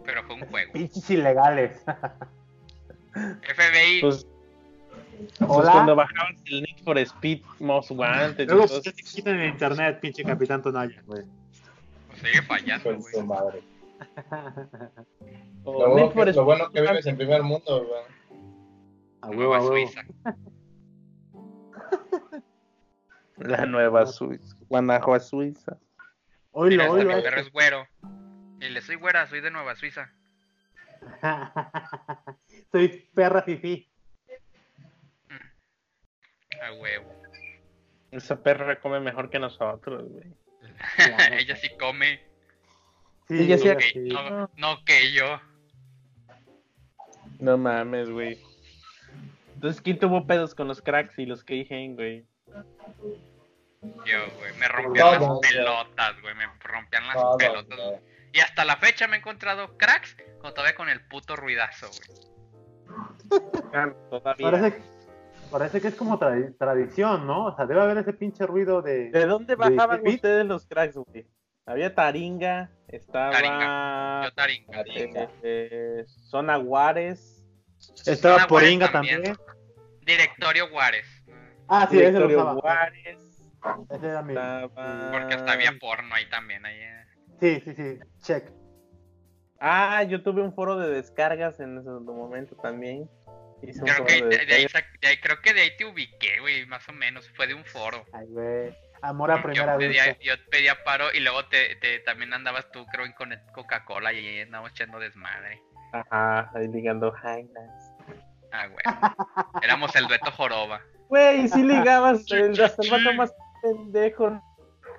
[0.06, 0.72] Pero fue un juego.
[0.74, 1.84] Pinches ilegales.
[3.14, 4.02] FBI.
[4.02, 4.26] Pues,
[5.40, 5.72] pues Hola.
[5.72, 8.48] cuando bajabas el Need for Speed Most Wanted.
[8.50, 11.24] Luego se te quitan en internet, pinche Capitán Tonaya, güey.
[12.10, 13.14] pues sigue fallando, güey.
[15.64, 18.02] Lo bueno, que, lo bueno que vives en primer mundo, güey.
[19.22, 19.88] A huevo, a Nueva huevo.
[19.88, 20.06] Suiza.
[23.38, 24.56] La nueva Suiza.
[24.68, 25.78] Guanajuato, Suiza.
[26.52, 26.84] Oílo.
[26.84, 27.88] hasta mi perro es güero.
[28.60, 30.11] Y le soy güera, soy de Nueva Suiza.
[32.72, 33.88] Soy perra fifí.
[36.61, 37.14] A huevo.
[38.11, 40.34] Esa perra come mejor que nosotros, güey.
[41.32, 42.27] Ella sí come.
[43.28, 45.40] Sí, Ella sí- que- no, no que yo.
[47.40, 48.41] No mames, güey.
[49.56, 52.26] Entonces, ¿quién tuvo pedos con los cracks y los Keigen, güey?
[53.82, 54.54] Yo, güey.
[54.60, 56.36] Me rompían las pelotas, güey.
[56.36, 57.80] Me rompían las Todos, pelotas.
[58.34, 63.48] Y hasta la fecha me he encontrado cracks con todavía con el puto ruidazo, güey.
[64.38, 64.82] Parece,
[65.52, 67.45] parece que es como tradi- tradición, ¿no?
[67.48, 69.10] O sea, debe haber ese pinche ruido de.
[69.12, 71.26] ¿De dónde bajaban ustedes los cracks, güey?
[71.68, 74.22] Había Taringa, estaba Taringa.
[74.23, 74.72] Yo taringa.
[74.84, 75.31] Taringa.
[75.44, 77.45] eh, Zona Juárez,
[78.06, 79.23] Estaba Zona por Juárez Inga también.
[79.23, 79.38] también.
[80.02, 81.06] Directorio Juárez.
[81.68, 82.61] Ah, sí, ese lo Directorio usaba.
[82.61, 83.18] Juárez,
[83.89, 84.34] Ese era mi.
[84.34, 85.11] estaba...
[85.11, 86.65] Porque hasta había porno ahí también.
[86.65, 87.03] Ahí, eh.
[87.41, 87.99] Sí, sí, sí.
[88.23, 88.45] Check.
[89.60, 93.10] Ah, yo tuve un foro de descargas en ese momento también.
[93.61, 94.68] Hice un Creo foro que de ahí,
[95.02, 97.27] de ahí- creo que de ahí te ubiqué, güey, más o menos.
[97.35, 98.06] Fue de un foro.
[98.14, 98.73] Ay, güey.
[99.02, 100.19] Amor a primera yo, pedía, vista.
[100.24, 104.26] yo pedía paro y luego te, te- también andabas tú, creo, en con Coca-Cola y
[104.28, 105.61] ahí andábamos echando desmadre.
[105.94, 107.91] Ajá, ahí ligando Highlands.
[108.52, 108.84] Ah, güey.
[109.61, 110.82] Éramos el dueto joroba.
[111.10, 114.41] Güey, sí ligabas, el, hasta el vato más pendejo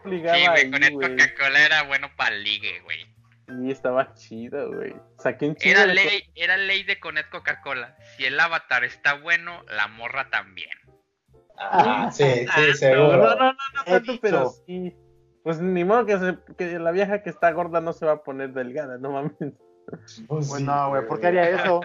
[0.04, 0.92] ligaba Sí, güey, ahí, con el.
[0.92, 3.06] Coca-Cola era bueno para ligue, güey.
[3.62, 4.94] Y estaba chido, güey.
[5.18, 7.96] Saqué un chido Era ley, era ley de Conet Coca-Cola.
[8.16, 10.70] Si el avatar está bueno, la morra también.
[11.60, 13.16] Ah, sí, sí, No, seguro.
[13.16, 14.94] no, no, no, no tanto, pero sí.
[15.42, 18.22] Pues ni modo que, se- que la vieja que está gorda no se va a
[18.22, 19.32] poner delgada, no mames.
[19.40, 21.06] Pues Pues sí, no, güey.
[21.06, 21.80] ¿Por qué haría eso?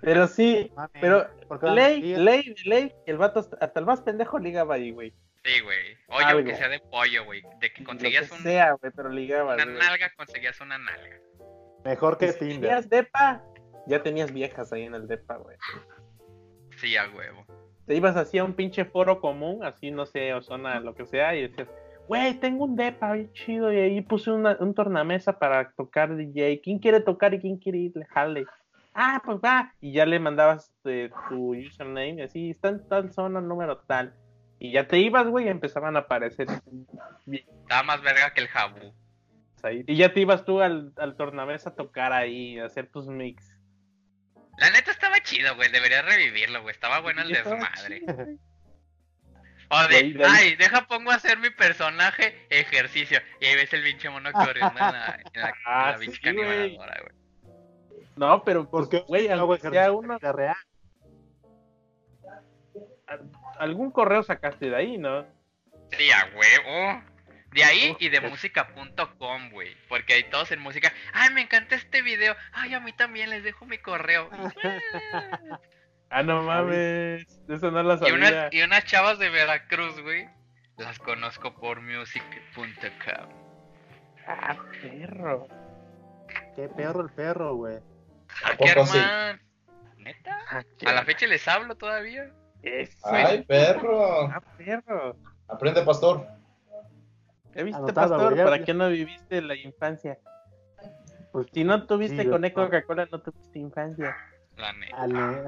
[0.00, 4.38] Pero sí, Mami, pero ¿por qué ley, ley, ley, el vato hasta, el más pendejo
[4.38, 5.12] ligaba ahí, güey.
[5.44, 5.78] Sí, güey.
[6.08, 6.38] Oye, Algo.
[6.40, 7.42] aunque sea de pollo, güey.
[7.60, 9.54] De que Lo conseguías que un- sea, güey, pero ligaba.
[9.54, 9.76] una güey.
[9.76, 11.16] nalga, conseguías una nalga.
[11.84, 12.60] Mejor que Si Tinder.
[12.60, 13.44] tenías depa,
[13.86, 15.56] ya tenías viejas ahí en el depa, güey.
[16.78, 17.44] Sí, a huevo.
[17.88, 21.06] Te ibas así a un pinche foro común, así, no sé, o zona, lo que
[21.06, 21.68] sea, y decías,
[22.06, 26.60] güey, tengo un depa bien chido, y ahí puse una- un tornamesa para tocar DJ.
[26.62, 28.04] ¿Quién quiere tocar y quién quiere irle?
[28.10, 28.46] Jale.
[28.94, 29.72] Ah, pues va.
[29.80, 34.12] Y ya le mandabas eh, tu username, así, está en tal zona, número tal.
[34.58, 36.48] Y ya te ibas, güey, y empezaban a aparecer
[37.30, 38.92] Estaba más verga que el jabú.
[39.62, 39.84] ahí.
[39.86, 43.57] Y ya te ibas tú al, al tornamesa a tocar ahí, a hacer tus mix.
[44.58, 45.70] La neta estaba chido, güey.
[45.70, 46.74] Debería revivirlo, güey.
[46.74, 48.02] Estaba bueno el desmadre.
[49.70, 50.32] O De ahí, de, ahí.
[50.34, 53.20] ay, deja pongo a hacer mi personaje ejercicio.
[53.40, 56.76] Y ahí ves el pinche mono corriendo en la, en la, Ah, la sí, güey.
[56.76, 56.78] güey.
[58.16, 60.56] No, pero pues, Porque güey, hago aunque sea ejercicio uno, real.
[63.58, 65.24] algún correo sacaste de ahí, ¿no?
[65.96, 67.02] Sí, a huevo.
[67.58, 69.76] De ahí y de música.com, güey.
[69.88, 70.92] Porque hay todos en música.
[71.12, 72.34] Ay, me encanta este video.
[72.52, 74.30] Ay, a mí también les dejo mi correo.
[76.10, 78.14] Ah, no mames, eso no lo Y sabía.
[78.14, 80.26] unas, y unas chavas de Veracruz, güey.
[80.78, 83.28] Las conozco por music.com.
[84.26, 85.46] Ah, perro.
[86.56, 87.76] Qué perro el perro, güey.
[88.42, 88.98] ¿A poco qué sí?
[88.98, 89.38] hermano?
[89.98, 90.38] ¿Neta?
[90.50, 92.30] Ah, qué- A la fecha les hablo todavía.
[92.62, 92.96] Eso.
[93.04, 94.28] Ay, perro.
[94.30, 95.14] Ah, perro.
[95.48, 96.26] Aprende, pastor.
[97.58, 98.36] ¿Ya viste, Anotado, pastor?
[98.36, 98.64] ya- ¿Para ya.
[98.64, 100.16] qué no viviste la infancia?
[101.32, 102.52] Pues Si no tuviste Sí, con güey.
[102.52, 104.16] Coca-Cola, no tuviste infancia.
[104.56, 104.96] La neta.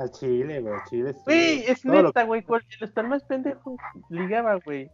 [0.02, 0.74] al, Chile, güey.
[0.88, 1.12] Chile.
[1.14, 1.20] sí.
[1.24, 2.42] Güey, es Todo lo- neta, güey.
[2.42, 3.76] cual- El estar más pendejo
[4.08, 4.90] ligaba, güey.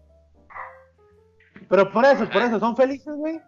[1.71, 3.41] Pero por eso, por eso, ¿son felices, güey?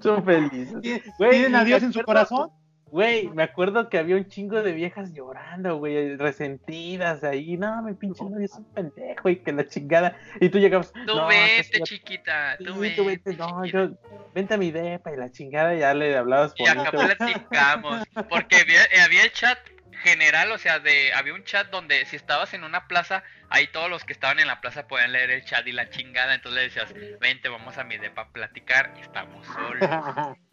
[0.00, 0.74] Son felices.
[1.18, 2.50] ¿Tienen a Dios en su corazón?
[2.90, 7.56] Güey, me acuerdo que había un chingo de viejas llorando, güey, resentidas ahí.
[7.56, 10.16] No, mi pinche novio es un pendejo y que la chingada.
[10.40, 10.92] Y tú llegabas.
[10.92, 12.56] Tú no, vete, chiquita.
[12.56, 13.84] sí, Tú tú vete, vete, no, chiquita.
[13.88, 13.90] yo,
[14.34, 17.16] vente a mi depa y la chingada ya le hablabas Y acá bonito.
[17.18, 18.04] platicamos.
[18.30, 19.58] Porque había, eh, había el chat
[20.02, 23.90] general, o sea, de había un chat donde si estabas en una plaza, ahí todos
[23.90, 26.34] los que estaban en la plaza podían leer el chat y la chingada.
[26.34, 29.88] Entonces le decías, vente, vamos a mi depa a platicar y estamos solos.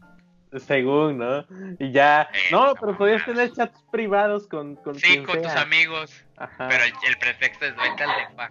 [0.59, 1.45] Según, ¿no?
[1.79, 2.23] Y ya.
[2.33, 6.23] Eh, no, pero podías tener chats privados con, con Sí, con tus amigos.
[6.37, 6.67] Ajá.
[6.67, 8.49] Pero el, el pretexto es vente al depa.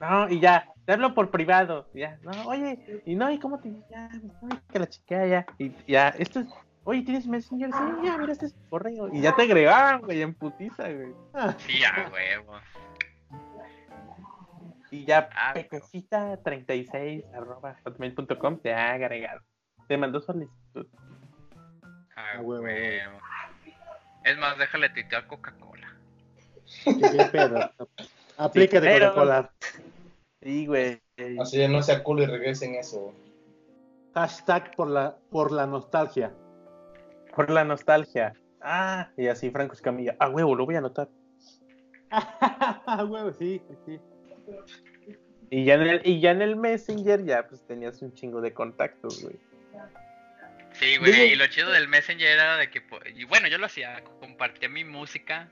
[0.00, 1.88] No, y ya, te hablo por privado.
[1.94, 4.08] Ya, no, oye, y no, ¿y cómo te ya,
[4.72, 6.46] que la chica ya, y ya, esto es,
[6.84, 7.70] oye, ¿tienes Messenger?
[7.70, 9.08] Sí, ya, mira, este es correo.
[9.12, 11.12] Y ya te agregaban, güey, en putiza, güey.
[11.58, 12.54] Sí, a huevo.
[14.90, 19.40] Y ya, Ah, pepecita 36 arroba hotmail.com te ha agregado.
[19.88, 20.86] Te mandó solicitud.
[22.16, 22.62] A A huevo.
[22.64, 23.18] huevo.
[24.24, 25.88] Es más, déjale tuitear Coca-Cola.
[26.84, 27.70] ¿Qué, pedo?
[28.52, 29.50] Pero- Coca-Cola.
[30.42, 31.00] Sí, güey.
[31.40, 33.14] Así de no sea culo y regresen eso.
[34.14, 36.32] Hashtag por la, por la nostalgia.
[37.34, 38.34] Por la nostalgia.
[38.60, 40.16] Ah, y así Franco Escamilla.
[40.18, 41.08] Ah, huevo, lo voy a anotar.
[43.08, 43.98] Huevo, sí, sí.
[45.50, 48.52] Y ya en el, y ya en el Messenger ya pues tenías un chingo de
[48.54, 49.36] contactos, güey.
[50.74, 53.58] Sí, güey, Digo- y lo chido del Messenger era de que, po- y bueno, yo
[53.58, 55.48] lo hacía, compartía mi música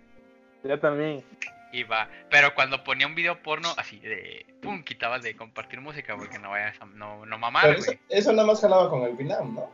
[0.64, 1.24] Ya también.
[1.72, 6.16] y va, pero cuando ponía un video porno, así de, pum, quitaba de compartir música
[6.16, 7.98] porque no vayas a, no, no mamar, Pero eso, güey.
[8.08, 9.70] eso nada más jalaba con el Vinam, ¿no?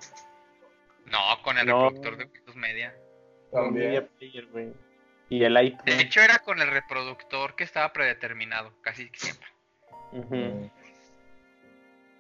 [1.07, 1.85] No, con el No.
[1.91, 2.95] reproductor de Windows Media.
[3.51, 3.87] También.
[3.89, 4.73] Media Player, güey.
[5.31, 5.85] Y el iPhone.
[5.87, 9.49] De hecho, era con el reproductor que estaba predeterminado, casi siempre.
[10.12, 10.66] Mm.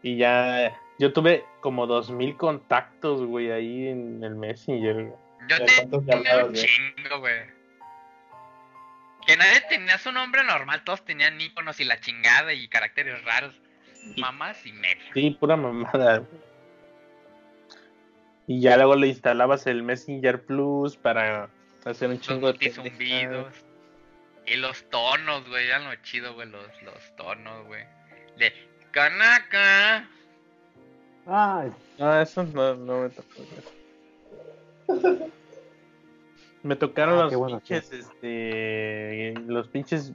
[0.02, 4.94] Y ya, yo tuve como dos mil contactos, güey, ahí en el Messenger.
[4.94, 5.06] güey.
[5.48, 7.58] Yo Ya, te- ¿cuántos tenía un chingo, güey.
[9.26, 13.60] Que nadie tenía su nombre normal, todos tenían iconos y la chingada y caracteres raros.
[14.16, 15.02] Mamás y media.
[15.12, 16.18] Sí, pura mamada.
[16.18, 16.40] güey.
[18.46, 21.50] Y ya luego le instalabas el Messenger Plus para
[21.84, 23.54] hacer un Los chingo de multizumbidos.
[24.46, 27.84] Y los tonos, güey, eran lo chido, güey, los, los tonos, güey.
[28.38, 28.50] De
[28.90, 30.08] Kanaka.
[31.26, 33.42] Ay, No, eso no, no me tocó.
[36.62, 40.12] Me tocaron Ah, los bueno, pinches, este, los pinches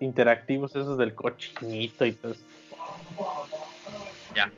[0.00, 2.32] interactivos esos del cochinito y todo.
[2.32, 2.44] eso.
[4.34, 4.50] Ya.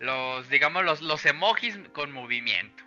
[0.00, 2.82] Los, digamos, los, los emojis con movimiento.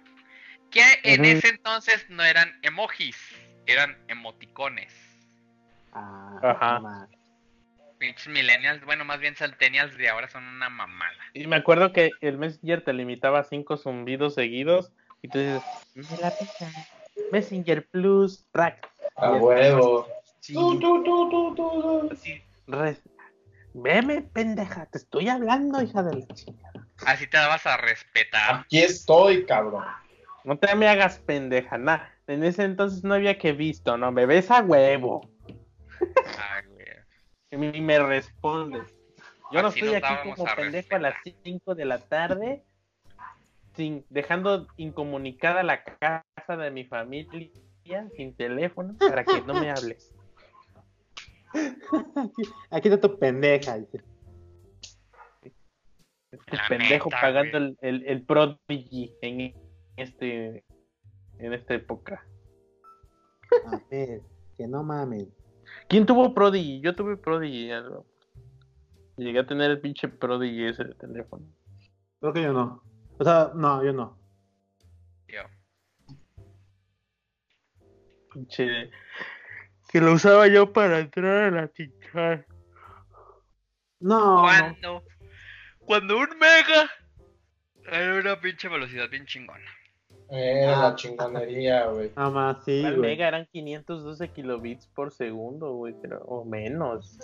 [0.72, 3.18] Que en ese entonces no eran emojis,
[3.66, 4.94] eran emoticones.
[5.94, 7.08] ah, Ajá.
[8.02, 11.14] Pinches millennials, bueno, más bien centennials de ahora son una mamada.
[11.36, 14.92] Y me acuerdo que el Messenger te limitaba a cinco zumbidos seguidos
[15.22, 15.62] y tú dices,
[15.94, 16.74] me la pesa.
[17.32, 18.90] Messenger Plus, track.
[19.18, 20.08] A huevo.
[20.40, 23.04] Sí, Tú, tú, tú, tú, tú, así, res-
[23.76, 26.88] Veme, pendeja, te estoy hablando, hija de la chingada.
[27.06, 28.62] Así te dabas a respetar.
[28.62, 29.86] Aquí estoy, cabrón.
[30.44, 32.00] No te me hagas pendeja, nah.
[32.26, 35.31] En ese entonces no había que visto, no, me ves a huevo.
[37.52, 38.96] Y me- respondes.
[39.52, 42.64] Yo no Así estoy aquí como a pendejo a las 5 de la tarde,
[43.76, 46.24] sin, dejando incomunicada la casa
[46.58, 47.50] de mi familia,
[48.16, 50.16] sin teléfono, para que no me hables.
[52.70, 53.78] Aquí está tu pendeja.
[53.78, 54.02] dice.
[56.48, 59.54] La pendejo neta, pagando el, el, el Prodigy en
[59.98, 60.64] este
[61.40, 62.26] en esta época.
[63.66, 64.22] A ver,
[64.56, 65.28] que no mames.
[65.88, 66.82] ¿Quién tuvo Prodigy?
[66.82, 67.72] Yo tuve Prodigy.
[67.72, 68.06] algo.
[69.18, 71.46] Llegué a tener el pinche Prodigy ese de teléfono.
[72.20, 72.84] Creo que yo no.
[73.18, 74.18] O sea, no, yo no.
[75.28, 75.42] Yo.
[78.34, 78.90] Pinche.
[79.90, 82.46] Que lo usaba yo para entrar a la chichar.
[84.00, 84.42] No, no.
[84.42, 85.04] Cuando,
[85.80, 86.90] cuando un mega
[87.92, 89.70] era una pinche velocidad bien chingona.
[90.34, 90.90] Era Ah.
[90.90, 92.12] la chingonería, güey.
[92.16, 93.12] Nada más, sí, Al güey.
[93.12, 97.20] mega eran 512 kilobits por segundo, güey, pero, o menos.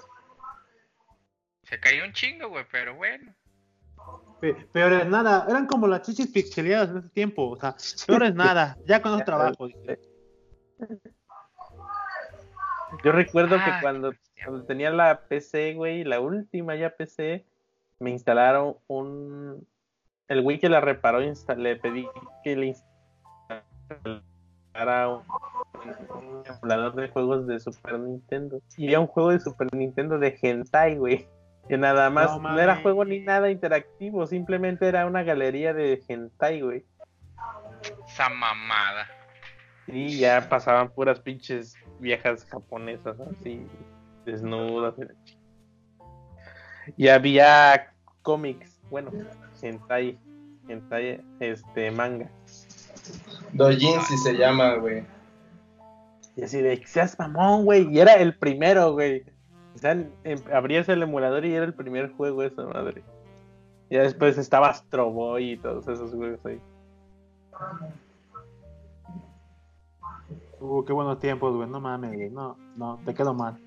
[1.63, 3.33] Se cayó un chingo, güey, pero bueno.
[4.41, 5.45] Pe- Peor es nada.
[5.49, 7.49] Eran como las chichis pixeleadas en ese tiempo.
[7.49, 7.75] O sea,
[8.05, 8.77] peor es nada.
[8.85, 9.71] Ya con los trabajos.
[9.73, 9.99] dice.
[13.03, 14.11] Yo recuerdo Ah, que cuando,
[14.43, 17.45] cuando tenía la PC, güey, la última ya PC,
[17.99, 19.67] me instalaron un...
[20.27, 22.07] El güey que la reparó, insta- le pedí
[22.43, 22.86] que le instalara
[24.05, 24.21] un,
[26.15, 28.61] un emulador de juegos de Super Nintendo.
[28.77, 31.27] Y había un juego de Super Nintendo de hentai, güey.
[31.67, 36.01] Que nada más, No no, era juego ni nada interactivo, simplemente era una galería de
[36.07, 36.85] hentai, güey.
[38.07, 39.07] Esa mamada.
[39.87, 43.65] Y ya pasaban puras pinches viejas japonesas así,
[44.25, 44.95] desnudas.
[46.95, 49.11] Y había cómics, bueno,
[49.61, 50.17] hentai,
[50.67, 52.29] hentai, este, manga.
[53.53, 55.03] Dojinsi se llama, güey.
[56.35, 59.23] Y así de, seas mamón, güey, y era el primero, güey.
[59.75, 63.03] O sea, em- abrías el emulador y era el primer juego esa madre.
[63.89, 66.59] Ya después estaba Astro Boy y todos esos juegos ahí.
[70.59, 71.69] Uh, qué buenos tiempos, güey.
[71.69, 72.29] No mames, güey.
[72.29, 73.59] No, no, te quedo mal.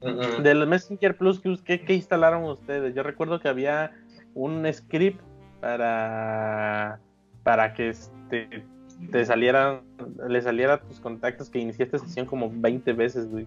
[0.00, 2.94] De los Messenger Plus, ¿qué, qué, qué instalaron ustedes?
[2.94, 3.92] Yo recuerdo que había
[4.34, 5.20] un script
[5.60, 7.00] para
[7.42, 8.64] para que este,
[9.10, 9.82] te salieran
[10.28, 13.46] le saliera a tus contactos que iniciaste sesión como 20 veces, güey.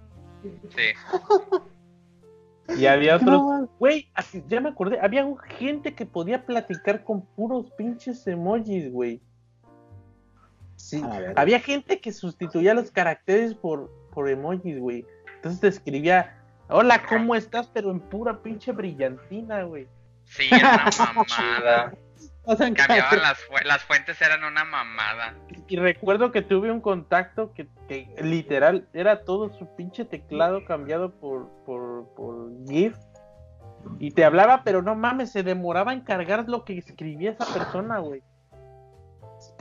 [0.69, 0.81] Sí.
[2.77, 5.25] Y había ¿Qué no otros, güey, así- ya me acordé, había
[5.57, 9.21] gente que podía platicar con puros pinches emojis, güey.
[10.75, 11.01] Sí,
[11.35, 15.05] había gente que sustituía los caracteres por, por emojis, güey.
[15.35, 16.37] Entonces te escribía
[16.67, 17.67] Hola, ¿cómo estás?
[17.67, 19.87] Pero en pura pinche brillantina, güey.
[20.23, 21.93] Sí, era una mamada.
[22.47, 25.33] O sea, Cambiaban las, fu- las fuentes, eran una mamada.
[25.67, 31.11] Y recuerdo que tuve un contacto que, que literal era todo su pinche teclado cambiado
[31.11, 32.95] por, por, por GIF.
[33.99, 37.99] Y te hablaba, pero no mames, se demoraba en cargar lo que escribía esa persona,
[37.99, 38.21] güey.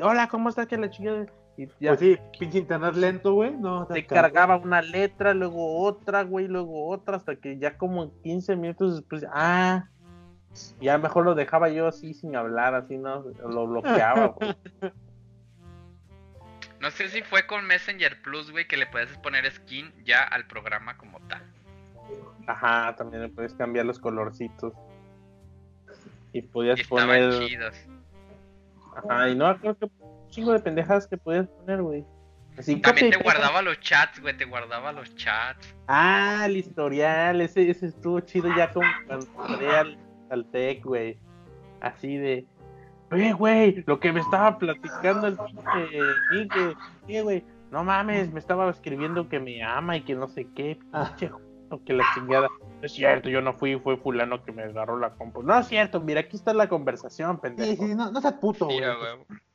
[0.02, 0.66] Hola, ¿cómo estás?
[0.66, 1.26] Que la chica.
[1.56, 3.52] Y ya Pues sí, pinche internet lento, güey.
[3.56, 8.10] No, te cargaba una letra, luego otra, güey, luego otra, hasta que ya como en
[8.22, 9.84] 15 minutos después, ah,
[10.80, 13.24] ya mejor lo dejaba yo así sin hablar, así, ¿no?
[13.48, 14.54] Lo bloqueaba, güey.
[16.80, 20.46] No sé si fue con Messenger Plus, güey, que le puedes poner skin ya al
[20.46, 21.42] programa como tal.
[22.46, 24.74] Ajá, también le puedes cambiar los colorcitos.
[26.34, 27.46] Y podías Y poner.
[27.46, 27.74] chidos.
[28.96, 32.04] Ajá, y no, creo que un chingo de pendejadas que podías poner, güey.
[32.58, 35.74] Así, También te guardaba los chats, güey, te guardaba los chats.
[35.88, 39.96] Ah, el historial, ese, ese estuvo chido ya como cuando entré
[40.34, 41.18] al, tech, güey.
[41.80, 42.46] Así de.
[43.10, 45.88] Oye, güey, lo que me estaba platicando el pinche
[46.32, 46.74] Nick, güey.
[47.06, 47.44] Sí, güey.
[47.70, 50.78] No mames, me estaba escribiendo que me ama y que no sé qué.
[50.92, 51.14] Ah.
[51.18, 51.32] Pinche
[51.84, 52.48] que la chingada.
[52.60, 55.42] No es cierto, yo no fui, fue fulano que me agarró la compu.
[55.42, 57.86] No es cierto, mira, aquí está la conversación, Sí, pendejo.
[57.86, 58.88] sí, no, no seas puto, Sí, güey.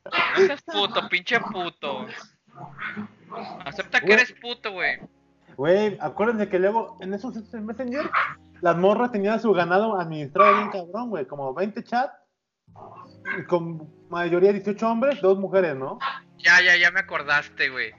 [0.04, 2.06] No seas puto, pinche puto.
[3.64, 4.18] Acepta que Güey.
[4.18, 4.98] eres puto, güey.
[5.56, 8.10] Güey, acuérdense que luego en esos en Messenger
[8.60, 11.26] las morras tenían su ganado administrado bien cabrón, güey.
[11.26, 12.12] Como 20 chats.
[13.38, 15.98] y Con mayoría 18 hombres, dos mujeres, ¿no?
[16.38, 17.92] Ya, ya, ya me acordaste, güey.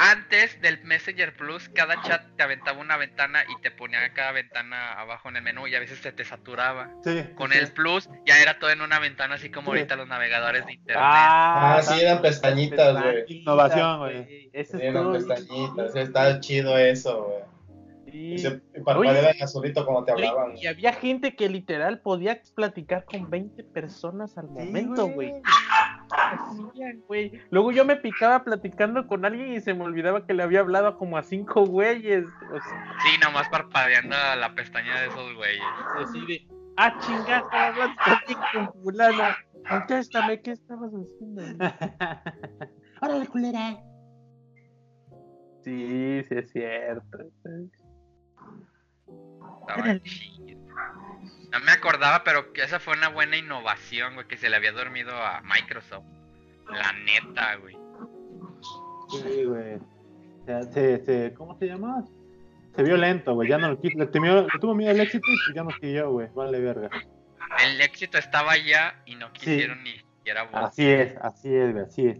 [0.00, 4.92] Antes del Messenger Plus, cada chat te aventaba una ventana y te ponía cada ventana
[4.92, 6.90] abajo en el menú y a veces se te saturaba.
[7.02, 7.24] Sí.
[7.34, 7.58] Con sí.
[7.58, 9.78] el Plus ya era todo en una ventana, así como Sí.
[9.78, 11.02] ahorita los navegadores de internet.
[11.04, 13.24] Ah, sí, eran pestañitas, güey.
[13.26, 14.24] Innovación, güey.
[14.26, 15.96] Sí, es eran pestañitas.
[15.96, 17.42] Está chido eso, güey.
[18.10, 18.32] Sí.
[18.34, 18.50] Y se
[18.84, 20.56] parpadeaban azulito cuando te hablaban.
[20.56, 25.32] Y había gente que literal podía platicar con 20 personas al Sí, momento, güey.
[26.10, 27.32] Hacían, güey.
[27.50, 30.96] Luego yo me picaba platicando con alguien y se me olvidaba que le había hablado
[30.96, 32.24] como a cinco güeyes.
[32.24, 35.62] O sea, Sí, nomás parpadeando a la pestaña de esos güeyes.
[36.02, 37.90] así de, ah, chingada, hablas
[38.52, 39.24] con fulano.
[39.68, 41.42] Contéstame, ¿qué estabas haciendo?
[43.02, 43.76] Órale, culera.
[45.62, 47.18] Sí, sí es cierto.
[49.60, 50.58] Estaba chido.
[51.52, 54.72] No me acordaba, pero que esa fue una buena innovación, güey, que se le había
[54.72, 56.04] dormido a Microsoft.
[56.70, 57.76] La neta, güey.
[59.10, 59.76] Sí, güey.
[59.76, 62.04] O sea, se, se, ¿Cómo se llama?
[62.76, 63.48] Se vio lento, güey.
[63.48, 63.98] Ya no lo quiso.
[63.98, 66.28] Le, temió- le tuvo miedo al éxito y ya no siguió, güey.
[66.34, 66.90] Vale, verga.
[67.64, 70.54] El éxito estaba allá y no quisieron ni siquiera voz.
[70.54, 71.84] Así es, así es, güey.
[71.84, 72.18] Así es.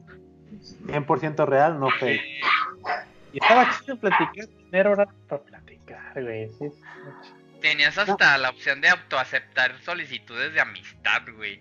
[0.86, 2.23] 100% real, no fake.
[3.35, 5.77] Y estaba chido platicar, tener horas para platicar,
[6.15, 6.48] güey.
[6.59, 6.82] Sí, sí.
[7.60, 11.60] Tenías hasta la opción de autoaceptar solicitudes de amistad, güey.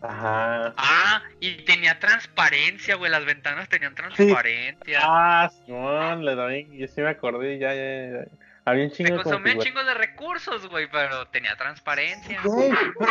[0.00, 0.74] Ajá.
[0.76, 3.10] Ah, y tenía transparencia, güey.
[3.10, 4.98] Las ventanas tenían transparencia.
[5.02, 8.24] Ah, Simón, le doy, yo sí me acordé, ya, ya, ya.
[8.64, 12.40] Había un Me chingo de consumía configura- chingos de recursos, güey, pero tenía transparencia.
[12.44, 13.10] Güey, pero,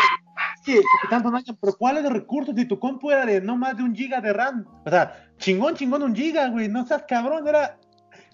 [0.66, 2.56] sí, tanto no pero ¿cuáles de recursos?
[2.56, 4.66] Si tu compu era de no más de un giga de RAM.
[4.86, 6.68] O sea, chingón, chingón, un giga, güey.
[6.70, 7.78] No seas cabrón, era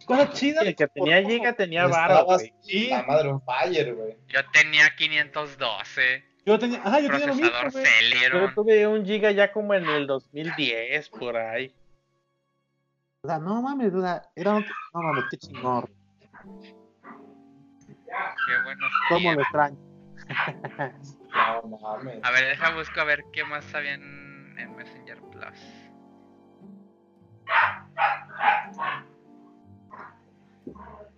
[0.08, 0.62] cosa chida.
[0.62, 2.54] El que tenía giga tenía Estabas güey.
[2.62, 4.18] Sí, la madre un fire, güey.
[4.28, 7.86] Yo tenía 512, yo tenía, ajá, yo tenía lo mismo, güey.
[8.32, 11.76] Yo tuve un giga ya como en el 2010, por ahí.
[13.22, 14.66] O sea, no mames, o sea, era un...
[14.94, 15.90] No mames, qué chingón.
[18.48, 19.78] Qué buenos Cómo lo extraño.
[21.64, 22.20] No mames.
[22.24, 25.60] A ver, deja busco a ver qué más sabía en, en Messenger Plus.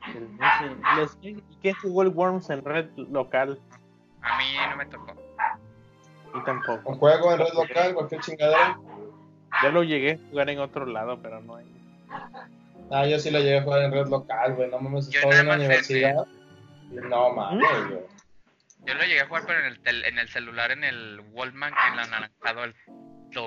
[0.08, 3.60] El ¿Y qué jugó el Worms en red local?
[4.22, 5.14] A mí no me tocó.
[6.36, 6.90] Y tampoco.
[6.90, 8.78] Un juego en red local, cualquier chingadera.
[9.64, 11.66] Yo lo llegué a jugar en otro lado, pero no hay.
[12.92, 14.70] Ah, yo sí lo llegué a jugar en red local, güey.
[14.70, 16.26] No mames, estaba en la universidad.
[16.92, 17.88] No mames, ¿Mm?
[17.90, 18.02] güey.
[18.86, 21.74] Yo lo llegué a jugar, pero en el, tel- en el celular, en el Wallman,
[21.88, 22.76] en el anaranjado, el.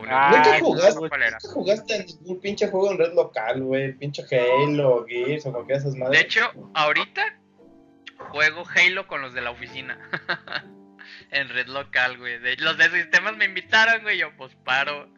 [0.09, 1.01] Ah, ¿Nunca jugaste?
[1.01, 1.39] no, ¿Cuál era?
[1.43, 3.93] ¿Nunca jugaste en ningún pinche juego en red local, güey?
[3.95, 6.19] Pinche Halo, Gears o cualquiera de esas madres.
[6.21, 7.23] De hecho, ahorita
[8.19, 9.99] juego Halo con los de la oficina.
[11.31, 12.39] en red local, güey.
[12.39, 14.19] De- los de sistemas me invitaron, güey.
[14.19, 15.09] Yo, pues paro.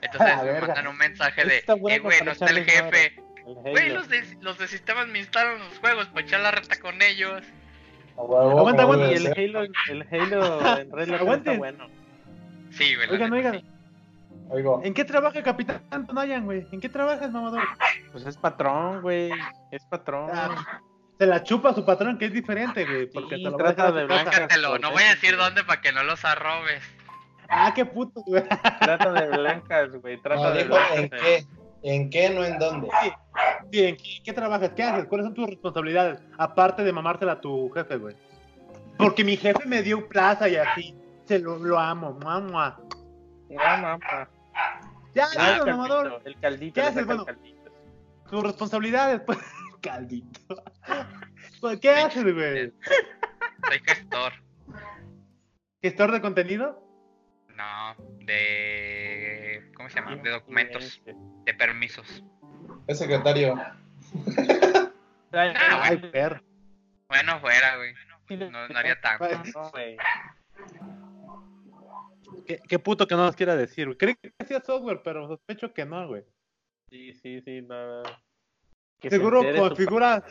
[0.00, 0.66] Entonces Ah, me verga.
[0.68, 3.14] mandan un mensaje de, eh, güey, no está el jefe.
[3.46, 6.78] El Güey, los de, los de sistemas me instalan los juegos para echar la reta
[6.78, 7.42] con ellos.
[8.16, 9.26] Aguanta, aguanta, Y el.
[9.28, 11.88] Halo, el Halo en red local está bueno.
[12.72, 13.08] Sí, güey.
[13.10, 13.64] Oigan, oigan, sí.
[14.50, 14.80] Oigo.
[14.84, 16.66] ¿en qué trabaja Capitán Tonayan, güey?
[16.72, 17.62] ¿En qué trabajas, mamador?
[18.12, 19.30] Pues es patrón, güey.
[19.70, 20.30] Es patrón.
[20.32, 20.80] Ah,
[21.18, 23.06] se la chupa a su patrón, que es diferente, güey.
[23.10, 24.22] Porque Sí, te lo trata de tu casa.
[24.22, 24.30] blanca.
[24.30, 26.82] Búscatelo, no voy a decir dónde para que no los arrobes.
[27.48, 28.42] Ah, qué puto, güey.
[28.80, 30.20] Trata de blancas, güey.
[30.22, 31.20] Trata No, de dijo en blancas.
[31.22, 31.44] qué,
[31.82, 32.88] en qué, no en dónde.
[33.72, 34.70] Sí, ¿en qué, qué trabajas?
[34.76, 35.06] ¿Qué haces?
[35.06, 36.20] ¿Cuáles son tus responsabilidades?
[36.38, 38.16] Aparte de mamársela a tu jefe, güey.
[38.96, 40.94] Porque mi jefe me dio plaza y así.
[41.26, 42.18] Se lo, lo amo.
[42.22, 44.28] No, no, pa.
[45.18, 46.08] Ya, Ah, ya, el mamador.
[46.10, 46.74] caldito, el caldito.
[46.74, 47.06] ¿Qué haces?
[47.06, 47.24] Bueno.
[47.24, 47.70] caldito.
[48.30, 49.38] Tus responsabilidades, pues.
[49.82, 50.62] Caldito.
[51.60, 52.72] Pues, ¿Qué haces, güey?
[53.68, 54.32] Soy gestor.
[55.82, 56.80] ¿Gestor de contenido?
[57.56, 59.68] No, de.
[59.74, 60.14] ¿Cómo se llama?
[60.16, 62.22] De documentos, de permisos.
[62.86, 63.56] Es secretario.
[65.32, 66.40] Ay, Ah, Ay, perro.
[67.08, 67.92] Bueno, fuera, güey.
[68.50, 69.26] No, no haría tanto.
[69.52, 69.96] No, güey.
[72.48, 73.98] ¿Qué, qué puto que no nos quiera decir, güey.
[73.98, 76.24] Creí que hacía software, pero sospecho que no, güey.
[76.88, 78.02] Sí, sí, sí, no.
[78.98, 80.24] Que se Seguro su configura.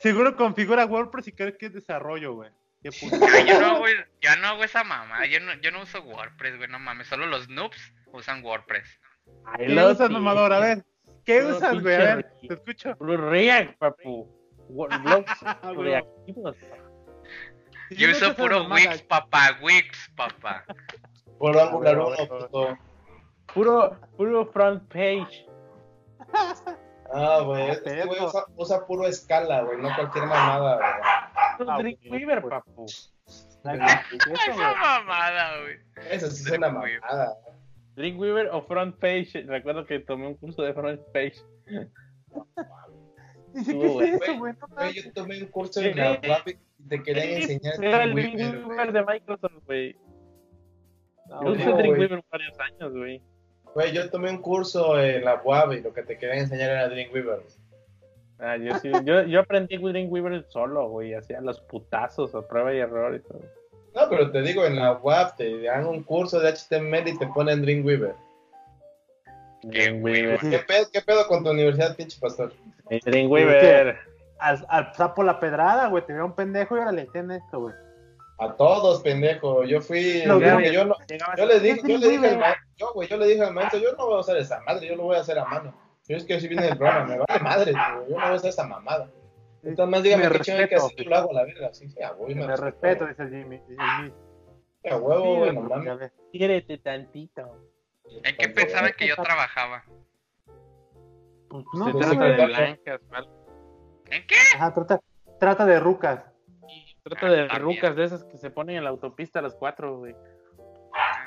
[0.00, 2.50] Seguro configura WordPress y cree que es desarrollo, güey.
[2.82, 3.16] Qué puto.
[3.46, 3.84] Yo, no hago,
[4.20, 5.24] yo no hago esa mamá.
[5.26, 6.68] Yo no, yo no uso WordPress, güey.
[6.68, 7.06] No mames.
[7.06, 9.00] Solo los noobs usan WordPress.
[9.44, 10.52] Ay, ¿Qué lo usas, mamador?
[10.52, 10.84] A ver.
[11.24, 11.94] ¿Qué Puro usas, güey?
[11.94, 12.96] A ver, te escucho.
[12.96, 14.28] Puro React, papu.
[14.68, 16.56] Blogs Ah, reactivos.
[17.90, 19.58] Yo no uso puro Wix, papá.
[19.62, 20.64] Wix, papá.
[21.40, 22.78] Por Angular 1, bueno, puto.
[23.54, 25.46] Puro, puro front page.
[27.14, 27.70] Ah, güey.
[27.70, 29.78] Este güey usa, usa puro escala, güey.
[29.78, 30.86] No cualquier mamada, güey.
[31.66, 32.52] Ah, Dreamweaver, pues.
[32.52, 32.86] papu.
[33.64, 35.76] Esa mamada, güey.
[36.10, 37.38] Eso sí es una mamada.
[37.96, 39.42] Dreamweaver o front page.
[39.46, 41.36] Recuerdo que tomé un curso de front page.
[43.54, 44.54] Dice, Estuvo ¿qué es eso, güey?
[44.92, 49.64] Yo tomé un curso la UAP y te querían enseñar Era el Dreamweaver, de Microsoft,
[49.64, 49.96] güey.
[51.30, 51.72] No, Yo usé.
[51.72, 53.22] Dreamweaver varios años, güey.
[53.74, 56.88] Güey, yo tomé un curso en la UAB y lo que te querían enseñar era
[56.88, 57.40] Dreamweaver.
[58.40, 61.14] Ah, yo, sí, yo, yo aprendí Dreamweaver solo, güey.
[61.14, 63.42] Hacía los putazos a prueba y error y todo.
[63.94, 67.26] No, pero te digo, en la UAP te dan un curso de HTML y te
[67.28, 68.14] ponen Dreamweaver.
[69.62, 70.40] Dreamweaver.
[70.40, 72.52] ¿Qué pedo, ¿Qué pedo con tu universidad, pinche pastor?
[73.04, 73.98] Dreamweaver.
[74.38, 76.04] Al, al sapo la pedrada, güey.
[76.06, 77.74] Te veo un pendejo y ahora le entienden esto, güey.
[78.40, 79.64] A todos, pendejo.
[79.64, 80.22] Yo fui.
[80.24, 80.96] Lo yo, yo, no-
[81.36, 83.78] yo le dije, yo le dije al maestro, yo, güey, yo le dije al maestro,
[83.80, 85.74] yo no voy a hacer esa madre, yo lo voy a hacer a mano.
[86.08, 88.36] Yo es que si viene el programa, me vale madre, tío, yo no voy a
[88.36, 89.10] hacer esa mamada.
[89.62, 90.86] Entonces, más dígame Me qué chingo hay que respeto.
[90.86, 93.22] hacer, yo lo hago a la verga, sí, sí, a huevo, Me respeto, respeto, dice
[93.24, 93.60] el Jimmy.
[93.68, 94.12] Jimmy.
[94.90, 96.12] A huevo, Sí, güey, no ya mames.
[96.32, 97.42] Quiérete tantito.
[98.24, 99.84] ¿En qué pensaban que yo trabajaba?
[101.50, 102.36] Pues, No, no, Pues, trata güey.
[102.36, 103.28] de blancas, mal.
[104.10, 104.36] ¿En qué?
[104.56, 105.00] Ajá, trata,
[105.38, 106.24] trata de rucas.
[107.02, 107.62] Trata de También.
[107.62, 110.14] rucas de esas que se ponen en la autopista a las 4, güey.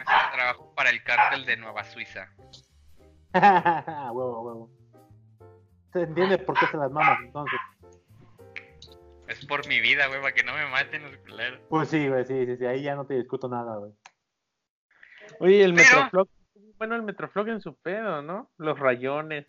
[0.06, 2.30] Ah, trabajo para el cártel de Nueva Suiza.
[4.14, 4.70] huevo, huevo.
[5.92, 7.60] Se entiende por qué se las mamas entonces.
[9.28, 11.62] Es por mi vida, güey, para que no me maten los culeros.
[11.70, 12.66] Pues sí, güey, sí, sí, sí.
[12.66, 13.94] Ahí ya no te discuto nada, güey.
[15.40, 16.28] Oye, el Pero- Metroflog.
[16.78, 18.52] Bueno, el Metroflog en su pedo, ¿no?
[18.58, 19.48] Los rayones.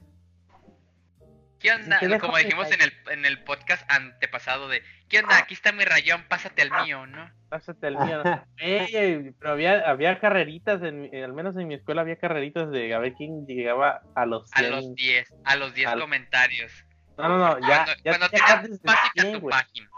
[1.65, 1.97] ¿Qué onda?
[1.99, 5.39] ¿Qué dejó Como dijimos en el, en el podcast antepasado de, ¿qué onda?
[5.39, 7.31] Aquí está mi rayón, pásate al mío, ¿no?
[7.49, 8.23] Pásate el mío.
[8.24, 8.45] ¿no?
[8.59, 12.93] Ey, pero había, había carreritas, en, mi- al menos en mi escuela había carreritas de
[12.93, 14.70] a ver quién llegaba a los A 100.
[14.73, 16.70] los 10, a los 10 Al- comentarios.
[17.16, 19.51] No, no, no, ya, cuando ya cuando tenía tenías de básica 100, tu güey.
[19.53, 19.89] página.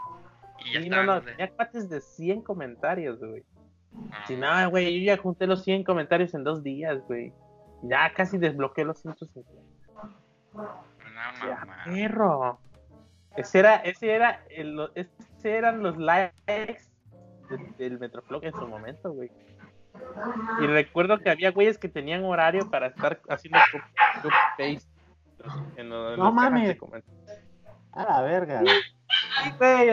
[0.64, 3.43] Y ya Sí, no, no, tenía cuates de 100 comentarios, güey.
[4.12, 7.32] Ah, Si no, güey, yo ya junté los 100 comentarios en dos días, güey.
[7.82, 9.51] Ya casi desbloqueé los 150.
[11.16, 11.47] No,
[11.84, 12.59] perro.
[13.36, 15.10] Ese era, ese era, el, ese
[15.56, 16.82] eran los likes
[17.51, 19.30] de- del Metroflog en su momento, güey.
[20.62, 24.80] Y recuerdo que había güeyes que tenían horario para estar haciendo copy-
[25.76, 26.78] en lo- en No mames.
[27.93, 28.74] A la verga, güey.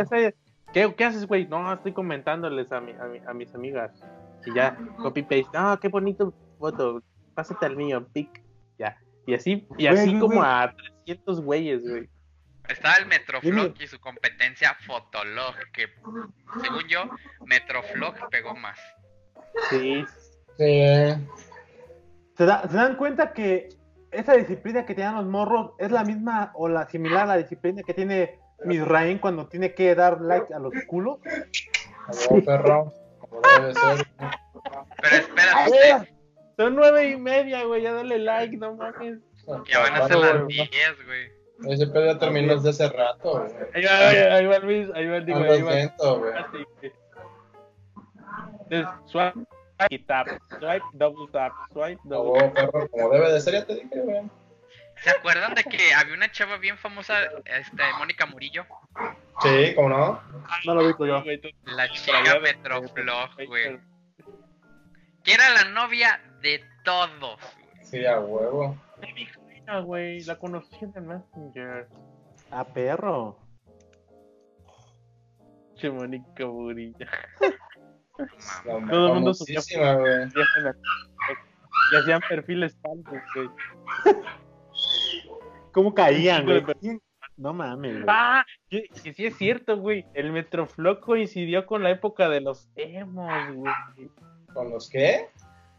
[0.07, 0.33] Sí,
[0.73, 1.47] ¿qué, qué haces, güey?
[1.47, 3.91] No, estoy comentándoles a, mi, a, mi- a mis amigas.
[4.45, 5.47] Y ya, copy-paste.
[5.53, 7.01] Ah, qué bonito foto.
[7.33, 8.41] Pásate al mío, pic.
[8.77, 8.97] Ya.
[9.25, 10.47] Y así, y así güey, como güey.
[10.49, 10.73] a
[11.05, 12.09] 300 güeyes, güey.
[12.69, 15.87] Estaba el Metroflog y su competencia Fotolog, que
[16.61, 17.09] según yo,
[17.45, 18.79] Metroflog pegó más.
[19.69, 20.03] Sí,
[20.57, 20.83] Sí,
[22.37, 23.69] ¿Se, da- ¿Se dan cuenta que
[24.11, 27.81] esa disciplina que tienen los morros es la misma o la similar a la disciplina
[27.83, 31.17] que tiene Misraín cuando tiene que dar like a los culos?
[32.07, 34.07] a huevo, perro, como debe ser.
[35.01, 36.13] Pero espérate,
[36.57, 37.81] Son nueve y media, güey.
[37.81, 39.19] Ya dale like, no mames.
[39.67, 40.69] ya van a ser las 10,
[41.05, 41.31] güey.
[41.69, 43.51] Ese pedo ya terminó desde hace rato, güey.
[43.73, 44.89] Ahí va, ahí va, ahí va Luis.
[44.93, 45.71] Ahí va, digo, Ando ahí va.
[46.17, 46.33] güey.
[48.69, 49.39] Entonces, Swipe
[49.89, 50.27] y tap.
[50.59, 51.53] Swipe, double tap.
[51.71, 54.23] Swipe, double huevo, perro, como debe de ser, ya te dije, güey.
[55.01, 57.15] ¿Se acuerdan de que había una chava bien famosa,
[57.45, 58.65] este, Mónica Murillo?
[59.41, 60.21] Sí, ¿cómo no?
[60.65, 61.23] No lo vi yo.
[61.65, 63.79] La chica Metroflog, güey.
[65.23, 67.83] Que era la novia de todos, güey.
[67.83, 68.77] Sí, a huevo.
[68.99, 71.87] de mi hija, güey, la conocí en el Messenger.
[72.51, 73.37] A perro.
[75.75, 77.07] Che, Mónica Burilla.
[78.65, 78.91] Mamá.
[78.91, 80.27] Todo el mundo güey.
[81.91, 83.49] Y hacían perfiles falsos, güey.
[85.71, 86.63] ¿Cómo caían, güey?
[87.35, 88.05] No mames, güey.
[88.07, 90.05] Ah, que, que sí es cierto, güey.
[90.13, 93.73] El Metroflog coincidió con la época de los emos, güey.
[94.53, 95.29] ¿Con los qué?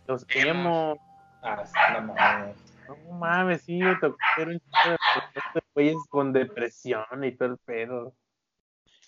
[0.06, 0.46] Los Emos.
[0.46, 0.98] emos.
[1.42, 1.64] Ah,
[2.00, 2.56] no mames.
[2.88, 4.96] No mames, sí, me tocó un chico
[5.54, 8.14] de güeyes con depresión y todo el pedo.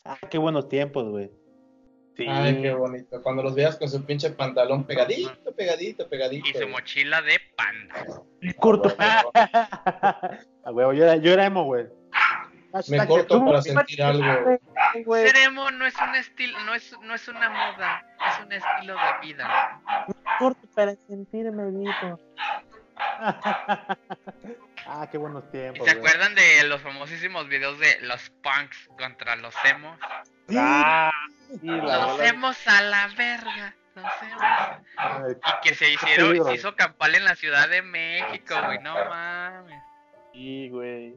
[0.05, 1.31] Ah, qué buenos tiempos, güey.
[2.17, 2.25] Sí.
[2.27, 3.23] Ay, qué bonito.
[3.23, 6.49] Cuando los veías con su pinche pantalón pegadito, pegadito, pegadito.
[6.49, 8.55] Y su mochila de panda.
[8.59, 8.95] corto.
[8.99, 9.23] Ah.
[10.65, 11.87] A huevo, yo era, yo era emo, güey.
[12.89, 14.59] Me corto para sentir algo.
[15.15, 18.94] Ser emo no es un estilo, no es, no es una moda, es un estilo
[18.94, 19.81] de vida.
[20.39, 22.20] corto para sentirme vivo.
[24.86, 26.07] ah, qué buenos ¿Y tiempos, se güey.
[26.07, 29.98] acuerdan de los famosísimos videos de los punks contra los emos?
[30.48, 30.57] Sí.
[30.59, 31.11] Ah,
[31.62, 33.74] Los emos a la verga.
[33.94, 34.43] Los emos.
[34.97, 38.94] Ay, Y que se hicieron, se hizo campal en la Ciudad de México, güey, no
[38.94, 39.82] mames.
[40.32, 41.15] Sí, güey.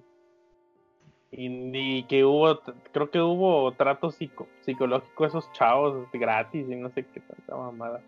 [1.31, 1.47] Y,
[1.77, 2.59] y que hubo,
[2.91, 7.55] creo que hubo trato psico, psicológico a esos chavos gratis y no sé qué tanta
[7.55, 8.01] mamada.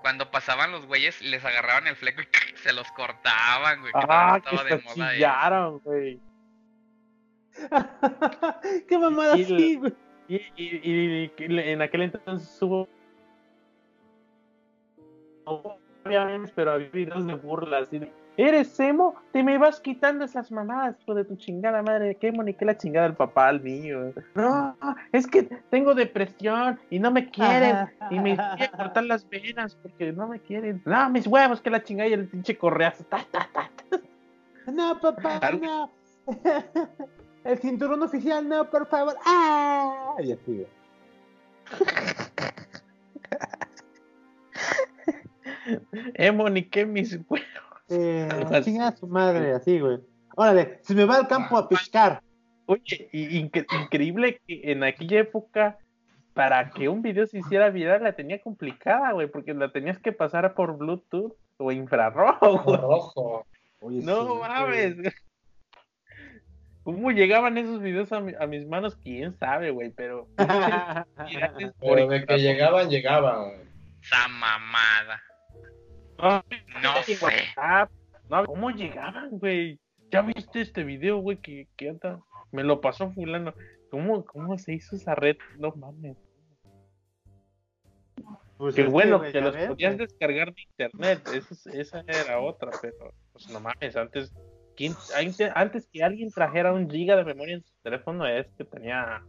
[0.00, 2.26] Cuando pasaban los güeyes, les agarraban el fleco y
[2.56, 3.92] se los cortaban, güey.
[3.92, 6.20] Que Ah, que estaba de se moda chillaron, güey.
[8.88, 9.92] qué mamada Y sí, güey.
[10.26, 12.88] Y, y, y- y en aquel entonces hubo.
[15.46, 17.82] no había memes, pero había videos de burlas.
[17.88, 19.14] así de, ¿Eres emo?
[19.32, 22.16] Te me vas quitando esas mamadas, hijo de tu chingada madre.
[22.16, 24.12] ¿Qué ni qué la chingada del papá al mío?
[24.34, 24.76] No,
[25.12, 27.88] es que tengo depresión y no me quieren.
[28.10, 30.82] Y me quieren cortar las venas porque no me quieren.
[30.84, 33.04] No, mis huevos, que la chingada y el pinche correazo.
[33.04, 33.70] Ta, ta, ta.
[34.72, 35.90] No, papá, Algo- no.
[37.44, 39.14] El cinturón oficial, no, por favor.
[39.26, 40.14] ¡Ah!
[40.18, 40.66] Y así.
[46.14, 47.46] Emo, ni qué mis huevos.
[47.88, 48.28] Eh,
[48.80, 49.98] a su madre, así, güey.
[50.36, 52.22] Órale, se me va al campo a pescar.
[52.66, 55.78] Oye, y- incre- increíble que en aquella época,
[56.32, 60.12] para que un video se hiciera viral, la tenía complicada, güey, porque la tenías que
[60.12, 62.76] pasar por Bluetooth o infrarrojo, güey.
[62.80, 63.46] Rojo.
[63.80, 64.96] Oye, No sí, mames.
[66.82, 68.96] ¿Cómo llegaban esos videos a, mi- a mis manos?
[68.96, 70.26] Quién sabe, güey, pero
[71.80, 73.40] Pero de que llegaban, llegaban.
[73.50, 73.60] güey.
[74.02, 75.22] Esa mamada.
[76.24, 76.42] No,
[76.82, 77.18] No sé.
[78.30, 79.78] No, ¿Cómo llegaban, güey?
[80.10, 81.36] ¿Ya viste este video, güey?
[81.38, 82.20] Que, que anda?
[82.52, 83.52] Me lo pasó fulano.
[83.90, 85.36] ¿Cómo, ¿Cómo se hizo esa red?
[85.58, 86.16] No mames.
[88.56, 90.06] Pues Qué es bueno que los ves, podías güey.
[90.06, 91.28] descargar de internet.
[91.34, 93.96] Esa, es- esa era otra, pero pues no mames.
[93.96, 94.32] Antes,
[94.76, 94.94] ¿quién-
[95.54, 99.22] antes, que alguien trajera un giga de memoria en su teléfono, es que tenía.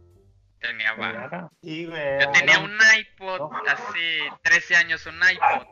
[0.60, 1.12] Tenía va.
[1.12, 2.20] tenía- Sí, güey.
[2.20, 3.50] Yo tenía un iPod No.
[3.68, 5.66] hace 13 años, un iPod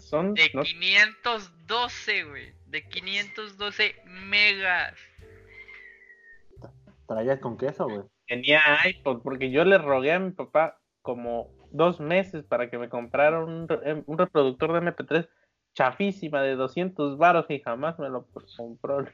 [0.00, 0.34] Son.
[0.34, 2.52] de no- 512, güey.
[2.66, 4.94] De 512 megas.
[7.08, 8.02] Traías con queso, güey.
[8.26, 12.88] tenía iPod, porque yo le rogué a mi papá como dos meses para que me
[12.88, 15.28] comprara un, re- un reproductor de MP3
[15.74, 18.26] chafísima de 200 varos y jamás me lo
[18.56, 19.04] compró.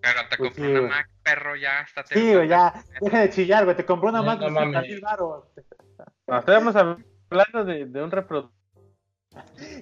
[0.00, 0.88] Pero te Pues compré sí, una.
[0.88, 2.72] Mac, perro, ya hasta te Sí, güey, ya.
[3.00, 3.76] Deja de chillar, güey.
[3.76, 4.46] Te compró una No, no de.
[4.48, 5.44] 50 mil baros.
[6.26, 8.56] No, estábamos hablando de, de un reproductor.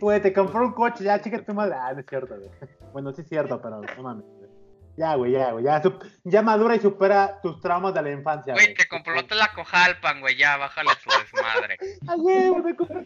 [0.01, 1.75] Güey, te compró un coche, ya, chica tu madre.
[1.79, 2.51] Ah, no es cierto, güey.
[2.93, 4.25] Bueno, sí es cierto, pero no mames.
[4.25, 4.51] güey.
[4.97, 5.65] Ya, güey, ya, güey.
[5.65, 5.83] Ya,
[6.25, 8.55] ya madura y supera tus traumas de la infancia.
[8.55, 11.77] Güey, te compró la cojalpan, güey, ya, bájale su desmadre.
[12.09, 13.03] Ay, güey, me una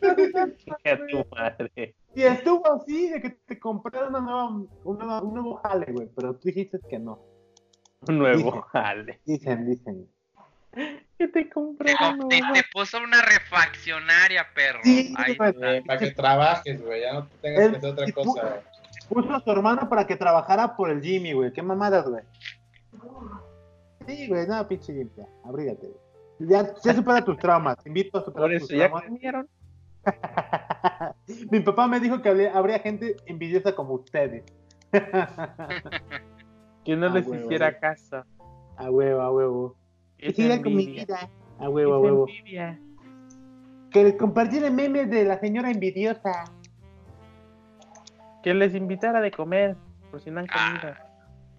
[0.85, 1.97] de tu madre.
[2.14, 6.09] Y estuvo así, de que te compré una nueva, un nuevo, un nuevo jale, güey.
[6.14, 7.20] Pero tú dijiste que no.
[8.06, 9.20] Un nuevo jale.
[9.24, 10.09] Dicen, dicen.
[11.20, 11.94] ¿Qué te Te, compré?
[11.98, 14.80] com- te, te puso una refaccionaria, perro.
[14.82, 15.51] Sí, Ahí güey.
[15.51, 15.86] está.
[15.86, 17.02] Para que trabajes, güey.
[17.02, 18.40] Ya no tengas que hacer otra cosa.
[18.42, 18.60] güey.
[19.10, 21.52] Puso a su hermano para que trabajara por el Jimmy, güey.
[21.52, 22.22] Qué mamadas, güey.
[24.06, 25.26] Sí, güey, no, pinche Jimmy, ya.
[25.44, 26.01] Abrígate, güey.
[26.51, 27.76] Ya, ya supera tus traumas.
[27.82, 29.05] Te invito a superar Por tus eso, ¿ya traumas.
[29.09, 29.48] comieron?
[31.51, 34.44] Mi papá me dijo que habría, habría gente envidiosa como ustedes.
[36.84, 38.24] Que no Ah, les huevo, hiciera caso.
[38.78, 39.76] A huevo, a huevo.
[40.34, 41.30] Sigan con mi vida.
[41.59, 42.26] A huevo, a huevo.
[42.28, 42.78] envidia.
[43.90, 46.44] Que les compartiera memes de la señora envidiosa.
[48.42, 49.76] Que les invitara de comer,
[50.10, 50.94] por si no han comido.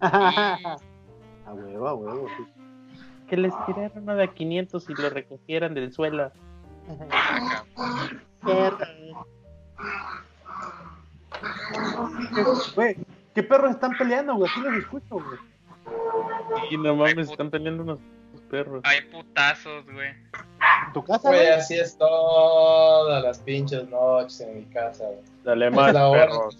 [0.00, 0.76] Ah.
[1.46, 2.28] a huevo, a huevo.
[2.36, 2.44] sí.
[3.28, 6.32] que les tiraran uno de a 500 y lo recogieran del suelo.
[12.74, 12.96] Güey,
[13.34, 14.50] ¿qué perros están peleando, güey?
[14.50, 15.52] Aquí los escucho, güey.
[16.70, 17.98] Y no mames, están peleando unos
[18.52, 18.82] perros.
[18.84, 20.10] Hay putazos, güey.
[20.10, 25.18] ¿En tu casa, Güey, así es todas las pinches noches en mi casa, güey.
[25.42, 26.58] Dale Es más, la hora, perros.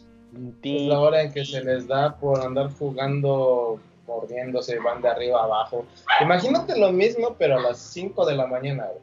[0.64, 5.40] es la hora en que se les da por andar jugando, mordiéndose, van de arriba
[5.42, 5.84] a abajo.
[6.22, 9.02] Imagínate lo mismo, pero a las 5 de la mañana, güey.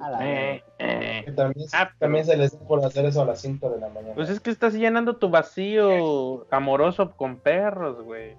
[0.00, 1.32] A la Eh, eh.
[1.34, 3.88] También, Ah, pero- también se les da por hacer eso a las 5 de la
[3.88, 4.14] mañana.
[4.14, 8.36] Pues es que estás llenando tu vacío amoroso con perros, güey.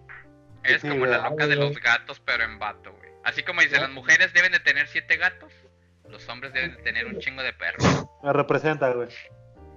[0.63, 3.09] Es como la loca de los gatos, pero en vato, güey.
[3.23, 5.51] Así como dicen, las mujeres deben de tener siete gatos,
[6.07, 8.05] los hombres deben de tener un chingo de perros.
[8.23, 9.09] Me representa, güey.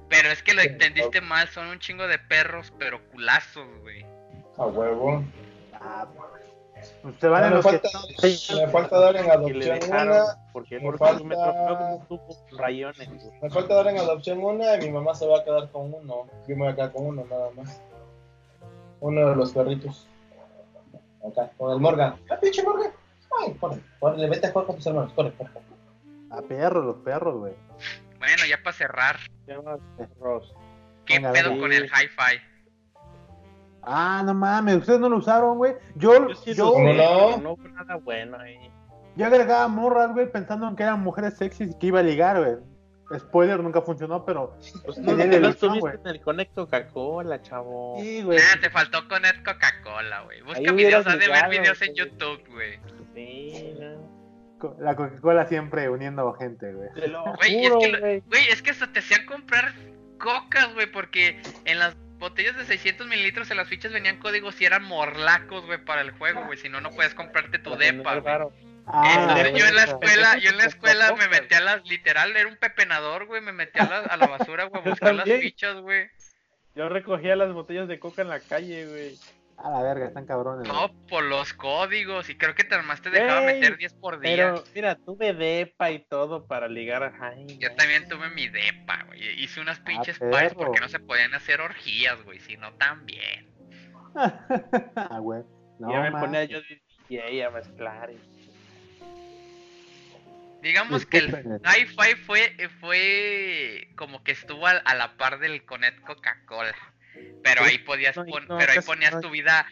[0.08, 4.04] Pero es que lo entendiste mal, son un chingo de perros, pero culazos, güey.
[4.58, 5.24] A huevo.
[5.74, 6.42] Ah, pues
[7.20, 7.88] se van No, los falta,
[8.20, 8.54] que...
[8.56, 10.24] me falta dar en le adopción dejaron, una.
[10.52, 11.98] porque me falta-
[12.58, 13.08] rayones.
[13.40, 16.26] Me falta dar en adopción una y mi mamá se va a quedar con uno.
[16.48, 17.80] Yo me voy a quedar con uno nada más.
[19.00, 20.06] Uno de los perritos.
[21.26, 22.16] Acá, con el Morgan.
[22.30, 22.90] ¡Ah, pinche Morgan!
[23.40, 23.80] ¡Ay, corre!
[24.00, 25.12] corre, vete a jugar con tus hermanos.
[25.14, 25.32] Corre.
[26.30, 27.54] A perros, los perros, güey.
[28.18, 29.16] Bueno, ya para cerrar,
[29.46, 30.54] perros.
[31.06, 32.40] ¿qué Venga, pedo con el hi-fi?
[33.82, 35.74] Ah, no mames, ustedes no lo usaron, güey.
[35.96, 37.26] Yo, Yo sí yo, lo ¿Cómo sé, no?
[37.26, 38.70] pero no fue nada bueno ahí.
[39.16, 42.38] yo agregaba morras, güey, pensando en que eran mujeres sexys y que iba a ligar,
[42.38, 42.56] güey.
[43.18, 44.56] Spoiler, nunca funcionó, pero...
[44.84, 47.96] Pues no, no ilusión, estuviste en el Connect Coca-Cola, chavo.
[48.00, 48.38] Sí, güey.
[48.38, 50.38] Nah, te faltó con el Coca-Cola, güey.
[50.38, 51.94] Ahí Busca hubieras videos, has de ver videos en.
[51.94, 52.78] YouTube, güey.
[53.14, 54.76] Sí, no.
[54.78, 56.88] La Coca-Cola siempre uniendo gente, güey.
[56.94, 58.20] Te lo Güey, es juro, que güey.
[58.26, 59.72] Güey, es que hasta te hacían comprar
[60.18, 64.64] cocas, güey, porque en las botellas de 600 mililitros en las fichas venían códigos y
[64.64, 66.56] eran morlacos, güey, para el juego, güey.
[66.58, 68.71] Si no, no puedes comprarte tu depa, güey.
[68.86, 71.84] Ah, Entonces güey, yo en la escuela, yo en la escuela me metí a las,
[71.88, 75.14] literal, era un pepenador, güey, me metí a la, a la basura, güey, a buscar
[75.14, 76.08] las fichas, güey.
[76.74, 79.18] Yo recogía las botellas de coca en la calle, güey.
[79.58, 80.66] A la verga, están cabrones.
[80.66, 80.80] güey.
[80.80, 84.34] No, por los códigos, y creo que te armaste dejaba Ey, meter 10 por día.
[84.34, 87.58] Pero, mira, tuve depa y todo para ligar a Jaime.
[87.58, 89.20] Yo también tuve mi depa, güey.
[89.42, 90.32] Hice unas pinches perro.
[90.32, 93.48] parties porque no se podían hacer orgías, güey, sino también.
[94.16, 95.42] ah, güey.
[95.78, 98.10] No, ya me ponía yo de DJ a mezclar.
[98.10, 98.41] y-
[100.62, 106.74] Digamos que el hi-fi fue, fue como que estuvo a, la par del Conet Coca-Cola.
[107.42, 109.66] Pero ahí podías No, pon- no, pero ahí ponías tu vida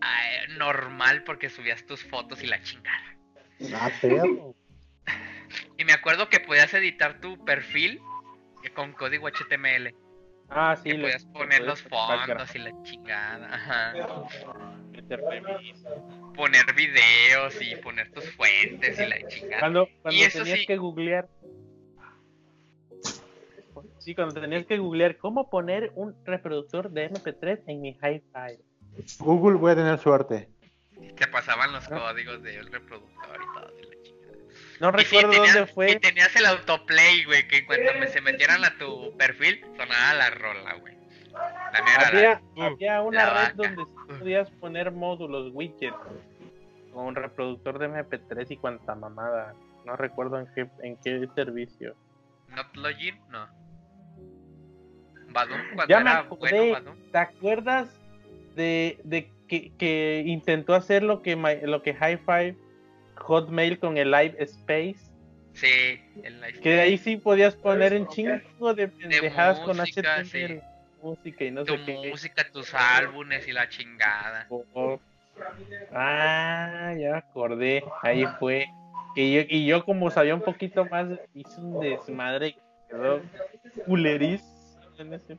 [0.00, 0.22] ah,
[0.56, 3.16] normal porque subías tus fotos y la chingada.
[3.74, 3.90] Ah.
[5.76, 8.00] Y me acuerdo que podías editar tu perfil
[8.62, 9.94] eh, con código HTML.
[10.48, 10.90] Ah, sí.
[10.90, 13.54] que podías poner los fondos y la chingada.
[13.54, 13.92] Ajá.
[16.34, 19.60] Poner videos y poner tus fuentes y la chingada.
[19.60, 20.66] Cuando, cuando Y eso tenías sí.
[20.66, 21.28] que googlear.
[23.98, 28.58] Sí, cuando tenías que googlear cómo poner un reproductor de MP3 en mi hi-fi.
[29.18, 30.48] Google voy a tener suerte.
[31.16, 33.78] Te pasaban los códigos del reproductor y todo.
[33.78, 34.36] y la chingada.
[34.80, 35.96] No Y sí, recuerdo tenías- dónde Y fue.
[35.96, 40.30] tenías el autoplay, güey, que en cuanto me- se metieran a tu perfil, sonaba la
[40.30, 40.94] rola, güey.
[41.32, 43.54] La mía era Había, la- había una la red vaca.
[43.56, 45.96] donde sí podías poner módulos, widgets,
[46.92, 49.54] con un reproductor de MP3 y cuanta mamada.
[49.84, 51.94] No recuerdo en qué, en qué servicio.
[52.48, 53.46] Not Login, no.
[55.32, 56.50] Badum, cuando Ya me acordé.
[56.50, 56.96] bueno Badum.
[57.12, 57.88] ¿Te acuerdas
[58.56, 62.56] de, de que, que intentó hacer lo que, my- lo que Hi-Fi
[63.16, 64.98] Hotmail con el Live Space?
[65.52, 66.60] Sí, el live.
[66.60, 70.62] Que ahí sí podías poner un chingo de pendejadas con música, HTML,
[71.02, 72.10] música y no tu sé qué.
[72.10, 74.46] música, tus álbumes y la chingada.
[75.92, 77.84] Ah, ya me acordé.
[78.02, 78.66] Ahí fue.
[79.16, 82.56] Y yo, y yo como sabía un poquito más, hice un desmadre y
[82.88, 83.22] quedó
[85.12, 85.38] ese.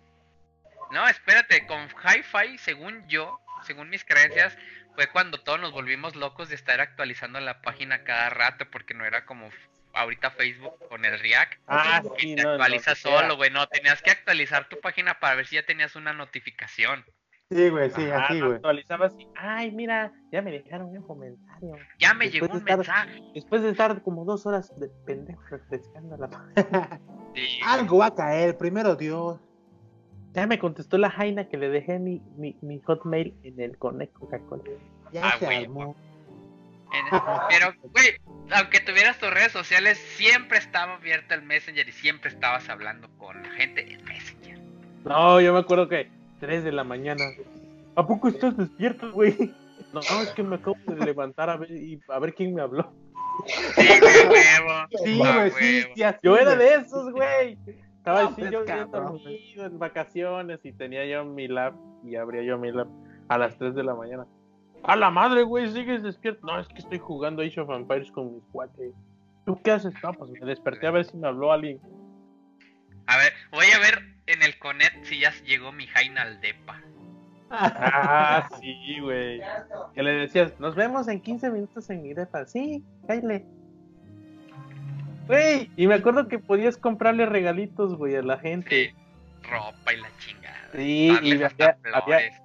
[0.91, 4.57] No, espérate, con Hi-Fi, según yo, según mis creencias,
[4.95, 9.05] fue cuando todos nos volvimos locos de estar actualizando la página cada rato, porque no
[9.05, 9.49] era como
[9.93, 14.01] ahorita Facebook con el React, Ah, que sí, te no, actualiza solo, güey, no, tenías
[14.01, 17.03] que actualizar tu página para ver si ya tenías una notificación.
[17.49, 18.53] Sí, güey, sí, así, güey.
[18.55, 19.27] actualizaba así.
[19.35, 21.75] Ay, mira, ya me dejaron un comentario.
[21.99, 23.21] Ya me Después llegó de un estar- mensaje.
[23.35, 26.99] Después de estar como dos horas de pendejo refrescando la página.
[27.35, 29.39] Sí, Algo va a caer, primero Dios.
[30.33, 34.13] Ya me contestó la Jaina que le dejé mi, mi, mi hotmail en el Connect
[34.13, 34.63] Coca-Cola.
[35.13, 35.63] Ya Ah, se güey.
[35.63, 35.95] armó.
[37.49, 38.15] pero, güey,
[38.51, 43.41] aunque tuvieras tus redes sociales, siempre estaba abierto el Messenger y siempre estabas hablando con
[43.41, 44.59] la gente en Messenger.
[45.03, 46.09] No, yo me acuerdo que
[46.39, 47.23] 3 de la mañana.
[47.95, 49.53] ¿A poco estás despierto, güey?
[49.93, 52.93] No, es que me acabo de levantar a ver, y a ver quién me habló.
[53.75, 53.87] Sí,
[54.29, 54.87] huevo.
[55.03, 55.93] Sí, güey, sí, huevo.
[55.95, 57.57] sí, así, Yo era de esos, güey.
[57.97, 61.73] Estaba No, así pues, yo bien dormido en vacaciones y tenía yo mi lab
[62.03, 62.87] y abría yo mi lab
[63.29, 64.25] a las 3 de la mañana.
[64.83, 66.45] A la madre, güey, sigues despierto.
[66.45, 68.93] No, es que estoy jugando Age of Empires con mis cuates.
[69.45, 69.93] ¿Tú qué haces?
[70.03, 71.79] No, pues me desperté a ver si me habló alguien.
[73.07, 76.81] A ver, voy a ver en el Conet si ya llegó mi Jaina al depa.
[77.49, 79.41] Ah, sí, güey.
[79.93, 82.45] Que le decías, nos vemos en 15 minutos en mi depa.
[82.45, 83.45] Sí, cállate.
[85.27, 88.69] Güey, y me acuerdo que podías comprarle regalitos, güey, a la gente.
[88.69, 88.95] Sí,
[89.43, 90.57] ropa y la chingada.
[90.73, 92.40] Sí, y había, había.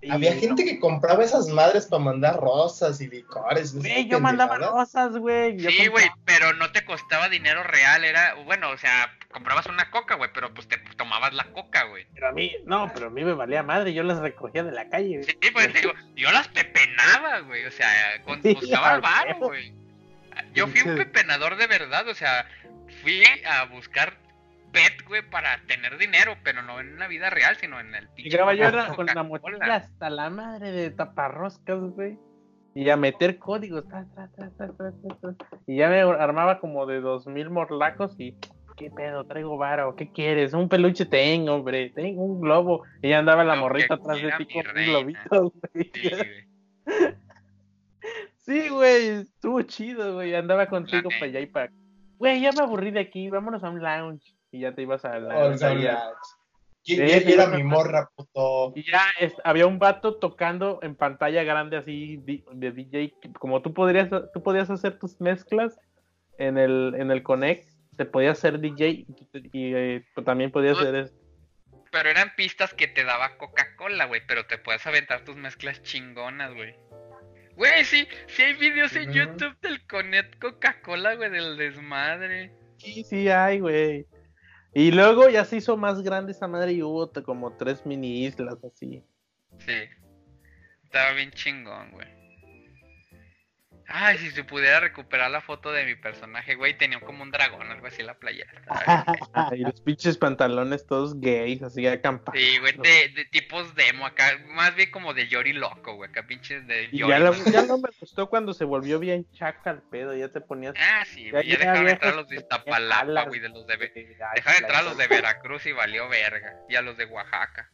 [0.00, 3.74] Y- Había gente que compraba esas madres para mandar rosas y licores.
[3.74, 5.58] Güey, yo mandaba rosas, güey.
[5.58, 9.90] Sí, güey, compraba- pero no te costaba dinero real, era, bueno, o sea, comprabas una
[9.90, 12.06] coca, güey, pero pues te tomabas la coca, güey.
[12.14, 14.88] Pero a mí, no, pero a mí me valía madre, yo las recogía de la
[14.88, 15.22] calle.
[15.24, 19.38] Sí, pues te digo, yo las pepenaba, güey, o sea, con, Sí, buscaba el varo,
[19.38, 19.74] güey.
[20.54, 22.46] Yo fui un pepenador de verdad, o sea,
[23.02, 24.16] fui a buscar
[24.72, 28.30] pet, güey, para tener dinero, pero no en la vida real, sino en el pinche
[28.30, 28.94] Llegaba yo Coca-Cola.
[28.96, 32.18] con la mochila hasta la madre de taparroscas, güey.
[32.74, 33.88] Y a meter códigos.
[33.88, 34.54] ta, ta, ta.
[35.66, 38.36] Y ya me armaba como de dos mil morlacos y.
[38.76, 39.24] ¿Qué pedo?
[39.24, 39.96] Traigo varo.
[39.96, 40.54] ¿Qué quieres?
[40.54, 41.90] Un peluche tengo, hombre.
[41.90, 42.84] Tengo un globo.
[43.02, 45.90] Y ya andaba la morrita atrás de ti con un globito, güey.
[45.92, 46.48] Sí, güey.
[48.36, 49.08] Sí, güey.
[49.08, 50.34] Estuvo chido, güey.
[50.34, 51.72] Andaba contigo para allá y para.
[52.16, 53.28] Güey, ya me aburrí de aquí.
[53.28, 54.37] Vámonos a un lounge.
[54.50, 55.36] Y ya te ibas a la.
[55.36, 56.02] Oh, ahí a- ya.
[56.84, 58.72] ¿Quién Sí, quién era mi morra, puto?
[58.74, 63.74] Y ya es- había un vato tocando en pantalla grande así de DJ, como tú
[63.74, 65.78] podrías tú podías hacer tus mezclas
[66.38, 69.06] en el en el Connect, te podías hacer DJ y,
[69.52, 71.14] y, eh, también podías hacer es-
[71.90, 76.54] Pero eran pistas que te daba Coca-Cola, güey, pero te puedes aventar tus mezclas chingonas,
[76.54, 76.74] güey.
[77.56, 79.12] Güey, sí, sí hay videos en.
[79.12, 82.52] YouTube del Conet Coca-Cola, güey, del desmadre.
[82.76, 84.06] Sí, sí hay, güey.
[84.74, 88.58] Y luego ya se hizo más grande esa madre y hubo como tres mini islas
[88.64, 89.02] así.
[89.58, 89.72] Sí.
[90.84, 92.17] Estaba bien chingón, güey.
[93.90, 97.70] Ay, si se pudiera recuperar la foto de mi personaje, güey, tenía como un dragón,
[97.70, 98.52] algo así en la playera.
[99.32, 102.38] Ah, y los pinches pantalones todos gays, así acampados.
[102.38, 106.26] Sí, güey, de, de tipos demo acá, más bien como de Yori loco, güey, acá
[106.26, 107.12] pinches de Y Yori.
[107.12, 110.40] ya, lo- ya no me gustó cuando se volvió bien chaca el pedo, ya te
[110.42, 113.76] ponías Ah, sí, Ya ya viejas entrar a los de Iztapalapa, güey, de los de...
[113.78, 117.70] Dejaron entrar a los de Veracruz y valió verga, y a los de Oaxaca.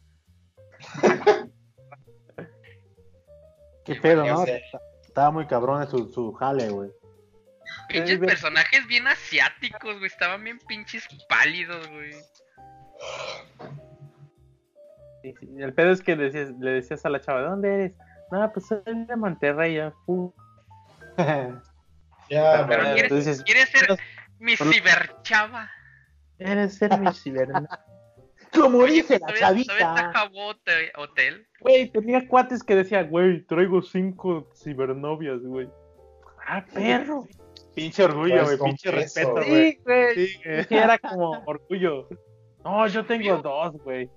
[3.85, 4.45] Qué pedo, ¿no?
[5.15, 6.91] Estaba muy cabrón su, su jale, güey.
[7.89, 12.15] Pinches personajes bien asiáticos, güey, estaban bien pinches pálidos, güey.
[15.23, 17.93] Sí, sí, El pedo es que decías- le decías a la chava, ¿de dónde eres?
[18.33, 19.77] No, pues soy de Monterrey.
[19.77, 19.93] Ya.
[22.29, 23.97] Ya, Pero quieres- Entonces, ¿Quieres ser
[24.41, 25.71] mi ciberchava?
[26.39, 27.69] eres ser mi ciberna.
[28.55, 30.71] Como Oye, dice la ¿todavía- ¿Todavía está chavita.
[30.97, 31.47] Hotel-?
[31.61, 35.69] Güey, tenía cuates que decía, güey, traigo cinco cibernovias, güey.
[36.47, 37.27] Ah, perro.
[37.75, 39.73] Pinche orgullo, Pues güey, pinche respeto, güey.
[39.73, 40.15] Sí, güey.
[40.27, 40.65] Sí, güey.
[40.65, 42.09] Sí, era como orgullo.
[42.65, 44.09] No, yo tengo dos, güey.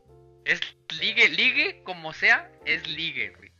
[0.45, 0.61] Es
[1.01, 3.51] ligue, ligue como sea, es ligue, güey.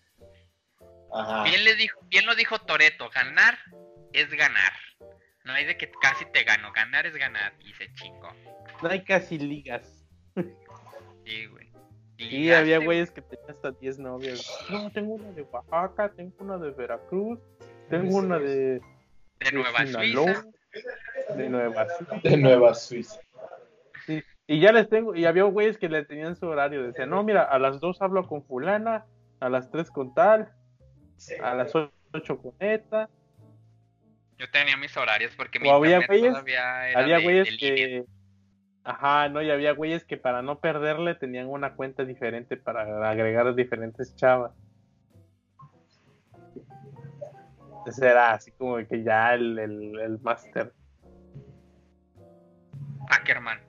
[1.14, 1.44] Ajá.
[1.44, 3.58] Bien, le dijo, bien lo dijo Toreto, ganar
[4.14, 4.72] es ganar.
[5.46, 7.54] No hay de que casi te gano, ganar es ganar.
[7.60, 8.30] Y se chingó.
[8.84, 10.06] No hay casi ligas.
[11.28, 11.68] Sí, güey.
[12.18, 14.60] Sí, Ligaste, había güeyes que tenían hasta 10 novias.
[14.72, 17.40] No, tengo una de Oaxaca, tengo una de Veracruz,
[17.90, 18.82] tengo una de,
[19.40, 21.36] De Nueva Sinaloa, Suiza.
[21.36, 22.20] de Nueva Suiza.
[22.24, 23.20] De Nueva Suiza.
[24.08, 26.82] Sí, y ya les tengo, y había güeyes que le tenían su horario.
[26.84, 29.06] Decían, no, mira, a las 2 hablo con fulana,
[29.40, 30.52] a las 3 con tal,
[31.44, 33.10] a las 8 con esta.
[34.40, 37.76] Yo tenía mis horarios porque mi había güeyes- todavía era había de- güeyes de línea.
[37.76, 38.06] que...
[38.88, 43.54] Ajá, no, y había güeyes que para no perderle tenían una cuenta diferente para agregar
[43.54, 44.54] diferentes chavas.
[47.86, 50.72] Ese era así como que ya el, el, el máster.
[53.10, 53.60] Ackerman.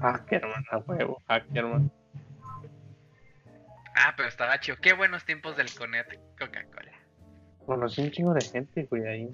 [0.00, 1.92] Hackerman, a huevo, Hackerman.
[3.96, 4.78] Ah, pero estaba chido.
[4.80, 6.92] Qué buenos tiempos del Conet Coca-Cola.
[7.66, 9.30] Conocí un chingo de gente, güey, ahí.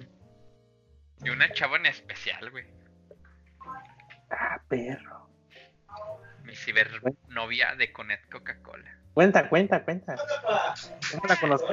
[1.23, 2.65] Y una chava en especial, güey.
[4.37, 5.29] Ah, perro.
[6.43, 8.97] Mi cibernovia de Conet Coca-Cola.
[9.13, 10.15] Cuenta, cuenta, cuenta.
[11.11, 11.65] ¿Cómo la conocí?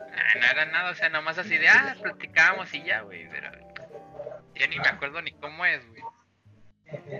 [0.00, 3.50] Ah, no era nada, o sea, nomás así de, ah, platicábamos y ya, güey, pero
[4.56, 6.02] ya ni me acuerdo ni cómo es, güey.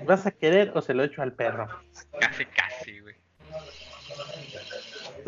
[0.05, 1.69] ¿Vas a querer o se lo echo al perro?
[2.21, 3.17] Casi, casi, güey.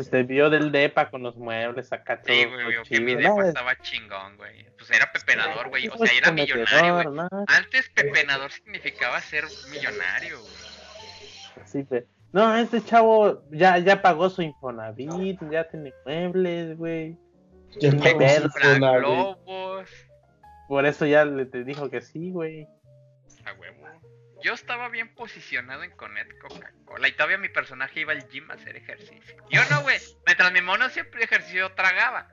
[0.00, 2.34] Pues te vio del depa con los muebles acá todo.
[2.34, 4.64] Sí, güey, vio que mi depa No, estaba chingón, güey.
[4.78, 5.88] Pues era pepenador, güey.
[5.88, 7.28] O pues, sea, era cometedor, millonario, güey.
[7.30, 7.44] ¿no?
[7.48, 11.66] Antes pepenador significaba ser millonario, güey.
[11.66, 17.18] Sí, pe- No, este chavo ya, ya pagó su Infonavit, ya tiene muebles, güey.
[17.78, 19.90] Ya pagó globos.
[20.66, 22.66] Por eso ya le te dijo que sí, güey.
[23.44, 23.79] A huevo.
[24.42, 28.54] Yo estaba bien posicionado en Conet Coca-Cola y todavía mi personaje iba al gym a
[28.54, 29.36] hacer ejercicio.
[29.50, 29.98] Yo no, güey.
[30.26, 32.28] Mientras mi mono siempre ejercicio tragaba.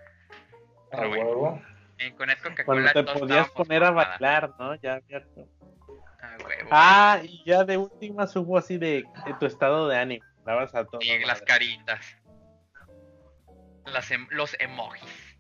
[0.91, 1.61] A huevo.
[1.97, 4.75] En Conet Cuando Coca-Cola te todos podías poner a bailar, ¿no?
[4.75, 5.47] Ya abierto.
[6.21, 6.69] A huevo.
[6.71, 10.25] Ah, y ya de última subo así de, de tu estado de ánimo.
[10.45, 11.01] Dabas a todo.
[11.01, 12.17] Y las caritas.
[13.85, 15.38] Las em- los emojis.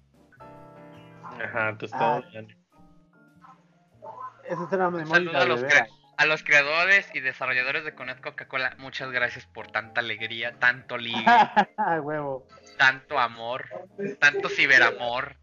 [1.41, 2.29] Ajá, tu estado Ah.
[2.31, 2.59] de ánimo.
[4.43, 5.87] Esa será mi Un memoria saludo a los, cre-.
[6.17, 8.75] A los creadores y desarrolladores de Conet Coca-Cola.
[8.79, 11.23] Muchas gracias por tanta alegría, tanto ligue,
[12.01, 12.45] huevo.
[12.77, 13.65] tanto amor,
[14.19, 15.35] tanto ciberamor.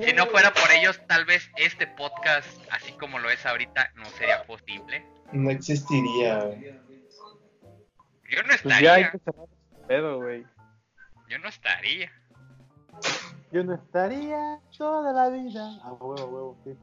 [0.00, 4.04] Si no fuera por ellos, tal vez este podcast, así como lo es ahorita, no
[4.06, 5.04] sería posible.
[5.32, 6.50] No existiría.
[8.30, 10.44] Yo no Pues ya hay estaría, que cerrar ese pedo, güey.
[11.28, 12.12] yo no estaría.
[13.50, 15.78] Yo no estaría toda la vida.
[15.82, 16.76] Ah, huevo, huevo, sí.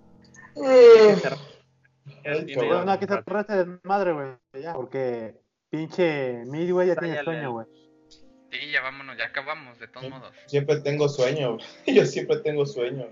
[2.56, 4.28] Bueno, no, hay que cerrar este desmadre, güey.
[4.62, 5.40] Ya, porque
[5.70, 7.68] pinche Midway ya tiene sueño, güey.
[8.52, 10.34] Sí, ya vámonos, ya acabamos, de todos modos.
[10.48, 11.56] Siempre tengo sueño.
[11.56, 11.66] güey.
[11.98, 13.08] Yo siempre tengo sueño.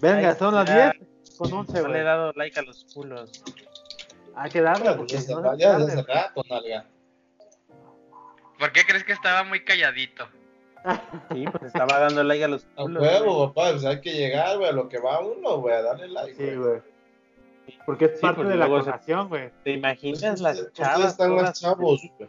[0.00, 0.92] Venga, Ay, son las ya.
[0.92, 2.04] 10 con 11, No le he güey.
[2.04, 3.42] dado like a los culos.
[4.34, 6.86] Hay que darle porque Ya si se no va- se ya desde rato, nalga.
[8.58, 10.26] ¿Por qué crees que estaba muy calladito?
[11.32, 13.02] Sí, pues estaba dando like a los A culos.
[13.02, 13.14] güey.
[13.20, 13.70] huevo, papá.
[13.72, 16.34] Pues hay que llegar, güey, a lo que va uno, güey, a darle like.
[16.34, 16.80] Sí, güey.
[17.86, 19.50] Porque es Sí, parte porque de la colación, güey.
[19.62, 21.10] ¿Te imaginas Ustedes- las ustedes chavas?
[21.12, 22.28] están más todas- chavos, güey.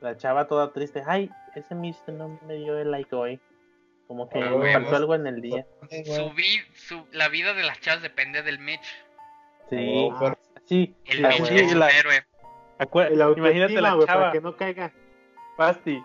[0.00, 1.02] La chava toda triste.
[1.06, 3.40] Ay, ese mister no me dio el like hoy.
[4.06, 5.66] Como que Ah, me faltó algo en el día.
[6.04, 8.84] Su vi- su- la vida de las chavas depende del Mitch.
[9.68, 9.76] Sí,
[10.12, 10.94] Oh, pero- sí.
[11.06, 12.24] El la- Mitch es un la- héroe.
[13.36, 14.92] imagínate la chava, para que no caiga.
[15.56, 16.04] Pasti.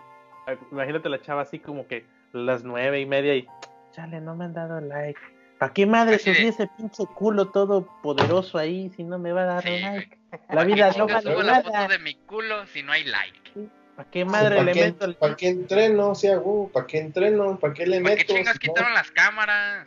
[0.70, 3.46] Imagínate la chava así como que las nueve y media y.
[3.92, 5.20] Chale, no me han dado like.
[5.58, 9.46] ¿Para qué madre subí ese pinche culo todo poderoso ahí si no me va a
[9.46, 10.18] dar Sí, like?
[10.32, 11.62] La ¿Para qué vida no vale subo la nada.
[11.62, 13.68] foto de mi culo si no hay like?
[13.94, 16.08] ¿Para qué madre ¿Para le qué, meto el ¿Para qué entreno?
[16.10, 17.58] O sea, güey, ¿para qué entreno?
[17.60, 18.26] ¿Para qué le ¿Para meto?
[18.26, 19.86] qué chingas Si no- quitaron las cámaras?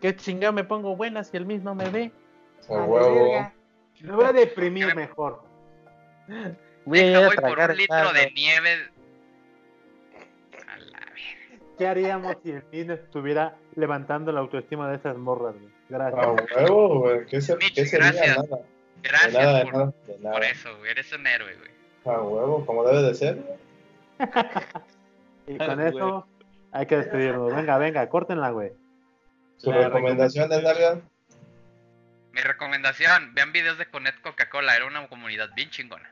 [0.00, 2.12] ¿Qué chingado me pongo buena si él mismo me ve?
[2.68, 3.52] A la huevo.
[4.02, 5.42] Me voy a deprimir mejor.
[6.84, 8.90] Voy a ir Deja, a voy por un litro de nieve.
[11.78, 15.72] ¿Qué haríamos si el Min estuviera levantando la autoestima de esas morras, güey?
[15.88, 16.24] Gracias.
[16.26, 16.30] A
[16.62, 17.26] huevo, güey.
[17.26, 18.12] ¿Qué, se, Mitch, qué sería?
[18.12, 18.36] gracias.
[18.38, 18.56] Nada.
[19.02, 20.32] De Gracias de por, nada, de nada.
[20.34, 20.90] por eso, güey.
[20.90, 21.70] Eres un héroe, güey.
[22.16, 23.36] A huevo, como debe de ser.
[24.18, 24.28] güey.
[25.48, 26.26] Y Ah, con eso
[26.72, 27.54] hay que despedirnos.
[27.54, 28.72] Venga, venga, córtenla, güey.
[29.58, 31.00] Su La recomendación de.
[32.32, 36.10] Mi recomendación, vean videos de Conet Coca-Cola, era una comunidad bien chingona.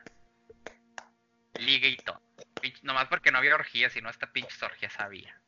[1.59, 2.19] Ligue y todo.
[2.61, 5.39] Pinche- nomás porque no había orgías, sino hasta pinches orgías había.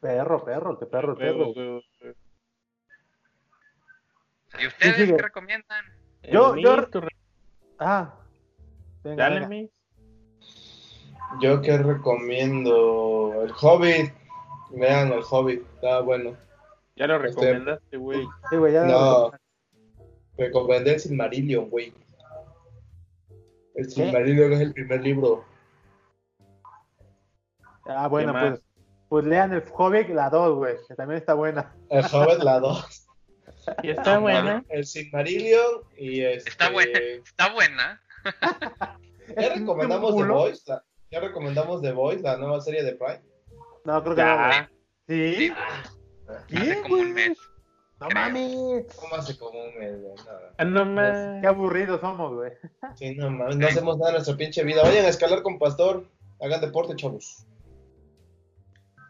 [0.00, 1.52] Perro, perro, que perro, perro.
[4.60, 5.16] ¿Y ustedes sigue.
[5.16, 5.84] qué recomiendan?
[6.30, 7.08] Yo- El yo- re-
[7.78, 8.14] Ah.
[9.02, 9.70] Venga, Dale, venga.
[11.40, 14.12] Yo que recomiendo el Hobbit.
[14.70, 16.36] Vean el Hobbit, está bueno.
[16.96, 18.26] Ya lo Este- recomendaste, güey.
[18.50, 18.84] Sí, güey, ya.
[18.84, 19.32] No,
[20.36, 21.92] recomendé el Silmarillion, güey.
[23.74, 25.44] El Silmarillion es el primer libro.
[27.86, 28.60] Ah, bueno, ¿Qué pues.
[29.08, 31.74] Pues lean el Hobbit, la 2, güey, que también está buena.
[31.90, 33.06] El Hobbit, la 2.
[33.82, 34.64] Y está buena.
[34.70, 36.48] El Silmarillion y este...
[36.50, 36.98] Está buena.
[36.98, 38.00] Está buena.
[39.36, 40.24] Ya recomendamos The.
[40.24, 40.62] Voice.
[40.66, 43.22] la- Ya recomendamos The Voice, la nueva serie de Prime.
[43.84, 44.68] No, creo que Ya.
[44.68, 44.68] no.
[45.08, 45.52] Sí, ¿Sí?
[46.56, 47.38] hace como un mes.
[48.00, 48.22] No creo.
[48.22, 48.86] mames.
[48.96, 50.14] ¿Cómo hace como un mes, güey?
[50.58, 51.40] Ah, no más.
[51.40, 52.52] Qué aburridos somos, güey.
[52.96, 54.82] Sí, no mames, no hacemos nada en nuestra pinche vida.
[54.82, 56.06] Vayan a escalar con Pastor.
[56.40, 57.46] Hagan deporte, chavos.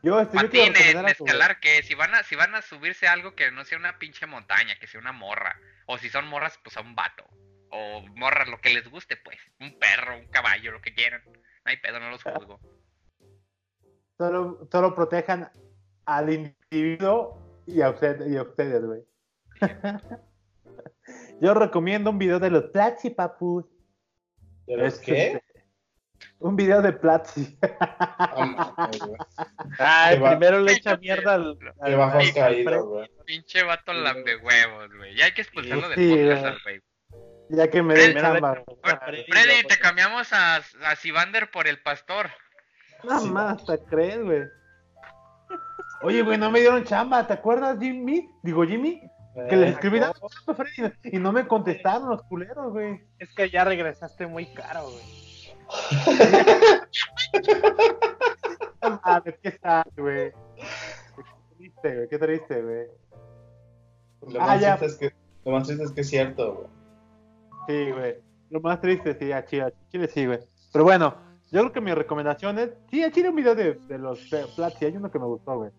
[0.02, 3.06] Yo, este, yo quiero a tu- escalar, que si van a, si van a subirse
[3.06, 5.58] a algo que no sea una pinche montaña, que sea una morra.
[5.86, 7.24] O si son morras, pues a un vato.
[7.70, 9.38] O morras, lo que les guste, pues.
[9.60, 11.22] Un perro, un caballo, lo que quieran.
[11.24, 12.60] No hay pedo, no los juzgo.
[14.18, 15.50] Solo, solo protejan
[16.04, 19.02] al individuo y a, usted, y a ustedes, güey.
[21.40, 23.64] Yo recomiendo un video de los Platzi, papus.
[24.66, 25.42] ¿De los Es, qué?
[26.40, 27.58] Un video de Platzi.
[27.78, 28.90] Ah.
[29.78, 31.58] Ay, va- primero le echa mierda al.
[31.84, 33.10] Qué bajo al- caído, güey.
[33.24, 35.14] Pinche vato lambe huevos, güey.
[35.16, 36.52] Ya hay que expulsarlo del Sí, podcast güey.
[36.52, 36.80] al güey.
[37.50, 38.62] Ya que me den Freddy, chamba.
[39.28, 42.30] Freddy, te cambiamos a, a Sivander por el pastor.
[43.04, 44.42] Nada más, hasta crees, güey.
[46.02, 48.28] Oye, güey, no me dieron chamba, ¿te acuerdas, Jimmy?
[48.42, 49.00] Digo, Jimmy,
[49.48, 50.12] que les escribí no,
[51.04, 53.00] y no me contestaron los culeros, güey.
[53.18, 55.04] Es que ya regresaste muy caro, güey.
[58.82, 60.32] No mames, qué sad, güey.
[60.56, 62.86] Qué triste, güey, qué triste, güey.
[64.32, 65.12] Lo Ah, más, triste es que,
[65.44, 66.66] lo más triste es que es cierto, güey.
[67.68, 68.16] Sí, güey.
[68.50, 70.40] Lo más triste, sí, a Chile, a Chile sí, güey.
[70.72, 71.14] Pero bueno,
[71.50, 74.76] yo creo que mi recomendación es, sí, a Chile un video de, de los Flats,
[74.78, 75.70] sí, hay uno que me gustó, güey.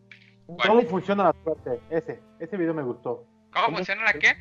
[0.66, 1.82] ¿Cómo funciona la suerte?
[1.90, 3.26] Ese, ese video me gustó.
[3.54, 3.78] ¿Cómo ¿Cómo?
[3.78, 4.34] funciona la qué?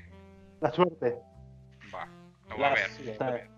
[0.61, 1.17] La suerte.
[1.95, 2.07] Va,
[2.49, 2.91] lo voy a ver.
[3.09, 3.49] Está-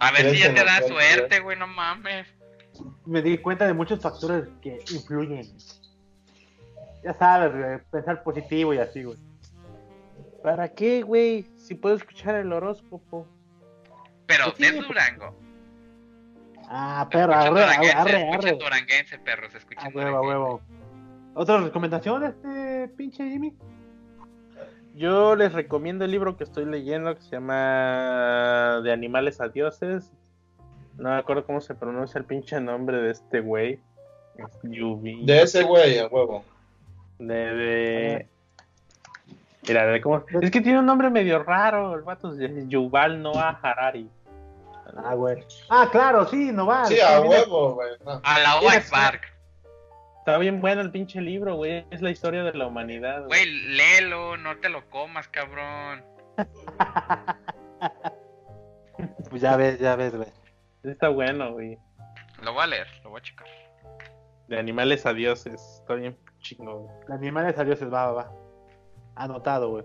[0.00, 1.00] A ver si ya te da créetelo.
[1.00, 2.26] suerte, güey, no mames.
[3.06, 5.46] me di cuenta de muchos factores que influyen.
[7.02, 9.18] Ya sabes, güey, pensar positivo y así, güey.
[10.42, 11.46] ¿Para qué, güey?
[11.56, 13.26] Si puedo escuchar el horóscopo.
[14.26, 15.34] Pero sí, de pues- Durango.
[16.70, 19.18] Ah, perro, arre, arre, arre, duranguense,
[19.54, 20.60] A escuchen huevo, a huevo.
[21.34, 23.56] ¿Otra recomendación, este pinche Jimmy?
[24.98, 30.10] Yo les recomiendo el libro que estoy leyendo que se llama De animales a dioses.
[30.96, 33.78] No me acuerdo cómo se pronuncia el pinche nombre de este güey.
[34.36, 35.24] Es Yubi.
[35.24, 36.44] De ese güey, a huevo.
[37.20, 38.26] De, de...
[39.68, 40.24] Mira, de cómo...
[40.42, 41.94] Es que tiene un nombre medio raro.
[41.94, 44.10] El vato es Yuval Noah Harari.
[44.96, 45.44] Ah, güey.
[45.68, 46.86] Ah, claro, sí, no va.
[46.86, 47.90] Sí, a huevo, güey.
[48.04, 48.20] no.
[48.24, 49.37] A la White Park.
[50.28, 51.86] Está bien bueno el pinche libro, güey.
[51.90, 53.24] Es la historia de la humanidad.
[53.24, 53.46] güey.
[53.46, 56.04] Léelo, no te lo comas, cabrón.
[59.30, 60.28] Pues ya ves, ya ves, güey.
[60.82, 61.78] Está bueno, güey.
[62.42, 63.46] Lo voy a leer, lo voy a checar.
[64.48, 65.62] De animales a dioses.
[65.80, 66.82] Está bien chingón.
[66.82, 67.06] güey.
[67.06, 68.32] De animales a dioses, va, va, va.
[69.16, 69.84] Anotado, güey.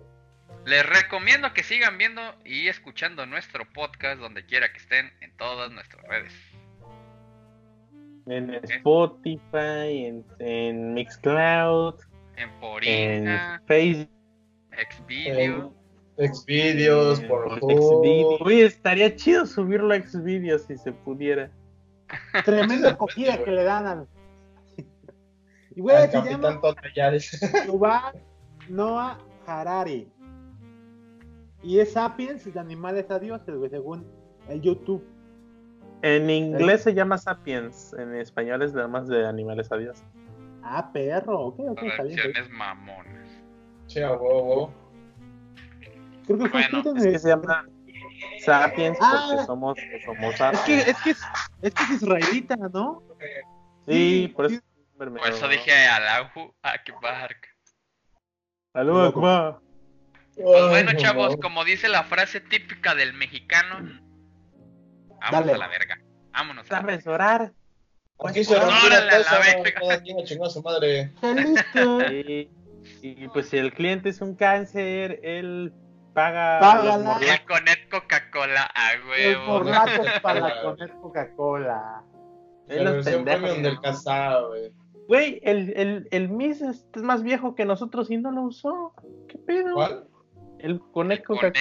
[0.66, 5.72] Les recomiendo que sigan viendo y escuchando nuestro podcast donde quiera que estén en todas
[5.72, 6.34] nuestras redes.
[8.26, 11.96] En Spotify, en, en Mixcloud,
[12.38, 14.10] En en Porina, Facebook.
[14.90, 15.74] Xvideo.
[16.18, 18.38] Xvideos, en por Xvideo.
[18.40, 21.52] Oye, estaría chido subirlo a Xvideos si se pudiera.
[22.46, 23.44] Tremenda güey.
[23.44, 24.08] que le dan al.
[25.76, 26.62] Y, güey, se capitán llama.
[27.66, 28.22] Yuval
[28.70, 29.18] Noah
[29.48, 30.08] Harari.
[31.64, 34.06] Y es Sapiens de animales a dioses, güey, según
[34.50, 35.04] el YouTube.
[36.04, 40.04] En inglés se llama Sapiens, en español es nada más de animales a dioses.
[40.62, 42.20] Ah, perro, ok, ok, está bien.
[42.52, 43.30] mamonas.
[43.88, 44.74] Che, huevo.
[46.26, 47.66] Creo que fue Bueno, Es que se llama
[48.46, 49.28] Sapiens Ah.
[49.30, 50.66] porque somos, somos Es sapiens.
[50.66, 51.22] que, es que es,
[51.62, 53.02] es que es israelita, ¿no?
[53.88, 54.62] Sí, por eso.
[54.98, 57.36] Por eso dije Alahu Akbar.
[58.74, 59.60] Aló, Akbar.
[60.36, 64.00] Pues bueno, chavos, como dice la frase típica del mexicano,
[65.32, 65.54] vámonos Dale.
[65.54, 65.98] a la verga.
[66.32, 66.82] Vámonos a la.
[66.82, 67.54] ¿Sabes orar?
[68.26, 69.80] Aquí se Pues, rompió la taza, verga.
[69.80, 71.12] cada quien a chingar a su madre.
[71.22, 72.02] Listo.
[72.12, 72.50] Y,
[73.02, 75.74] y pues si el cliente es un cáncer, él
[76.14, 77.20] paga Págala.
[77.20, 79.46] La Conet Coca-Cola a huevo.
[79.46, 82.04] formatos para poner Coca-Cola.
[82.68, 84.72] Él La versión premium del casado, güey.
[85.08, 88.94] Güey, el, el, el Miss es más viejo que nosotros y no lo usó.
[89.28, 89.74] ¿Qué pedo?
[89.76, 90.08] ¿Cuál?
[90.60, 91.54] El Connect Coca-Cola.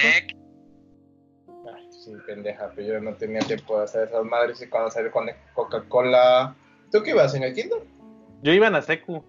[2.03, 5.29] Sí, pendeja, pero yo no tenía tiempo de hacer esas madres y cuando salió con
[5.53, 6.53] Coca-Cola.
[6.91, 7.79] ¿Tú qué ibas en el kinder?
[8.41, 9.23] Yo iba en la secu.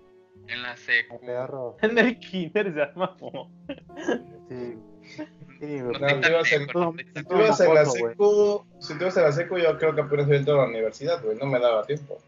[0.48, 1.20] En la secu.
[1.82, 3.48] En el kinder se mamó.
[4.48, 4.78] Sí.
[5.60, 5.92] Sí, No.
[5.92, 9.22] No, tú ibas en- no Si tú ibas en la secu, si tú ibas en
[9.22, 11.38] la secu, yo creo que apenas entrado a la universidad, güey.
[11.38, 12.18] No me daba tiempo.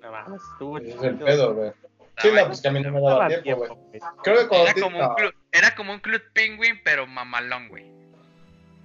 [0.00, 0.40] No mames,
[0.82, 1.72] Ese es el pedo, güey.
[2.18, 4.00] Sí, no, pues que a mí no me daba tiempo, güey.
[4.24, 7.95] Creo que cuando Era como, un club, era como un club penguin, pero mamalón, güey.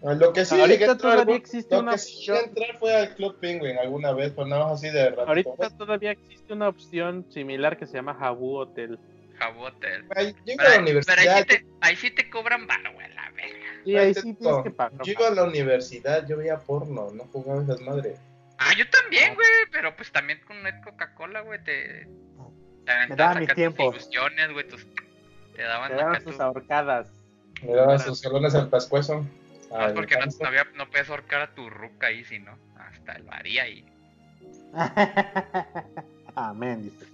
[0.04, 3.16] Lo que sí Ahorita todavía existe lo una que sí llegué a entrar fue al
[3.16, 5.28] Club Penguin alguna vez, pero nada más así de ratito.
[5.28, 9.00] Ahorita todavía existe una opción similar que se llama Jabu Hotel.
[10.16, 12.68] Ay, Yo iba Pero, a la pero universidad, ahí, sí te, ahí sí te cobran
[12.68, 13.58] varo, güey, la verga.
[13.84, 15.02] Sí, Ahí ahí te sí tienes que pagar.
[15.04, 18.20] yo iba a la universidad, yo veía porno, no jugaba esas madres.
[18.60, 22.08] Ah, yo también, güey, pero pues también con Net Coca-Cola, güey, te...
[22.86, 23.96] Te daba aventabas mis acá tus tiempos.
[23.96, 24.88] ilusiones, güey, tus...
[25.56, 27.08] Te daban Te daban tus ahorcadas.
[27.64, 29.26] Me daban sus salones al pescuezo.
[29.74, 32.58] Ah, porque no, no había, no puedes ahorcar a tu ruca ahí, si no.
[32.78, 33.86] Hasta el varía ahí.
[36.36, 37.06] Amén, dice.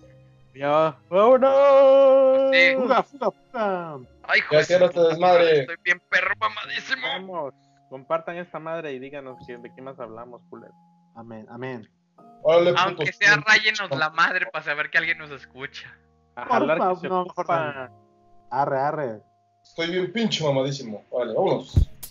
[0.55, 2.51] Ya, vámonos.
[2.51, 2.75] Sí.
[2.75, 3.99] Fuga, fuga, fuga.
[4.23, 4.65] Ay, Ya joder.
[4.65, 5.59] cierra este desmadre.
[5.61, 7.07] Estoy bien perro mamadísimo.
[7.07, 7.53] Vamos,
[7.89, 10.73] compartan esta madre y díganos de qué más hablamos, culero.
[11.15, 11.87] Amén, amén.
[12.43, 13.15] Órale, Aunque putos.
[13.17, 15.93] sea, rayenos la madre para saber que alguien nos escucha.
[16.35, 17.25] A jalar que se no.
[18.49, 19.21] Arre, arre.
[19.63, 21.03] Estoy bien pinche mamadísimo.
[21.11, 21.89] Vale, vámonos.